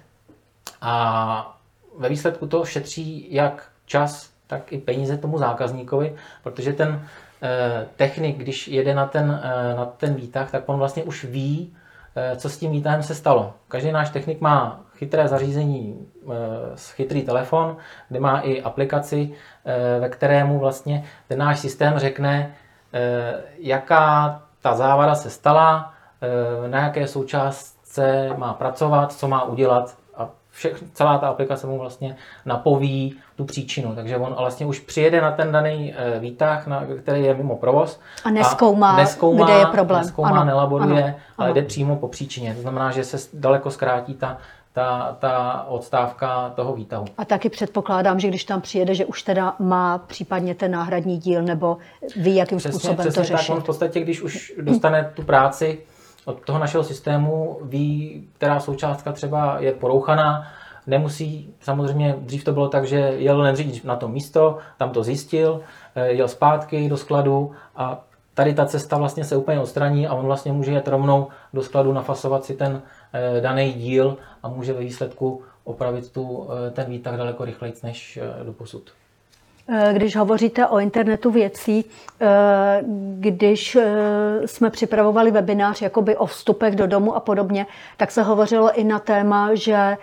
a 0.81 1.57
ve 1.97 2.09
výsledku 2.09 2.47
to 2.47 2.65
šetří 2.65 3.27
jak 3.33 3.69
čas 3.85 4.28
tak 4.49 4.73
i 4.73 4.77
peníze 4.77 5.17
tomu 5.17 5.37
zákazníkovi, 5.37 6.15
protože 6.43 6.73
ten 6.73 7.01
eh, 7.41 7.85
technik, 7.95 8.37
když 8.37 8.67
jede 8.67 8.95
na 8.95 9.05
ten, 9.05 9.41
eh, 9.43 9.75
na 9.75 9.85
ten 9.85 10.13
výtah, 10.13 10.51
tak 10.51 10.63
on 10.65 10.77
vlastně 10.77 11.03
už 11.03 11.23
ví, 11.23 11.73
eh, 12.15 12.35
co 12.35 12.49
s 12.49 12.57
tím 12.57 12.71
výtahem 12.71 13.03
se 13.03 13.15
stalo. 13.15 13.53
Každý 13.67 13.91
náš 13.91 14.09
technik 14.09 14.41
má 14.41 14.81
chytré 14.95 15.27
zařízení, 15.27 16.07
chytrý 16.95 17.21
telefon, 17.21 17.77
kde 18.09 18.19
má 18.19 18.39
i 18.39 18.61
aplikaci, 18.61 19.33
ve 19.99 20.09
kterému 20.09 20.59
vlastně 20.59 21.03
ten 21.27 21.39
náš 21.39 21.59
systém 21.59 21.99
řekne, 21.99 22.55
jaká 23.57 24.41
ta 24.61 24.75
závada 24.75 25.15
se 25.15 25.29
stala, 25.29 25.93
na 26.67 26.79
jaké 26.79 27.07
součástce 27.07 28.29
má 28.37 28.53
pracovat, 28.53 29.13
co 29.13 29.27
má 29.27 29.43
udělat 29.43 29.98
vše, 30.59 30.71
celá 30.93 31.17
ta 31.17 31.27
aplikace 31.27 31.67
mu 31.67 31.79
vlastně 31.79 32.15
napoví 32.45 33.15
tu 33.35 33.45
příčinu. 33.45 33.95
Takže 33.95 34.17
on 34.17 34.35
vlastně 34.39 34.65
už 34.65 34.79
přijede 34.79 35.21
na 35.21 35.31
ten 35.31 35.51
daný 35.51 35.93
eh, 35.97 36.19
výtah, 36.19 36.67
na, 36.67 36.83
který 37.01 37.23
je 37.23 37.33
mimo 37.33 37.55
provoz. 37.55 37.99
A 38.23 38.29
neskoumá, 38.29 38.91
a 38.91 38.97
neskoumá 38.97 39.45
kde 39.45 39.53
je 39.53 39.65
problém. 39.65 40.01
Neskoumá, 40.01 40.29
ano, 40.29 40.43
nelaboruje, 40.43 41.03
ano, 41.03 41.15
ale 41.37 41.47
ano. 41.47 41.53
jde 41.53 41.61
přímo 41.61 41.95
po 41.95 42.07
příčině. 42.07 42.55
To 42.55 42.61
znamená, 42.61 42.91
že 42.91 43.03
se 43.03 43.17
daleko 43.33 43.71
zkrátí 43.71 44.13
ta, 44.13 44.37
ta, 44.73 45.17
ta 45.19 45.65
odstávka 45.67 46.49
toho 46.55 46.73
výtahu. 46.73 47.05
A 47.17 47.25
taky 47.25 47.49
předpokládám, 47.49 48.19
že 48.19 48.27
když 48.27 48.43
tam 48.43 48.61
přijede, 48.61 48.95
že 48.95 49.05
už 49.05 49.23
teda 49.23 49.55
má 49.59 49.97
případně 49.97 50.55
ten 50.55 50.71
náhradní 50.71 51.17
díl, 51.17 51.41
nebo 51.41 51.77
ví, 52.15 52.35
jakým 52.35 52.57
přesně, 52.57 52.79
způsobem 52.79 52.97
přesně 52.97 53.21
to 53.21 53.27
řešit. 53.27 53.47
Tak 53.47 53.55
on 53.55 53.61
v 53.61 53.65
podstatě, 53.65 53.99
když 53.99 54.21
už 54.21 54.53
dostane 54.61 55.11
tu 55.13 55.23
práci, 55.23 55.79
od 56.25 56.45
toho 56.45 56.59
našeho 56.59 56.83
systému 56.83 57.59
ví, 57.63 58.27
která 58.33 58.59
součástka 58.59 59.11
třeba 59.11 59.59
je 59.59 59.71
porouchaná, 59.71 60.47
nemusí, 60.87 61.53
samozřejmě 61.59 62.15
dřív 62.19 62.43
to 62.43 62.53
bylo 62.53 62.67
tak, 62.67 62.85
že 62.85 62.97
jel 62.97 63.45
jen 63.45 63.55
na 63.83 63.95
to 63.95 64.07
místo, 64.07 64.57
tam 64.77 64.89
to 64.89 65.03
zjistil, 65.03 65.61
eh, 65.95 66.07
jel 66.07 66.27
zpátky 66.27 66.89
do 66.89 66.97
skladu 66.97 67.51
a 67.75 68.03
tady 68.33 68.53
ta 68.53 68.65
cesta 68.65 68.97
vlastně 68.97 69.23
se 69.23 69.35
úplně 69.35 69.59
odstraní 69.59 70.07
a 70.07 70.13
on 70.13 70.25
vlastně 70.25 70.51
může 70.51 70.71
jet 70.71 70.87
rovnou 70.87 71.27
do 71.53 71.61
skladu, 71.61 71.93
nafasovat 71.93 72.45
si 72.45 72.55
ten 72.55 72.81
eh, 73.13 73.41
daný 73.41 73.73
díl 73.73 74.17
a 74.43 74.49
může 74.49 74.73
ve 74.73 74.79
výsledku 74.79 75.41
opravit 75.63 76.11
tu, 76.11 76.47
eh, 76.67 76.71
ten 76.71 76.89
výtah 76.89 77.17
daleko 77.17 77.45
rychleji 77.45 77.73
než 77.83 78.19
do 78.43 78.53
posud. 78.53 78.91
Eh, 79.71 79.93
když 79.93 80.15
hovoříte 80.15 80.67
o 80.67 80.79
internetu 80.79 81.31
věcí, 81.31 81.85
eh, 82.21 82.27
když 83.19 83.75
eh, 83.75 83.85
jsme 84.45 84.69
připravovali 84.69 85.31
webinář 85.31 85.81
jakoby 85.81 86.17
o 86.17 86.25
vstupech 86.25 86.75
do 86.75 86.87
domu 86.87 87.15
a 87.15 87.19
podobně, 87.19 87.65
tak 87.97 88.11
se 88.11 88.23
hovořilo 88.23 88.79
i 88.79 88.83
na 88.83 88.99
téma, 88.99 89.49
že 89.53 89.97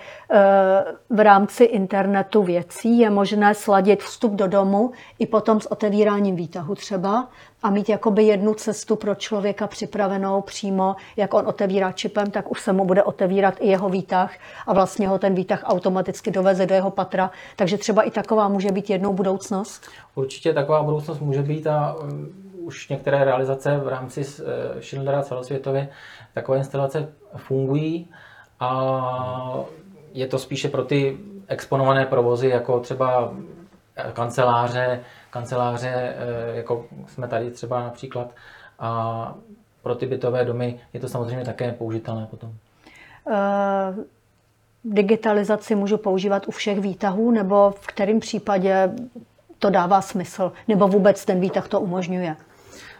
v 1.10 1.20
rámci 1.20 1.64
internetu 1.64 2.42
věcí 2.42 2.98
je 2.98 3.10
možné 3.10 3.54
sladit 3.54 4.02
vstup 4.02 4.32
do 4.32 4.46
domu 4.46 4.92
i 5.18 5.26
potom 5.26 5.60
s 5.60 5.72
otevíráním 5.72 6.36
výtahu 6.36 6.74
třeba 6.74 7.28
a 7.66 7.70
mít 7.70 7.88
jakoby 7.88 8.22
jednu 8.22 8.54
cestu 8.54 8.96
pro 8.96 9.14
člověka 9.14 9.66
připravenou 9.66 10.40
přímo, 10.42 10.96
jak 11.16 11.34
on 11.34 11.48
otevírá 11.48 11.92
čipem, 11.92 12.30
tak 12.30 12.50
už 12.50 12.60
se 12.60 12.72
mu 12.72 12.84
bude 12.84 13.02
otevírat 13.02 13.54
i 13.60 13.68
jeho 13.68 13.88
výtah 13.88 14.34
a 14.66 14.74
vlastně 14.74 15.08
ho 15.08 15.18
ten 15.18 15.34
výtah 15.34 15.62
automaticky 15.64 16.30
doveze 16.30 16.66
do 16.66 16.74
jeho 16.74 16.90
patra. 16.90 17.30
Takže 17.56 17.78
třeba 17.78 18.02
i 18.02 18.10
taková 18.10 18.48
může 18.48 18.72
být 18.72 18.90
jednou 18.90 19.12
budoucnost? 19.12 19.86
Určitě 20.14 20.52
taková 20.52 20.82
budoucnost 20.82 21.20
může 21.20 21.42
být 21.42 21.66
a 21.66 21.94
um, 21.94 22.28
už 22.60 22.88
některé 22.88 23.24
realizace 23.24 23.76
v 23.76 23.88
rámci 23.88 24.20
uh, 24.20 24.26
Schindlera 24.80 25.22
celosvětově 25.22 25.88
takové 26.34 26.58
instalace 26.58 27.08
fungují 27.36 28.10
a 28.60 29.64
je 30.12 30.26
to 30.26 30.38
spíše 30.38 30.68
pro 30.68 30.84
ty 30.84 31.18
exponované 31.48 32.06
provozy, 32.06 32.48
jako 32.48 32.80
třeba 32.80 33.32
kanceláře, 34.12 35.00
kanceláře, 35.37 36.14
eh, 36.16 36.57
jako 36.57 36.87
jsme 37.07 37.28
tady 37.28 37.51
třeba 37.51 37.82
například, 37.82 38.30
a 38.78 39.34
pro 39.82 39.95
ty 39.95 40.07
bytové 40.07 40.45
domy 40.45 40.80
je 40.93 41.01
to 41.01 41.09
samozřejmě 41.09 41.45
také 41.45 41.72
použitelné 41.72 42.26
potom. 42.26 42.51
Uh, 43.24 44.05
digitalizaci 44.84 45.74
můžu 45.74 45.97
používat 45.99 46.49
u 46.49 46.51
všech 46.51 46.80
výtahů, 46.80 47.30
nebo 47.30 47.70
v 47.80 47.87
kterém 47.87 48.20
případě 48.20 48.91
to 49.59 49.70
dává 49.70 50.01
smysl, 50.01 50.53
nebo 50.68 50.89
vůbec 50.89 51.24
ten 51.24 51.41
výtah 51.41 51.68
to 51.68 51.80
umožňuje? 51.80 52.37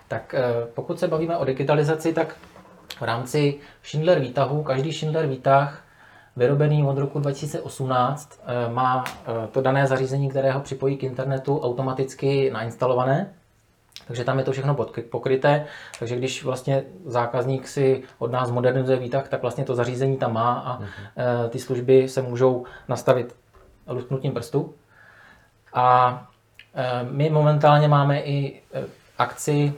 Tak 0.09 0.35
eh, 0.35 0.43
pokud 0.75 0.99
se 1.01 1.09
bavíme 1.09 1.37
o 1.37 1.45
digitalizaci, 1.45 2.13
tak 2.13 2.37
v 3.01 3.03
rámci 3.03 3.59
Schindler 3.83 4.21
výtahu, 4.21 4.63
každý 4.63 4.93
Schindler 4.93 5.27
výtah 5.27 5.86
vyrobený 6.37 6.85
od 6.85 6.99
roku 6.99 7.19
2018 7.19 8.41
eh, 8.47 8.73
má 8.73 9.05
eh, 9.09 9.47
to 9.47 9.61
dané 9.61 9.87
zařízení, 9.87 10.31
které 10.31 10.53
ho 10.53 10.61
připojí 10.61 10.97
k 10.97 11.03
internetu 11.03 11.61
automaticky 11.61 12.51
nainstalované. 12.51 13.33
Takže 14.07 14.25
tam 14.25 14.39
je 14.39 14.45
to 14.45 14.53
všechno 14.53 14.77
pokryté. 15.11 15.67
Takže 15.99 16.17
když 16.17 16.45
vlastně 16.45 16.85
zákazník 17.05 17.69
si 17.69 18.03
od 18.19 18.33
nás 18.33 18.51
modernizuje 18.51 18.99
výtah, 18.99 19.29
tak 19.29 19.43
vlastně 19.43 19.65
to 19.65 19.75
zařízení 19.75 20.17
tam 20.17 20.33
má 20.33 20.53
a 20.53 20.81
mm-hmm. 20.81 21.49
ty 21.49 21.59
služby 21.59 22.09
se 22.09 22.23
můžou 22.23 22.65
nastavit 22.89 23.37
lusknutím 23.87 24.33
prstu. 24.33 24.75
A 25.75 26.23
my 27.11 27.31
momentálně 27.31 27.89
máme 27.89 28.21
i 28.21 28.63
akci 29.19 29.75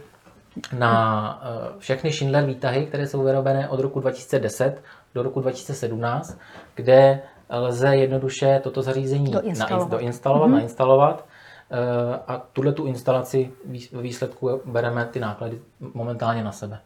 na 0.79 1.43
všechny 1.79 2.13
Schindler 2.13 2.45
výtahy, 2.45 2.87
které 2.87 3.07
jsou 3.07 3.23
vyrobené 3.23 3.69
od 3.69 3.81
roku 3.81 4.01
2010 4.01 4.83
do 5.15 5.23
roku 5.23 5.41
2017, 5.41 6.39
kde 6.75 7.23
lze 7.51 7.97
jednoduše 7.97 8.61
toto 8.63 8.83
zařízení 8.83 9.31
doinstalovat, 9.31 9.91
doinstalovat 9.91 10.49
mm-hmm. 10.49 10.53
nainstalovat 10.53 11.25
eh, 11.71 12.21
a 12.27 12.43
tuhle 12.53 12.73
tu 12.73 12.87
instalaci 12.87 13.51
v 13.93 14.01
výsledku 14.01 14.61
bereme 14.65 15.05
ty 15.05 15.21
náklady 15.21 15.61
momentálně 15.95 16.45
na 16.45 16.53
sebe. 16.53 16.79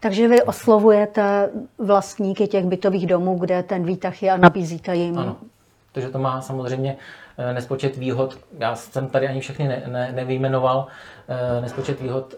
Takže 0.00 0.28
vy 0.28 0.42
oslovujete 0.42 1.50
vlastníky 1.78 2.46
těch 2.46 2.64
bytových 2.64 3.06
domů, 3.06 3.38
kde 3.38 3.62
ten 3.62 3.84
výtah 3.84 4.22
je 4.22 4.30
a 4.30 4.36
nabízíte 4.36 4.96
jim. 4.96 5.18
Ano, 5.18 5.36
takže 5.92 6.08
to 6.08 6.18
má 6.18 6.40
samozřejmě 6.40 6.96
eh, 7.38 7.54
nespočet 7.54 7.96
výhod. 7.96 8.38
Já 8.58 8.74
jsem 8.74 9.08
tady 9.08 9.28
ani 9.28 9.40
všechny 9.40 9.68
ne, 9.68 9.82
ne, 9.86 10.12
nevyjmenoval. 10.12 10.86
Eh, 11.28 11.60
nespočet 11.60 12.00
výhod 12.00 12.34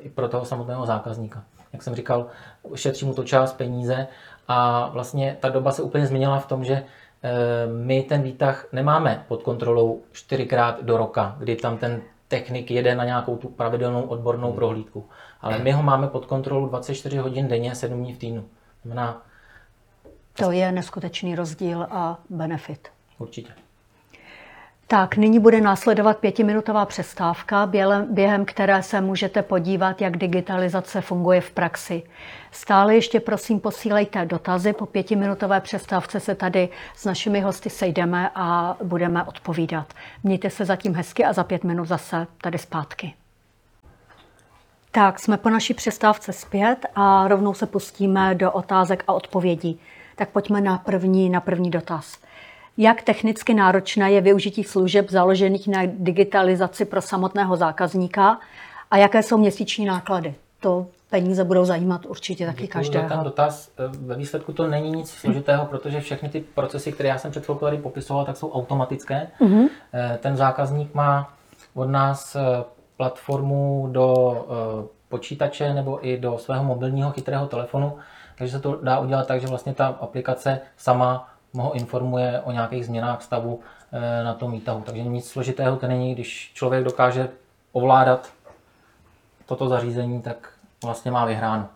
i 0.00 0.08
pro 0.08 0.28
toho 0.28 0.44
samotného 0.44 0.86
zákazníka. 0.86 1.42
Jak 1.72 1.82
jsem 1.82 1.94
říkal, 1.94 2.26
šetří 2.74 3.06
mu 3.06 3.14
to 3.14 3.24
čas, 3.24 3.52
peníze 3.52 4.06
a 4.48 4.88
vlastně 4.92 5.36
ta 5.40 5.48
doba 5.48 5.72
se 5.72 5.82
úplně 5.82 6.06
změnila 6.06 6.38
v 6.38 6.46
tom, 6.46 6.64
že 6.64 6.74
eh, 6.74 7.66
my 7.66 8.02
ten 8.02 8.22
výtah 8.22 8.66
nemáme 8.72 9.24
pod 9.28 9.42
kontrolou 9.42 10.02
čtyřikrát 10.12 10.84
do 10.84 10.96
roka, 10.96 11.36
kdy 11.38 11.56
tam 11.56 11.78
ten 11.78 12.02
technik 12.28 12.70
jede 12.70 12.94
na 12.94 13.04
nějakou 13.04 13.36
tu 13.36 13.48
pravidelnou 13.48 14.02
odbornou 14.02 14.52
prohlídku. 14.52 15.08
Ale 15.40 15.58
my 15.58 15.72
ho 15.72 15.82
máme 15.82 16.06
pod 16.06 16.26
kontrolou 16.26 16.68
24 16.68 17.16
hodin 17.16 17.48
denně, 17.48 17.74
7 17.74 17.98
dní 17.98 18.14
v 18.14 18.18
týdnu. 18.18 18.44
Znamená, 18.82 19.22
to 20.38 20.50
je 20.50 20.72
neskutečný 20.72 21.34
rozdíl 21.34 21.86
a 21.90 22.18
benefit. 22.30 22.88
Určitě. 23.18 23.52
Tak, 24.90 25.16
nyní 25.16 25.38
bude 25.38 25.60
následovat 25.60 26.18
pětiminutová 26.18 26.86
přestávka, 26.86 27.70
během 28.10 28.44
které 28.44 28.82
se 28.82 29.00
můžete 29.00 29.42
podívat, 29.42 30.00
jak 30.00 30.16
digitalizace 30.16 31.00
funguje 31.00 31.40
v 31.40 31.50
praxi. 31.50 32.02
Stále 32.50 32.94
ještě 32.94 33.20
prosím 33.20 33.60
posílejte 33.60 34.26
dotazy. 34.26 34.72
Po 34.72 34.86
pětiminutové 34.86 35.60
přestávce 35.60 36.20
se 36.20 36.34
tady 36.34 36.68
s 36.96 37.04
našimi 37.04 37.40
hosty 37.40 37.70
sejdeme 37.70 38.30
a 38.34 38.76
budeme 38.82 39.24
odpovídat. 39.24 39.94
Mějte 40.22 40.50
se 40.50 40.64
zatím 40.64 40.94
hezky 40.94 41.24
a 41.24 41.32
za 41.32 41.44
pět 41.44 41.64
minut 41.64 41.84
zase 41.84 42.26
tady 42.42 42.58
zpátky. 42.58 43.14
Tak, 44.90 45.18
jsme 45.18 45.36
po 45.36 45.50
naší 45.50 45.74
přestávce 45.74 46.32
zpět 46.32 46.86
a 46.94 47.28
rovnou 47.28 47.54
se 47.54 47.66
pustíme 47.66 48.34
do 48.34 48.52
otázek 48.52 49.04
a 49.06 49.12
odpovědí. 49.12 49.80
Tak 50.16 50.28
pojďme 50.28 50.60
na 50.60 50.78
první, 50.78 51.30
na 51.30 51.40
první 51.40 51.70
dotaz. 51.70 52.27
Jak 52.80 53.02
technicky 53.02 53.54
náročné 53.54 54.12
je 54.12 54.20
využití 54.20 54.64
služeb 54.64 55.10
založených 55.10 55.68
na 55.68 55.80
digitalizaci 55.84 56.84
pro 56.84 57.02
samotného 57.02 57.56
zákazníka 57.56 58.38
a 58.90 58.96
jaké 58.96 59.22
jsou 59.22 59.38
měsíční 59.38 59.86
náklady? 59.86 60.34
To 60.60 60.86
peníze 61.10 61.44
budou 61.44 61.64
zajímat 61.64 62.06
určitě 62.06 62.46
taky 62.46 62.62
Děkuji 62.62 62.72
každého. 62.72 63.08
ten 63.08 63.20
dotaz. 63.20 63.68
E, 63.68 63.88
ve 63.88 64.14
výsledku 64.14 64.52
to 64.52 64.66
není 64.66 64.90
nic 64.90 65.10
složitého, 65.10 65.66
protože 65.66 66.00
všechny 66.00 66.28
ty 66.28 66.40
procesy, 66.40 66.92
které 66.92 67.08
já 67.08 67.18
jsem 67.18 67.30
před 67.30 67.44
chvilkou 67.44 67.64
tady 67.66 67.78
popisoval, 67.78 68.24
tak 68.24 68.36
jsou 68.36 68.52
automatické. 68.52 69.28
Mm-hmm. 69.40 69.68
Ten 70.18 70.36
zákazník 70.36 70.94
má 70.94 71.32
od 71.74 71.90
nás 71.90 72.36
e, 72.36 72.40
platformu 72.96 73.88
do 73.92 74.36
počítače 75.08 75.74
nebo 75.74 76.06
i 76.06 76.18
do 76.18 76.38
svého 76.38 76.64
mobilního 76.64 77.10
chytrého 77.10 77.46
telefonu, 77.46 77.98
takže 78.38 78.52
se 78.52 78.60
to 78.60 78.78
dá 78.82 78.98
udělat 78.98 79.26
tak, 79.26 79.40
že 79.40 79.46
vlastně 79.46 79.74
ta 79.74 79.86
aplikace 79.86 80.60
sama 80.76 81.28
ho 81.54 81.72
informuje 81.72 82.40
o 82.44 82.52
nějakých 82.52 82.86
změnách 82.86 83.22
stavu 83.22 83.60
eh, 83.92 84.24
na 84.24 84.34
tom 84.34 84.52
výtahu. 84.52 84.80
Takže 84.80 85.02
nic 85.02 85.30
složitého 85.30 85.76
to 85.76 85.86
není, 85.86 86.14
když 86.14 86.50
člověk 86.54 86.84
dokáže 86.84 87.28
ovládat 87.72 88.28
toto 89.46 89.68
zařízení, 89.68 90.22
tak 90.22 90.50
vlastně 90.84 91.10
má 91.10 91.24
vyhráno. 91.24 91.68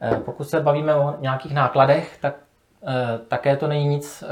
Eh, 0.00 0.16
pokud 0.24 0.44
se 0.44 0.60
bavíme 0.60 0.94
o 0.94 1.14
nějakých 1.20 1.54
nákladech, 1.54 2.18
tak 2.20 2.34
eh, 2.82 3.18
také 3.28 3.56
to 3.56 3.66
není 3.66 3.88
nic, 3.88 4.24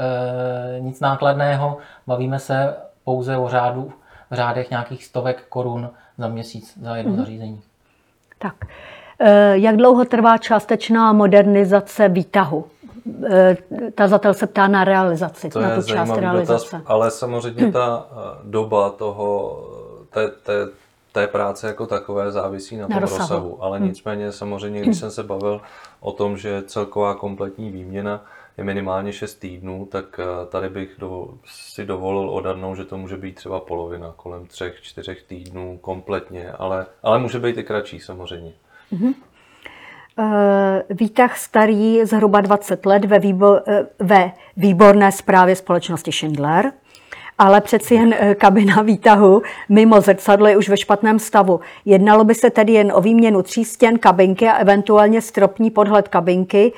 nic 0.79 0.99
nákladného. 0.99 1.77
Bavíme 2.07 2.39
se 2.39 2.75
pouze 3.03 3.37
o 3.37 3.49
řádu, 3.49 3.93
v 4.31 4.35
řádech 4.35 4.69
nějakých 4.69 5.05
stovek 5.05 5.45
korun 5.49 5.89
za 6.17 6.27
měsíc 6.27 6.77
za 6.81 6.95
jedno 6.95 7.13
mm-hmm. 7.13 7.17
zařízení. 7.17 7.61
Tak. 8.37 8.55
Jak 9.53 9.77
dlouho 9.77 10.05
trvá 10.05 10.37
částečná 10.37 11.13
modernizace 11.13 12.09
výtahu? 12.09 12.65
Eh, 13.31 13.57
tazatel 13.95 14.33
se 14.33 14.47
ptá 14.47 14.67
na 14.67 14.83
realizaci, 14.83 15.49
to 15.49 15.61
na 15.61 15.75
tu 15.75 15.83
část 15.83 16.17
realizace. 16.17 16.77
Dotaz, 16.77 16.81
ale 16.85 17.11
samozřejmě 17.11 17.71
ta 17.71 18.07
eh, 18.11 18.15
doba 18.43 18.89
toho, 18.89 19.59
té, 20.09 20.27
té, 20.27 20.53
té 21.11 21.27
práce 21.27 21.67
jako 21.67 21.85
takové 21.85 22.31
závisí 22.31 22.77
na, 22.77 22.81
na 22.81 22.87
tom 22.87 22.97
rozsahu. 22.97 23.19
rozsahu. 23.21 23.63
Ale 23.63 23.77
hmm. 23.77 23.87
nicméně 23.87 24.31
samozřejmě, 24.31 24.81
když 24.81 24.97
jsem 24.97 25.11
se 25.11 25.23
bavil 25.23 25.61
o 25.99 26.11
tom, 26.11 26.37
že 26.37 26.63
celková 26.67 27.15
kompletní 27.15 27.71
výměna 27.71 28.25
je 28.57 28.63
minimálně 28.63 29.13
6 29.13 29.35
týdnů, 29.35 29.87
tak 29.91 30.19
eh, 30.19 30.45
tady 30.45 30.69
bych 30.69 30.89
do, 30.97 31.27
si 31.45 31.85
dovolil 31.85 32.29
odhadnout, 32.29 32.75
že 32.75 32.85
to 32.85 32.97
může 32.97 33.17
být 33.17 33.35
třeba 33.35 33.59
polovina, 33.59 34.13
kolem 34.15 34.43
3-4 34.43 35.15
týdnů 35.27 35.77
kompletně, 35.81 36.51
ale, 36.51 36.85
ale 37.03 37.19
může 37.19 37.39
být 37.39 37.57
i 37.57 37.63
kratší 37.63 37.99
samozřejmě. 37.99 38.53
Hmm. 38.91 39.13
Eh, 40.19 40.83
výtah 40.89 41.37
starý 41.37 42.05
zhruba 42.05 42.41
20 42.41 42.85
let 42.85 43.05
ve, 43.05 43.19
výbo, 43.19 43.59
eh, 43.69 43.85
ve 43.99 44.31
výborné 44.57 45.11
zprávě 45.11 45.55
společnosti 45.55 46.11
Schindler, 46.11 46.71
ale 47.37 47.61
přeci 47.61 47.95
jen 47.95 48.15
eh, 48.17 48.35
kabina 48.35 48.81
výtahu 48.81 49.41
mimo 49.69 50.01
zrcadlo 50.01 50.47
je 50.47 50.57
už 50.57 50.69
ve 50.69 50.77
špatném 50.77 51.19
stavu. 51.19 51.59
Jednalo 51.85 52.23
by 52.23 52.35
se 52.35 52.49
tedy 52.49 52.73
jen 52.73 52.91
o 52.95 53.01
výměnu 53.01 53.41
tří 53.41 53.65
stěn 53.65 53.99
kabinky 53.99 54.47
a 54.47 54.57
eventuálně 54.57 55.21
stropní 55.21 55.71
podhled 55.71 56.07
kabinky, 56.07 56.73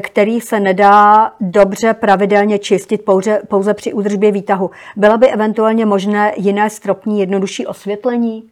který 0.00 0.40
se 0.40 0.60
nedá 0.60 1.32
dobře 1.40 1.94
pravidelně 1.94 2.58
čistit 2.58 3.04
pouze, 3.04 3.42
pouze 3.48 3.74
při 3.74 3.92
údržbě 3.92 4.32
výtahu. 4.32 4.70
Byla 4.96 5.16
by 5.16 5.28
eventuálně 5.28 5.86
možné 5.86 6.32
jiné 6.36 6.70
stropní 6.70 7.20
jednodušší 7.20 7.66
osvětlení? 7.66 8.50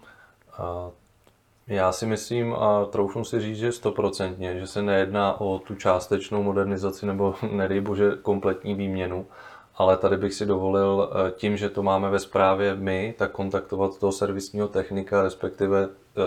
Já 1.71 1.93
si 1.93 2.07
myslím 2.07 2.55
a 2.55 2.85
troufnu 2.85 3.25
si 3.25 3.41
říct, 3.41 3.59
že 3.59 3.73
stoprocentně, 3.73 4.59
že 4.59 4.67
se 4.67 4.83
nejedná 4.83 5.41
o 5.41 5.59
tu 5.59 5.75
částečnou 5.75 6.43
modernizaci 6.43 7.07
nebo 7.07 7.35
nedej 7.51 7.81
bože 7.81 8.17
kompletní 8.23 8.75
výměnu, 8.75 9.27
ale 9.75 9.97
tady 9.97 10.17
bych 10.17 10.35
si 10.35 10.47
dovolil 10.47 11.11
eh, 11.13 11.31
tím, 11.31 11.57
že 11.57 11.71
to 11.71 11.83
máme 11.83 12.11
ve 12.11 12.19
správě 12.19 12.75
my, 12.75 13.15
tak 13.19 13.31
kontaktovat 13.31 13.99
toho 13.99 14.13
servisního 14.13 14.69
technika, 14.69 15.23
respektive 15.23 15.89
eh, 15.89 16.21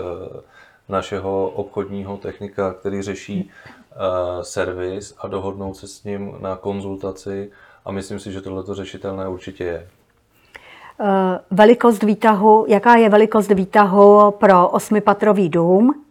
našeho 0.88 1.48
obchodního 1.48 2.16
technika, 2.16 2.72
který 2.72 3.02
řeší 3.02 3.50
eh, 3.92 3.96
servis 4.44 5.14
a 5.18 5.28
dohodnout 5.28 5.74
se 5.74 5.88
s 5.88 6.04
ním 6.04 6.36
na 6.40 6.56
konzultaci 6.56 7.50
a 7.84 7.92
myslím 7.92 8.18
si, 8.18 8.32
že 8.32 8.40
tohle 8.40 8.74
řešitelné 8.74 9.28
určitě 9.28 9.64
je. 9.64 9.88
Eh, 11.00 11.38
velikost 11.50 12.02
výtahu, 12.02 12.64
jaká 12.68 12.94
je 12.94 13.08
velikost 13.08 13.48
výtahu 13.48 14.30
pro 14.30 14.68
osmipatrový 14.68 15.48
dům, 15.48 16.04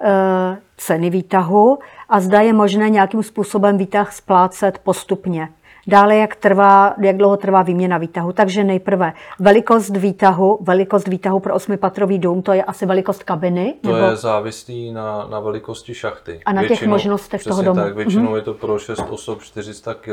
eh, 0.00 0.58
ceny 0.76 1.10
výtahu 1.10 1.78
a 2.08 2.20
zda 2.20 2.40
je 2.40 2.52
možné 2.52 2.90
nějakým 2.90 3.22
způsobem 3.22 3.78
výtah 3.78 4.12
splácet 4.12 4.78
postupně. 4.78 5.48
Dále, 5.86 6.16
jak, 6.16 6.36
trvá, 6.36 6.94
jak 7.00 7.16
dlouho 7.16 7.36
trvá 7.36 7.62
výměna 7.62 7.98
výtahu. 7.98 8.32
Takže 8.32 8.64
nejprve 8.64 9.12
velikost 9.38 9.96
výtahu, 9.96 10.58
velikost 10.60 11.08
výtahu 11.08 11.40
pro 11.40 11.54
osmipatrový 11.54 12.18
dům, 12.18 12.42
to 12.42 12.52
je 12.52 12.64
asi 12.64 12.86
velikost 12.86 13.22
kabiny? 13.22 13.74
To 13.80 13.92
nebo... 13.92 14.06
je 14.06 14.16
závislý 14.16 14.92
na, 14.92 15.26
na 15.26 15.40
velikosti 15.40 15.94
šachty. 15.94 16.40
A 16.44 16.52
na 16.52 16.60
většinou, 16.60 16.78
těch 16.78 16.88
možnostech 16.88 17.44
toho 17.44 17.62
domu. 17.62 17.80
Tak, 17.80 17.96
většinou 17.96 18.32
mm-hmm. 18.32 18.36
je 18.36 18.42
to 18.42 18.54
pro 18.54 18.78
6 18.78 19.04
osob 19.10 19.42
400 19.42 19.94
kg 19.94 20.08
eh, 20.08 20.12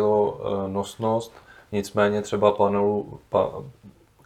nosnost, 0.68 1.34
nicméně 1.72 2.22
třeba 2.22 2.52
panelu, 2.52 3.20
pa, 3.30 3.52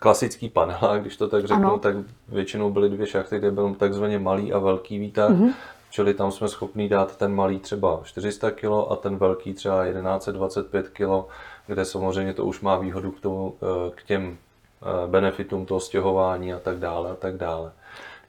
klasický 0.03 0.49
panel, 0.49 0.99
když 1.01 1.17
to 1.17 1.27
tak 1.27 1.45
řeknu, 1.45 1.67
ano. 1.67 1.79
tak 1.79 1.95
většinou 2.27 2.71
byly 2.71 2.89
dvě 2.89 3.07
šachty, 3.07 3.39
kde 3.39 3.51
byl 3.51 3.75
takzvaně 3.75 4.19
malý 4.19 4.53
a 4.53 4.59
velký 4.59 4.99
výtah, 4.99 5.31
mm-hmm. 5.31 5.53
čili 5.89 6.13
tam 6.13 6.31
jsme 6.31 6.47
schopni 6.47 6.89
dát 6.89 7.15
ten 7.15 7.35
malý 7.35 7.59
třeba 7.59 7.99
400 8.03 8.51
kg 8.51 8.65
a 8.89 8.95
ten 8.95 9.17
velký 9.17 9.53
třeba 9.53 9.85
1125 9.85 10.89
kg, 10.89 11.29
kde 11.67 11.85
samozřejmě 11.85 12.33
to 12.33 12.45
už 12.45 12.61
má 12.61 12.77
výhodu 12.77 13.11
k, 13.11 13.19
tomu, 13.19 13.55
eh, 13.61 13.91
k 13.95 14.03
těm 14.03 14.37
eh, 14.37 15.07
benefitům 15.07 15.65
toho 15.65 15.79
stěhování 15.79 16.53
a 16.53 16.59
tak 16.59 16.77
dále 16.77 17.11
a 17.11 17.15
tak 17.15 17.37
dále. 17.37 17.71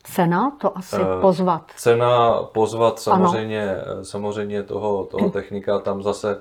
Cena 0.05 0.51
to 0.61 0.79
asi 0.79 0.97
Eh, 0.97 1.21
pozvat. 1.21 1.63
Cena 1.77 2.43
pozvat 2.43 2.99
samozřejmě, 2.99 3.77
samozřejmě 4.03 4.63
toho, 4.63 5.05
toho 5.05 5.31
technika 5.39 5.79
tam 5.79 6.03
zase 6.03 6.41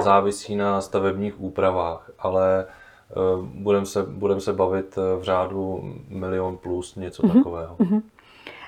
závisí 0.00 0.56
na 0.56 0.80
stavebních 0.80 1.40
úpravách, 1.40 2.10
ale 2.18 2.66
budeme 3.54 3.86
se, 3.86 4.02
budem 4.02 4.40
se 4.40 4.52
bavit 4.52 4.98
eh, 4.98 5.16
v 5.20 5.22
řádu 5.22 5.94
milion 6.08 6.56
plus 6.56 6.94
něco 6.96 7.26
Mhm. 7.26 7.36
takového. 7.36 7.76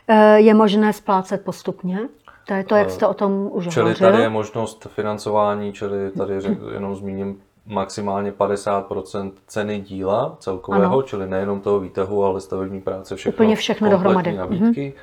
Eh, 0.08 0.40
Je 0.40 0.54
možné 0.54 0.92
splácet 0.92 1.44
postupně? 1.44 1.98
To 2.46 2.54
je 2.54 2.64
to, 2.64 2.74
jak 2.76 2.90
jste 2.90 3.06
o 3.06 3.14
tom 3.14 3.48
už 3.52 3.68
Čili 3.68 3.84
hovořil. 3.84 4.10
tady 4.10 4.22
je 4.22 4.28
možnost 4.28 4.86
financování, 4.94 5.72
čili 5.72 6.10
tady 6.10 6.40
řek, 6.40 6.58
jenom 6.74 6.96
zmíním 6.96 7.40
maximálně 7.66 8.32
50% 8.32 9.32
ceny 9.46 9.80
díla 9.80 10.36
celkového, 10.38 10.92
Ano. 10.92 11.02
čili 11.02 11.26
nejenom 11.28 11.60
toho 11.60 11.80
výtahu, 11.80 12.24
ale 12.24 12.40
stavební 12.40 12.80
práce, 12.80 13.16
všechno, 13.16 13.36
Úplně 13.36 13.56
všechno 13.56 13.90
dohromady. 13.90 14.30
Mhm. 14.30 14.38
nabídky 14.38 14.94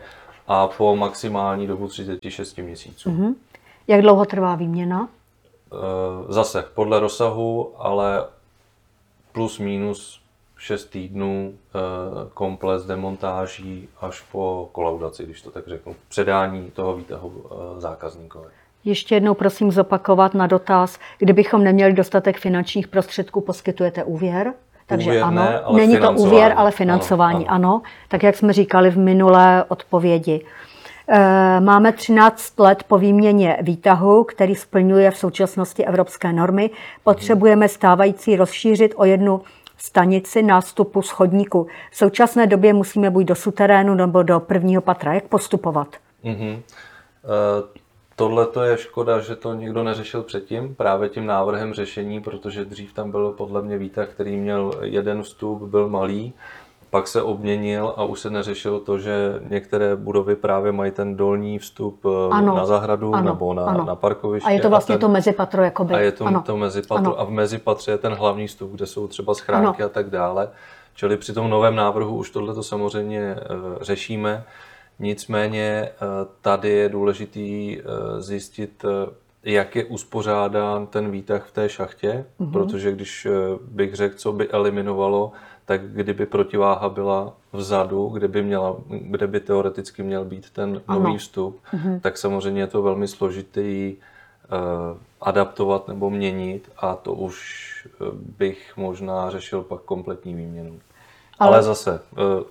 a 0.47 0.67
po 0.67 0.95
maximální 0.95 1.67
dobu 1.67 1.88
36 1.88 2.57
měsíců. 2.63 3.11
Mhm. 3.11 3.35
Jak 3.88 4.01
dlouho 4.01 4.25
trvá 4.25 4.55
výměna? 4.55 5.09
Eh, 5.73 5.77
Zase 6.33 6.65
podle 6.75 6.99
rozsahu, 6.99 7.73
ale 7.77 8.25
plus 9.38 9.59
minus 9.59 10.21
6 10.57 10.85
týdnů 10.85 11.53
eh, 11.53 11.79
komplet 12.33 12.79
s 12.81 12.85
demontáží 12.85 13.89
až 14.01 14.21
po 14.31 14.69
kolaudaci, 14.71 15.23
když 15.23 15.41
to 15.41 15.51
tak 15.51 15.67
řeknu, 15.67 15.95
předání 16.07 16.71
toho 16.73 16.97
výtahu 16.97 17.43
eh, 17.45 17.81
zákazníkovi. 17.81 18.47
Ještě 18.85 19.15
jednou 19.15 19.33
prosím 19.33 19.71
zopakovat 19.71 20.33
na 20.33 20.47
dotaz, 20.47 20.99
kdybychom 21.17 21.63
neměli 21.63 21.93
dostatek 21.93 22.38
finančních 22.38 22.88
prostředků, 22.88 23.41
poskytujete 23.41 24.03
úvěr? 24.03 24.53
Takže 24.85 25.09
Úvěr 25.09 25.23
ano, 25.23 25.41
ne, 25.41 25.59
ale 25.59 25.77
není 25.77 25.97
to 25.97 26.11
úvěr, 26.11 26.53
ale 26.57 26.71
financování, 26.71 27.47
Ano, 27.47 27.69
ano, 27.69 27.81
tak 28.07 28.23
jak 28.23 28.35
jsme 28.35 28.53
říkali 28.53 28.89
v 28.89 28.97
minulé 28.97 29.63
odpovědi. 29.67 30.45
Eh, 31.09 31.59
Máme 31.59 31.91
13 31.91 32.59
let 32.59 32.83
po 32.83 32.97
výměně 32.97 33.57
výtahu, 33.61 34.23
který 34.23 34.55
splňuje 34.55 35.11
v 35.11 35.17
současnosti 35.17 35.85
evropské 35.85 36.33
normy. 36.33 36.69
Potřebujeme 37.03 37.69
stávající 37.69 38.35
rozšířit 38.35 38.93
o 38.95 39.05
jednu 39.05 39.41
stanici 39.77 40.43
nástupu 40.43 41.01
schodníku. 41.01 41.67
V 41.91 41.97
současné 41.97 42.47
době 42.47 42.73
musíme 42.73 43.09
buď 43.09 43.25
do 43.25 43.35
suterénu 43.35 43.95
nebo 43.95 44.23
do 44.23 44.39
prvního 44.39 44.81
patra. 44.81 45.13
Jak 45.13 45.23
postupovat? 45.27 45.87
Mhm. 46.23 46.61
Tohle 48.15 48.45
to 48.45 48.63
je 48.63 48.77
škoda, 48.77 49.19
že 49.19 49.35
to 49.35 49.53
někdo 49.53 49.83
neřešil 49.83 50.23
předtím, 50.23 50.75
právě 50.75 51.09
tím 51.09 51.25
návrhem 51.25 51.73
řešení, 51.73 52.21
protože 52.21 52.65
dřív 52.65 52.93
tam 52.93 53.11
byl 53.11 53.31
podle 53.31 53.61
mě 53.61 53.77
výtah, 53.77 54.09
který 54.09 54.37
měl 54.37 54.71
jeden 54.81 55.23
vstup, 55.23 55.61
byl 55.61 55.89
malý, 55.89 56.33
pak 56.89 57.07
se 57.07 57.21
obměnil 57.21 57.93
a 57.97 58.03
už 58.03 58.19
se 58.19 58.29
neřešilo 58.29 58.79
to, 58.79 58.99
že 58.99 59.39
některé 59.49 59.95
budovy 59.95 60.35
právě 60.35 60.71
mají 60.71 60.91
ten 60.91 61.15
dolní 61.17 61.59
vstup 61.59 62.05
eh, 62.05 62.09
Ano, 62.31 62.55
na 62.55 62.65
zahradu 62.65 63.15
ano, 63.15 63.25
nebo 63.31 63.53
na, 63.53 63.63
ano. 63.65 63.85
na 63.85 63.95
parkoviště. 63.95 64.47
A 64.49 64.51
je 64.51 64.61
to 64.61 64.69
vlastně 64.69 64.93
ten, 64.95 65.01
to 65.01 65.09
mezipatro, 65.09 65.63
jakoby. 65.63 65.93
a 65.93 65.99
je 65.99 66.11
to, 66.11 66.25
ano. 66.25 66.41
to 66.45 66.57
mezipatro 66.57 67.05
Ano. 67.13 67.19
a 67.19 67.23
v 67.23 67.29
mezipatře 67.29 67.91
je 67.91 67.97
ten 67.97 68.13
hlavní 68.13 68.47
vstup, 68.47 68.71
kde 68.71 68.85
jsou 68.85 69.07
třeba 69.07 69.33
schránky 69.33 69.81
Ano. 69.83 69.85
a 69.91 69.93
tak 69.93 70.09
dále. 70.09 70.49
Čili 70.95 71.17
při 71.17 71.33
tom 71.33 71.49
novém 71.49 71.75
návrhu 71.75 72.15
už 72.15 72.29
tohle 72.31 72.63
samozřejmě 72.63 73.19
eh, 73.21 73.45
řešíme. 73.81 74.43
Nicméně 74.99 75.63
eh, 75.89 75.91
tady 76.41 76.69
je 76.69 76.89
důležitý 76.89 77.79
zjistit, 78.19 78.85
jak 79.43 79.75
je 79.75 79.85
uspořádán 79.85 80.88
ten 80.88 81.11
výtah 81.11 81.45
v 81.45 81.51
té 81.51 81.69
šachtě, 81.69 82.25
Mhm. 82.39 82.51
protože 82.51 82.91
když 82.91 83.27
bych 83.71 83.95
řekl, 83.95 84.15
co 84.17 84.31
by 84.31 84.49
eliminovalo, 84.49 85.31
tak 85.68 85.82
kdyby 85.91 86.26
protiváha 86.26 86.89
byla 86.89 87.34
vzadu, 87.53 88.07
kde 88.07 88.28
by, 88.28 88.43
měla, 88.43 88.76
kde 88.89 89.28
by 89.28 89.39
teoreticky 89.39 90.03
měl 90.03 90.26
být 90.26 90.49
ten 90.49 90.82
Ano. 90.88 90.99
nový 90.99 91.18
vstup, 91.18 91.59
tak 92.01 92.18
samozřejmě 92.18 92.61
je 92.61 92.68
to 92.68 92.82
velmi 92.82 93.07
složitý 93.07 93.95
eh, 93.95 94.47
adaptovat 95.22 95.88
nebo 95.88 96.09
měnit 96.09 96.72
a 96.78 96.95
to 96.95 97.13
už 97.13 97.38
eh, 97.88 98.05
bych 98.38 98.78
možná 98.78 99.30
řešil 99.30 99.61
pak 99.63 99.82
kompletní 99.82 100.34
výměnu. 100.36 100.70
Ale, 100.72 100.80
Ale- 101.39 101.55
Ale 101.55 101.63
zase, 101.63 102.01
eh, 102.13 102.43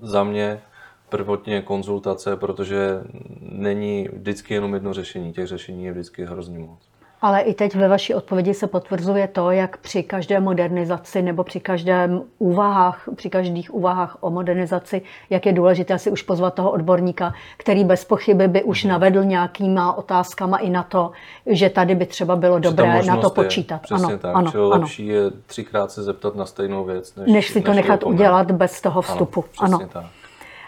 za 0.00 0.24
mě 0.24 0.60
prvotně 1.08 1.62
konzultace, 1.62 2.36
protože 2.36 3.02
není 3.40 4.08
vždycky 4.12 4.54
jenom 4.54 4.74
jedno 4.74 4.94
řešení, 4.94 5.32
těch 5.32 5.46
řešení 5.46 5.84
je 5.84 5.92
vždycky 5.92 6.24
hrozně 6.24 6.58
moc. 6.58 6.89
Ale 7.22 7.40
i 7.40 7.54
teď 7.54 7.74
ve 7.74 7.88
vaší 7.88 8.14
odpovědi 8.14 8.54
se 8.54 8.66
potvrzuje 8.66 9.28
to, 9.28 9.50
jak 9.50 9.76
při 9.76 10.02
každé 10.02 10.40
modernizaci 10.40 11.22
nebo 11.22 11.44
při 11.44 11.60
každém 11.60 12.22
úvahách, 12.38 13.08
při 13.16 13.30
každých 13.30 13.74
úvahách 13.74 14.16
o 14.20 14.30
modernizaci, 14.30 15.02
jak 15.30 15.46
je 15.46 15.52
důležité 15.52 15.98
si 15.98 16.10
už 16.10 16.22
pozvat 16.22 16.54
toho 16.54 16.70
odborníka, 16.70 17.34
který 17.56 17.84
bez 17.84 18.04
pochyby 18.04 18.48
by 18.48 18.62
už 18.62 18.84
navedl 18.84 19.24
nějakýma 19.24 19.92
otázkama 19.98 20.56
i 20.58 20.70
na 20.70 20.82
to, 20.82 21.10
že 21.46 21.70
tady 21.70 21.94
by 21.94 22.06
třeba 22.06 22.36
bylo 22.36 22.58
dobré 22.58 23.02
na 23.02 23.16
to 23.16 23.26
je, 23.26 23.44
počítat. 23.44 23.82
Přesně 23.82 24.06
ano, 24.06 24.18
tak, 24.18 24.36
ano, 24.36 24.50
čili 24.50 24.62
ano. 24.62 24.70
lepší 24.70 25.06
je 25.06 25.30
třikrát 25.46 25.90
se 25.90 26.02
zeptat 26.02 26.34
na 26.34 26.46
stejnou 26.46 26.84
věc, 26.84 27.16
než, 27.16 27.32
Než 27.32 27.48
si 27.48 27.60
to 27.60 27.70
ji 27.70 27.76
nechat 27.76 28.02
udělat 28.02 28.50
bez 28.50 28.80
toho 28.80 29.02
vstupu. 29.02 29.44
Ano, 29.58 29.78
Ano. 29.78 29.88
tak. 29.92 30.04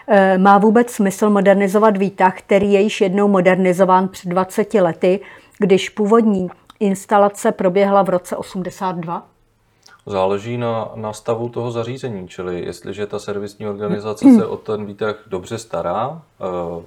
Eh, 0.07 0.37
Má 0.37 0.57
vůbec 0.57 0.91
smysl 0.91 1.29
modernizovat 1.29 1.97
výtah, 1.97 2.37
který 2.37 2.73
je 2.73 2.81
již 2.81 3.01
jednou 3.01 3.27
modernizován 3.27 4.07
před 4.07 4.29
20 4.29 4.81
lety, 4.81 5.19
když 5.59 5.89
původní 5.89 6.49
instalace 6.79 7.51
proběhla 7.51 8.01
v 8.01 8.09
roce 8.09 8.35
82? 8.35 9.27
Záleží 10.05 10.57
na, 10.57 10.91
na 10.95 11.13
stavu 11.13 11.49
toho 11.49 11.71
zařízení, 11.71 12.27
čili 12.27 12.65
jestliže 12.65 13.07
ta 13.07 13.19
servisní 13.19 13.67
organizace 13.67 14.33
se 14.35 14.45
o 14.45 14.57
ten 14.57 14.85
výtah 14.85 15.23
dobře 15.27 15.57
stará, 15.57 16.21
eh, 16.41 16.83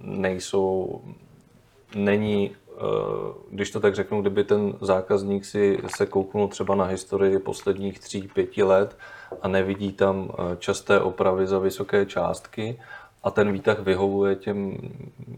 nejsou, 0.00 1.00
není, 1.94 2.50
eh, 2.50 2.80
když 3.50 3.70
to 3.70 3.80
tak 3.80 3.94
řeknu, 3.94 4.20
kdyby 4.20 4.44
ten 4.44 4.74
zákazník 4.80 5.44
si 5.44 5.78
se 5.96 6.06
kouknul 6.06 6.48
třeba 6.48 6.74
na 6.74 6.84
historii 6.84 7.38
posledních 7.38 7.98
tří, 8.00 8.22
pěti 8.34 8.62
let 8.62 8.96
a 9.42 9.48
nevidí 9.48 9.92
tam 9.92 10.30
eh, 10.30 10.56
časté 10.58 11.00
opravy 11.00 11.46
za 11.46 11.58
vysoké 11.58 12.06
částky 12.06 12.80
a 13.22 13.30
ten 13.30 13.52
výtah 13.52 13.78
vyhovuje 13.78 14.36
těm 14.36 14.76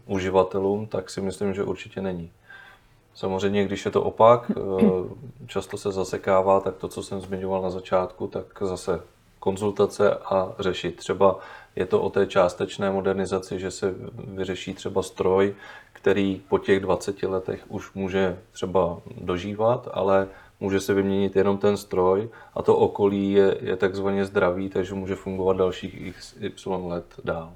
uživatelům, 0.05 0.87
tak 0.87 1.09
si 1.09 1.21
myslím, 1.21 1.53
že 1.53 1.63
určitě 1.63 2.01
není. 2.01 2.31
Samozřejmě, 3.13 3.65
když 3.65 3.85
je 3.85 3.91
to 3.91 4.03
opak, 4.03 4.51
eh, 4.51 4.83
často 5.47 5.77
se 5.77 5.91
zasekává, 5.91 6.59
tak 6.59 6.75
to, 6.75 6.87
co 6.87 7.03
jsem 7.03 7.21
zmiňoval 7.21 7.61
na 7.61 7.69
začátku, 7.69 8.27
tak 8.27 8.45
zase 8.61 9.01
konzultace 9.39 10.15
a 10.15 10.53
řešit. 10.59 10.95
Třeba 10.95 11.39
je 11.75 11.85
to 11.85 12.01
o 12.01 12.09
té 12.09 12.27
částečné 12.27 12.91
modernizaci, 12.91 13.59
že 13.59 13.71
se 13.71 13.95
vyřeší 14.13 14.73
třeba 14.73 15.03
stroj, 15.03 15.55
který 15.93 16.41
po 16.49 16.59
těch 16.59 16.79
20 16.79 17.23
letech 17.23 17.65
už 17.69 17.93
může 17.93 18.39
třeba 18.51 18.97
dožívat, 19.21 19.87
ale 19.93 20.27
může 20.59 20.79
se 20.79 20.93
vyměnit 20.93 21.35
jenom 21.35 21.57
ten 21.57 21.77
stroj 21.77 22.29
a 22.53 22.61
to 22.61 22.77
okolí 22.77 23.31
je, 23.31 23.57
je 23.61 23.75
takzvaně 23.75 24.25
zdravý, 24.25 24.69
takže 24.69 24.93
může 24.93 25.15
fungovat 25.15 25.57
dalších 25.57 26.01
y 26.41 26.51
let 26.65 27.05
dál. 27.23 27.53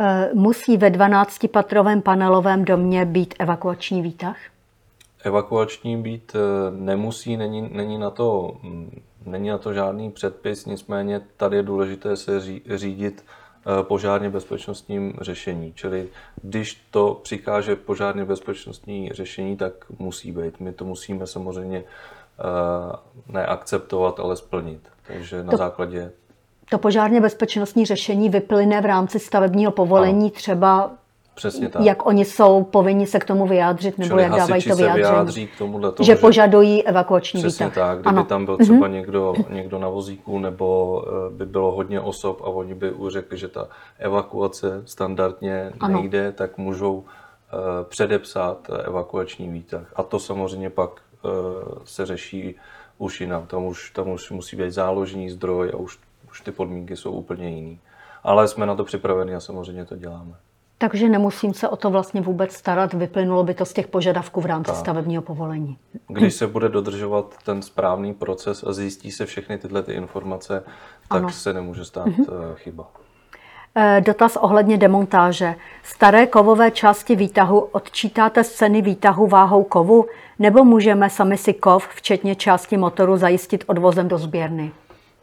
Eh, 0.00 0.30
Musí 0.34 0.76
ve 0.76 0.90
12-patrovém 0.90 2.02
panelovém 2.02 2.64
domě 2.64 3.04
být 3.04 3.34
evakuační 3.38 4.02
výtah? 4.02 4.36
Evakuační 5.24 5.96
být 6.02 6.32
eh, 6.36 6.70
nemusí, 6.70 7.36
není, 7.36 7.68
není, 7.72 7.98
na 7.98 8.10
to, 8.10 8.56
mm, 8.62 9.00
není 9.26 9.48
na 9.48 9.58
to 9.58 9.72
žádný 9.72 10.10
předpis, 10.10 10.66
nicméně 10.66 11.20
tady 11.36 11.56
je 11.56 11.62
důležité 11.62 12.16
se 12.16 12.38
ří- 12.40 12.62
řídit 12.76 13.24
eh, 13.80 13.82
požárně 13.82 14.30
bezpečnostním 14.30 15.14
řešení. 15.20 15.72
Čili 15.74 16.08
když 16.42 16.82
to 16.90 17.20
přikáže 17.22 17.76
požárně 17.76 18.24
bezpečnostní 18.24 19.10
řešení, 19.14 19.56
tak 19.56 19.72
musí 19.98 20.32
být. 20.32 20.60
My 20.60 20.72
to 20.72 20.84
musíme 20.84 21.26
samozřejmě 21.26 21.84
neakceptovat, 23.28 24.20
ale 24.20 24.36
splnit. 24.36 24.80
Takže 25.06 25.42
na 25.44 25.50
To- 25.50 25.56
základě 25.56 26.12
To 26.72 26.78
požárně 26.78 27.20
bezpečnostní 27.20 27.86
řešení 27.86 28.28
vyplyne 28.28 28.80
v 28.80 28.84
rámci 28.84 29.18
stavebního 29.18 29.72
povolení 29.72 30.30
třeba, 30.30 30.90
přesně 31.34 31.68
tak. 31.68 31.82
jak 31.82 32.06
oni 32.06 32.24
jsou 32.24 32.64
povinni 32.64 33.06
se 33.06 33.18
k 33.18 33.24
tomu 33.24 33.46
vyjádřit, 33.46 33.98
nebo 33.98 34.08
Čili 34.08 34.22
jak 34.22 34.32
dávají 34.32 34.62
to 34.62 34.68
se 34.68 34.74
vyjádření. 34.76 35.08
vyjádří 35.10 35.46
k 35.46 35.58
tomuhle 35.58 35.92
toho, 35.92 36.04
že 36.06 36.16
požadují 36.16 36.82
evakuační 36.86 37.40
Přesně 37.42 37.66
výtah. 37.66 37.74
tak, 37.88 37.96
kdyby 37.98 38.08
ano. 38.08 38.20
Mhm. 38.20 38.26
tam 38.28 38.44
byl 38.44 38.56
třeba 38.56 38.88
někdo, 38.88 39.34
někdo 39.50 39.78
na 39.78 39.88
vozíku 39.88 40.38
nebo 40.38 41.04
eh, 41.06 41.30
by 41.34 41.46
bylo 41.46 41.72
hodně 41.72 42.00
osob 42.00 42.40
a 42.42 42.44
oni 42.46 42.74
by 42.74 42.90
už 42.90 43.12
řekli, 43.12 43.38
že 43.38 43.48
ta 43.48 43.68
evakuace 43.98 44.82
standardně 44.86 45.72
Ano. 45.80 46.00
nejde, 46.00 46.32
tak 46.32 46.58
můžou 46.58 47.04
eh, 47.04 47.56
předepsat 47.88 48.58
evakuační 48.84 49.48
výtah. 49.48 49.86
A 49.96 50.02
to 50.02 50.18
samozřejmě 50.18 50.70
pak 50.70 50.90
eh, 51.24 51.28
se 51.84 52.06
řeší 52.06 52.54
už 52.98 53.20
jinam. 53.20 53.46
Tam 53.46 53.64
už, 53.64 53.90
tam 53.90 54.08
už 54.10 54.30
musí 54.30 54.56
být 54.56 54.70
záložní 54.70 55.30
zdroj 55.30 55.70
a 55.74 55.76
už, 55.76 55.98
už 56.32 56.40
ty 56.40 56.52
podmínky 56.52 56.96
jsou 56.96 57.10
úplně 57.10 57.48
jiný. 57.48 57.80
Ale 58.24 58.48
jsme 58.48 58.66
na 58.66 58.74
to 58.74 58.84
připraveni 58.84 59.34
a 59.34 59.40
samozřejmě 59.40 59.84
to 59.84 59.96
děláme. 59.96 60.34
Takže 60.78 61.08
nemusím 61.08 61.54
se 61.54 61.68
o 61.68 61.76
to 61.76 61.90
vlastně 61.90 62.20
vůbec 62.20 62.52
starat, 62.52 62.94
vyplynulo 62.94 63.44
by 63.44 63.54
to 63.54 63.64
z 63.64 63.72
těch 63.72 63.86
požadavků 63.86 64.40
v 64.40 64.46
rámci 64.46 64.74
stavebního 64.74 65.22
povolení. 65.22 65.78
Když 66.08 66.34
se 66.34 66.46
bude 66.46 66.68
dodržovat 66.68 67.34
ten 67.44 67.62
správný 67.62 68.14
proces 68.14 68.64
a 68.64 68.72
zjistí 68.72 69.10
se 69.10 69.26
všechny 69.26 69.58
tyhle 69.58 69.82
ty 69.82 69.92
informace, 69.92 70.64
tak 71.08 71.18
Ano. 71.22 71.30
se 71.30 71.52
nemůže 71.52 71.84
stát 71.84 72.06
mm 72.06 72.24
chyba. 72.54 72.86
Eh, 73.74 74.00
dotaz 74.00 74.36
ohledně 74.36 74.76
demontáže. 74.78 75.54
Staré 75.82 76.26
kovové 76.26 76.70
části 76.70 77.16
výtahu 77.16 77.58
odčítáte 77.60 78.44
z 78.44 78.52
ceny 78.52 78.82
výtahu 78.82 79.26
váhou 79.26 79.64
kovu, 79.64 80.06
nebo 80.38 80.64
můžeme 80.64 81.10
sami 81.10 81.36
si 81.38 81.54
kov, 81.54 81.88
včetně 81.88 82.34
části 82.34 82.76
motoru, 82.76 83.16
zajistit 83.16 83.64
odvozem 83.66 84.08
do 84.08 84.18
sběrny? 84.18 84.72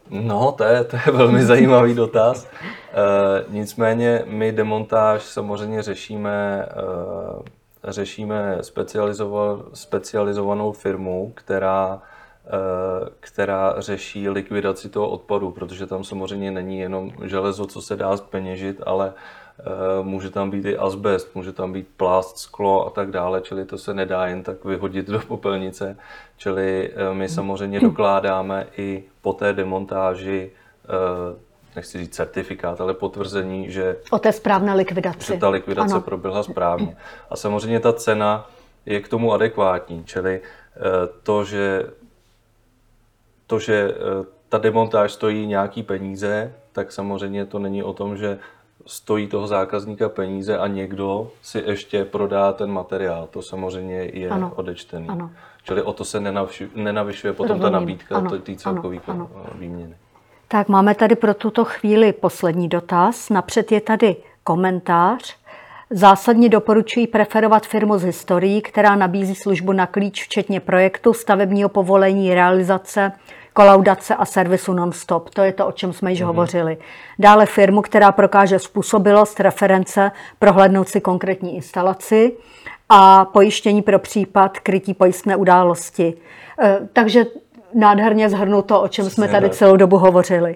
No, 0.09 0.51
to 0.51 0.63
je, 0.63 0.83
to 0.83 0.95
je 0.95 1.11
velmi 1.11 1.43
zajímavý 1.43 1.93
dotaz. 1.93 2.47
E, 2.47 3.45
nicméně 3.49 4.23
my 4.25 4.51
demontáž 4.51 5.23
samozřejmě 5.23 5.83
řešíme, 5.83 6.67
e, 7.85 7.91
řešíme 7.91 8.57
specializovanou, 8.61 9.65
specializovanou 9.73 10.71
firmu, 10.71 11.31
která 11.35 12.01
Eh, 12.51 13.09
která 13.19 13.75
řeší 13.77 14.29
likvidaci 14.29 14.89
toho 14.89 15.09
odpadu, 15.09 15.51
protože 15.51 15.85
tam 15.87 16.03
samozřejmě 16.03 16.51
není 16.51 16.79
jenom 16.79 17.11
železo, 17.23 17.65
co 17.65 17.81
se 17.81 17.95
dá 17.95 18.17
zpeněžit, 18.17 18.81
ale 18.85 19.13
může 20.01 20.29
tam 20.29 20.49
být 20.49 20.65
i 20.65 20.77
asbest, 20.77 21.35
může 21.35 21.51
tam 21.51 21.73
být 21.73 21.87
plast, 21.97 22.37
sklo 22.37 22.87
a 22.87 22.89
tak 22.89 23.11
dále, 23.11 23.41
čili 23.41 23.65
to 23.65 23.77
se 23.77 23.93
nedá 23.93 24.27
jen 24.27 24.43
tak 24.43 24.65
vyhodit 24.65 25.07
do 25.07 25.19
popelnice. 25.19 25.97
Čili 26.37 26.91
eh, 26.95 27.13
my 27.13 27.29
samozřejmě 27.29 27.79
dokládáme 27.79 28.67
i 28.77 29.03
po 29.21 29.33
té 29.33 29.53
demontáži 29.53 30.51
nechci 31.75 31.97
říct 31.97 32.15
certifikát, 32.15 32.81
ale 32.81 32.93
potvrzení, 32.93 33.71
že 33.71 33.97
o 34.11 34.19
té 34.19 34.31
správné 34.33 34.73
likvidaci. 34.73 35.33
Že 35.33 35.39
ta 35.39 35.49
likvidace 35.49 35.93
ano. 35.93 36.01
proběhla 36.01 36.43
správně. 36.43 36.97
A 37.29 37.35
samozřejmě 37.35 37.79
ta 37.79 37.93
cena 37.93 38.49
je 38.85 38.99
k 38.99 39.07
tomu 39.07 39.33
adekvátní, 39.33 40.03
čili 40.05 40.41
to, 41.23 41.45
že 41.45 41.83
to, 43.49 43.59
že 43.59 43.93
eh, 43.93 44.25
ta 44.49 44.57
demontáž 44.57 45.11
stojí 45.11 45.47
nějaký 45.47 45.83
peníze, 45.83 46.53
tak 46.71 46.91
samozřejmě 46.91 47.45
to 47.45 47.59
není 47.59 47.83
o 47.83 47.93
tom, 47.93 48.17
že 48.17 48.39
stojí 48.89 49.27
toho 49.27 49.47
zákazníka 49.47 50.09
peníze 50.09 50.57
a 50.57 50.67
někdo 50.67 51.31
si 51.41 51.63
ještě 51.65 52.05
prodá 52.05 52.53
ten 52.53 52.71
materiál. 52.71 53.27
To 53.31 53.41
samozřejmě 53.41 54.09
je 54.13 54.29
ano. 54.29 54.51
odečtený. 54.55 55.09
Ano. 55.09 55.31
Čili 55.63 55.81
o 55.81 55.93
to 55.93 56.05
se 56.05 56.19
nenavyšuje 56.75 57.33
potom 57.33 57.57
Rozumím. 57.57 57.71
ta 57.71 57.79
nabídka 57.79 58.21
té 58.43 58.55
celkové 58.55 58.99
výměny. 59.55 59.95
Tak 60.47 60.67
máme 60.67 60.95
tady 60.95 61.15
pro 61.15 61.33
tuto 61.33 61.65
chvíli 61.65 62.13
poslední 62.13 62.67
dotaz. 62.69 63.29
Napřed 63.29 63.71
je 63.71 63.81
tady 63.81 64.15
komentář. 64.43 65.37
Zásadně 65.89 66.49
doporučuji 66.49 67.07
preferovat 67.07 67.65
firmu 67.65 67.97
z 67.97 68.03
historií, 68.03 68.61
která 68.61 68.95
nabízí 68.95 69.35
službu 69.35 69.71
na 69.71 69.87
klíč, 69.87 70.23
včetně 70.23 70.59
projektu, 70.59 71.13
stavebního 71.13 71.69
povolení, 71.69 72.33
realizace, 72.33 73.11
kolaudace 73.59 74.15
a 74.15 74.25
servisu 74.25 74.73
non-stop. 74.73 75.29
To 75.29 75.41
je 75.41 75.53
to, 75.53 75.67
o 75.67 75.71
čem 75.71 75.93
jsme 75.93 76.11
již 76.11 76.21
mm-hmm. 76.21 76.25
hovořili. 76.25 76.77
Dále 77.19 77.45
firmu, 77.45 77.81
která 77.81 78.11
prokáže 78.11 78.59
způsobilost, 78.59 79.39
reference, 79.39 80.11
prohlédnout 80.39 80.89
si 80.89 81.01
konkrétní 81.01 81.55
instalaci 81.55 82.31
a 82.89 83.25
pojištění 83.25 83.81
pro 83.81 83.99
případ 83.99 84.59
krytí 84.59 84.93
pojistné 84.93 85.35
události. 85.35 86.13
E, 86.61 86.79
takže 86.93 87.25
nádherně 87.73 88.29
zhrnu 88.29 88.61
to, 88.61 88.81
o 88.81 88.87
čem 88.87 89.09
jsme 89.09 89.27
tady 89.27 89.49
celou 89.49 89.75
dobu 89.75 89.97
hovořili. 89.97 90.55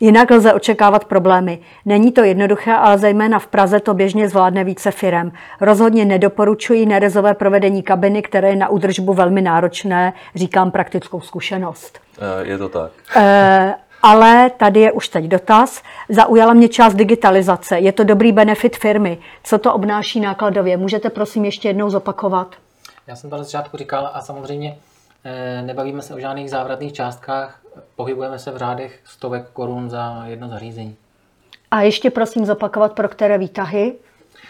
Jinak 0.00 0.30
lze 0.30 0.52
očekávat 0.52 1.04
problémy. 1.04 1.58
Není 1.84 2.12
to 2.12 2.24
jednoduché, 2.24 2.72
ale 2.72 2.98
zejména 2.98 3.38
v 3.38 3.46
Praze 3.46 3.80
to 3.80 3.94
běžně 3.94 4.28
zvládne 4.28 4.64
více 4.64 4.90
firem. 4.90 5.32
Rozhodně 5.60 6.04
nedoporučuji 6.04 6.86
nerezové 6.86 7.34
provedení 7.34 7.82
kabiny, 7.82 8.22
které 8.22 8.48
je 8.48 8.56
na 8.56 8.68
údržbu 8.68 9.14
velmi 9.14 9.42
náročné, 9.42 10.12
říkám 10.34 10.70
praktickou 10.70 11.20
zkušenost. 11.20 11.98
Eh, 12.18 12.48
je 12.48 12.58
to 12.58 12.68
tak. 12.68 12.90
E, 13.16 13.74
ale 14.02 14.50
tady 14.50 14.80
je 14.80 14.92
už 14.92 15.08
teď 15.08 15.24
dotaz. 15.24 15.82
Zaujala 16.08 16.52
mě 16.52 16.68
část 16.68 16.94
digitalizace. 16.94 17.78
Je 17.78 17.92
to 17.92 18.04
dobrý 18.04 18.32
benefit 18.32 18.76
firmy. 18.76 19.18
Co 19.44 19.58
to 19.58 19.74
obnáší 19.74 20.20
nákladově? 20.20 20.76
Můžete 20.76 21.10
prosím 21.10 21.44
ještě 21.44 21.68
jednou 21.68 21.90
zopakovat? 21.90 22.56
Já 23.06 23.16
jsem 23.16 23.30
to 23.30 23.36
na 23.36 23.42
začátku 23.42 23.76
říkal 23.76 24.10
a 24.14 24.20
samozřejmě 24.20 24.76
nebavíme 25.62 26.02
se 26.02 26.14
o 26.14 26.20
žádných 26.20 26.50
závratných 26.50 26.92
částkách, 26.92 27.60
pohybujeme 27.96 28.38
se 28.38 28.50
v 28.50 28.56
řádech 28.56 29.00
stovek 29.04 29.50
korun 29.52 29.90
za 29.90 30.22
jedno 30.26 30.48
zařízení. 30.48 30.96
A 31.70 31.80
ještě 31.80 32.10
prosím 32.10 32.46
zopakovat, 32.46 32.92
pro 32.92 33.08
které 33.08 33.38
výtahy 33.38 33.94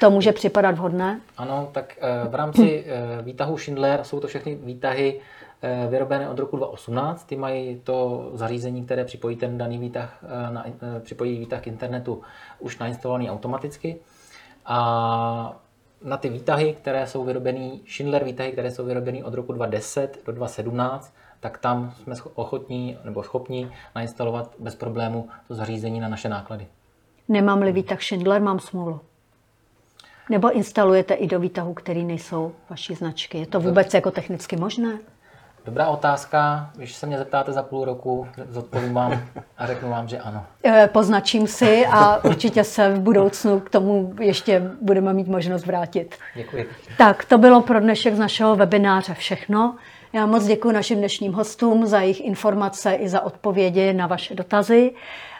to 0.01 0.11
může 0.11 0.33
připadat 0.33 0.75
vhodné? 0.75 1.21
Ano, 1.39 1.69
tak 1.73 1.97
eh, 2.01 2.29
v 2.29 2.35
rámci 2.35 2.85
eh, 2.87 3.23
výtahu 3.23 3.59
Schindler 3.59 4.05
jsou 4.05 4.21
to 4.21 4.27
všechny 4.27 4.55
výtahy 4.55 5.21
vyrobené 5.89 6.29
od 6.29 6.39
roku 6.39 6.57
2018. 6.57 7.25
Ty 7.25 7.37
mají 7.37 7.81
to 7.85 8.31
zařízení, 8.35 8.85
které 8.85 9.05
připojí 9.05 9.37
ten 9.37 9.59
daný 9.59 9.79
výtah, 9.79 10.25
na, 10.53 10.65
připojí 11.01 11.39
výtah 11.39 11.61
k 11.61 11.67
internetu 11.67 12.23
už 12.59 12.79
nainstalovaný 12.79 13.31
automaticky. 13.31 13.97
A 14.67 15.57
na 16.05 16.17
ty 16.17 16.29
výtahy, 16.29 16.77
které 16.81 17.07
jsou 17.07 17.25
vyrobený, 17.25 17.81
Schindler 17.89 18.25
výtahy, 18.25 18.53
které 18.53 18.71
jsou 18.71 18.85
vyrobený 18.85 19.25
od 19.25 19.35
roku 19.35 19.53
2010 19.53 20.19
do 20.27 20.33
2017, 20.33 21.15
tak 21.41 21.59
tam 21.59 21.95
jsme 22.03 22.15
ochotní 22.35 22.99
nebo 23.05 23.23
schopní 23.23 23.73
nainstalovat 23.95 24.55
bez 24.59 24.75
problému 24.75 25.29
to 25.49 25.55
zařízení 25.55 26.01
na 26.01 26.09
naše 26.09 26.29
náklady. 26.29 26.67
Nemám-li 27.29 27.73
výtah 27.73 28.03
Schindler, 28.03 28.43
mám 28.43 28.61
smůlu. 28.61 29.01
Nebo 30.31 30.51
instalujete 30.51 31.15
i 31.15 31.27
do 31.27 31.41
výtahu, 31.41 31.75
který 31.75 32.05
nejsou 32.05 32.53
vaší 32.71 32.95
značky. 32.95 33.39
Je 33.39 33.47
to 33.47 33.61
vůbec 33.61 33.95
jako 33.95 34.11
technicky 34.11 34.57
možné? 34.57 34.99
Dobrá 35.65 35.89
otázka. 35.89 36.71
Když 36.75 36.95
se 36.95 37.07
mě 37.07 37.19
zeptáte 37.19 37.53
za 37.53 37.63
půl 37.63 37.85
roku, 37.85 38.29
zodpovím 38.49 38.95
vám 38.95 39.23
a 39.59 39.67
řeknu 39.67 39.91
vám, 39.91 40.09
že 40.09 40.19
ano. 40.19 40.45
Eh, 40.65 40.89
poznačím 40.93 41.47
si 41.47 41.87
a 41.87 42.25
určitě 42.25 42.65
se 42.65 42.95
v 42.95 43.01
budoucnu 43.01 43.61
k 43.61 43.71
tomu 43.71 44.15
ještě 44.21 44.63
budeme 44.81 45.13
mít 45.13 45.29
možnost 45.29 45.67
vrátit. 45.67 46.17
Děkuji. 46.35 46.69
Tak, 46.99 47.25
to 47.25 47.39
bylo 47.39 47.61
pro 47.61 47.81
dnešek 47.81 48.15
z 48.15 48.19
našeho 48.19 48.57
webináře 48.57 49.15
všechno. 49.15 49.77
Já 50.13 50.27
moc 50.27 50.47
děkuji 50.47 50.73
našim 50.73 50.99
dnešním 50.99 51.33
hostům 51.33 51.87
za 51.87 52.01
jejich 52.01 52.21
informace 52.25 52.95
i 52.95 53.09
za 53.09 53.21
odpovědi 53.21 53.93
na 53.93 54.07
vaše 54.07 54.35
dotazy. 54.35 54.93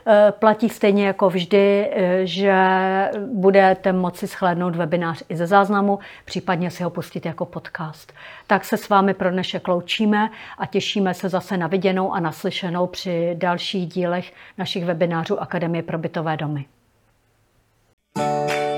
Eh, 0.07 0.33
platí 0.39 0.69
stejně 0.69 1.07
jako 1.07 1.31
vždy, 1.31 1.91
eh, 1.93 2.27
že 2.27 2.55
budete 3.33 3.93
moci 3.93 4.27
shlédnout 4.27 4.77
webinář 4.77 5.23
i 5.29 5.37
ze 5.37 5.47
záznamu, 5.47 5.99
případně 6.25 6.71
si 6.71 6.83
ho 6.83 6.91
pustit 6.91 7.27
jako 7.27 7.45
podcast. 7.45 8.13
Tak 8.47 8.65
se 8.65 8.77
s 8.77 8.89
vámi 8.89 9.15
pro 9.15 9.31
dnešek 9.31 9.69
loučíme 9.69 10.31
a 10.59 10.67
těšíme 10.67 11.15
se 11.15 11.29
zase 11.29 11.57
na 11.57 11.67
viděnou 11.67 12.13
a 12.13 12.21
naslyšenou 12.21 12.87
při 12.87 13.35
dalších 13.39 13.89
dílech 13.89 14.33
našich 14.59 14.85
webinářů 14.85 15.41
Akademie 15.41 15.83
pro 15.83 15.99
bytové 15.99 16.37
domy. 16.37 16.65
thank 18.15 18.51
you 18.51 18.72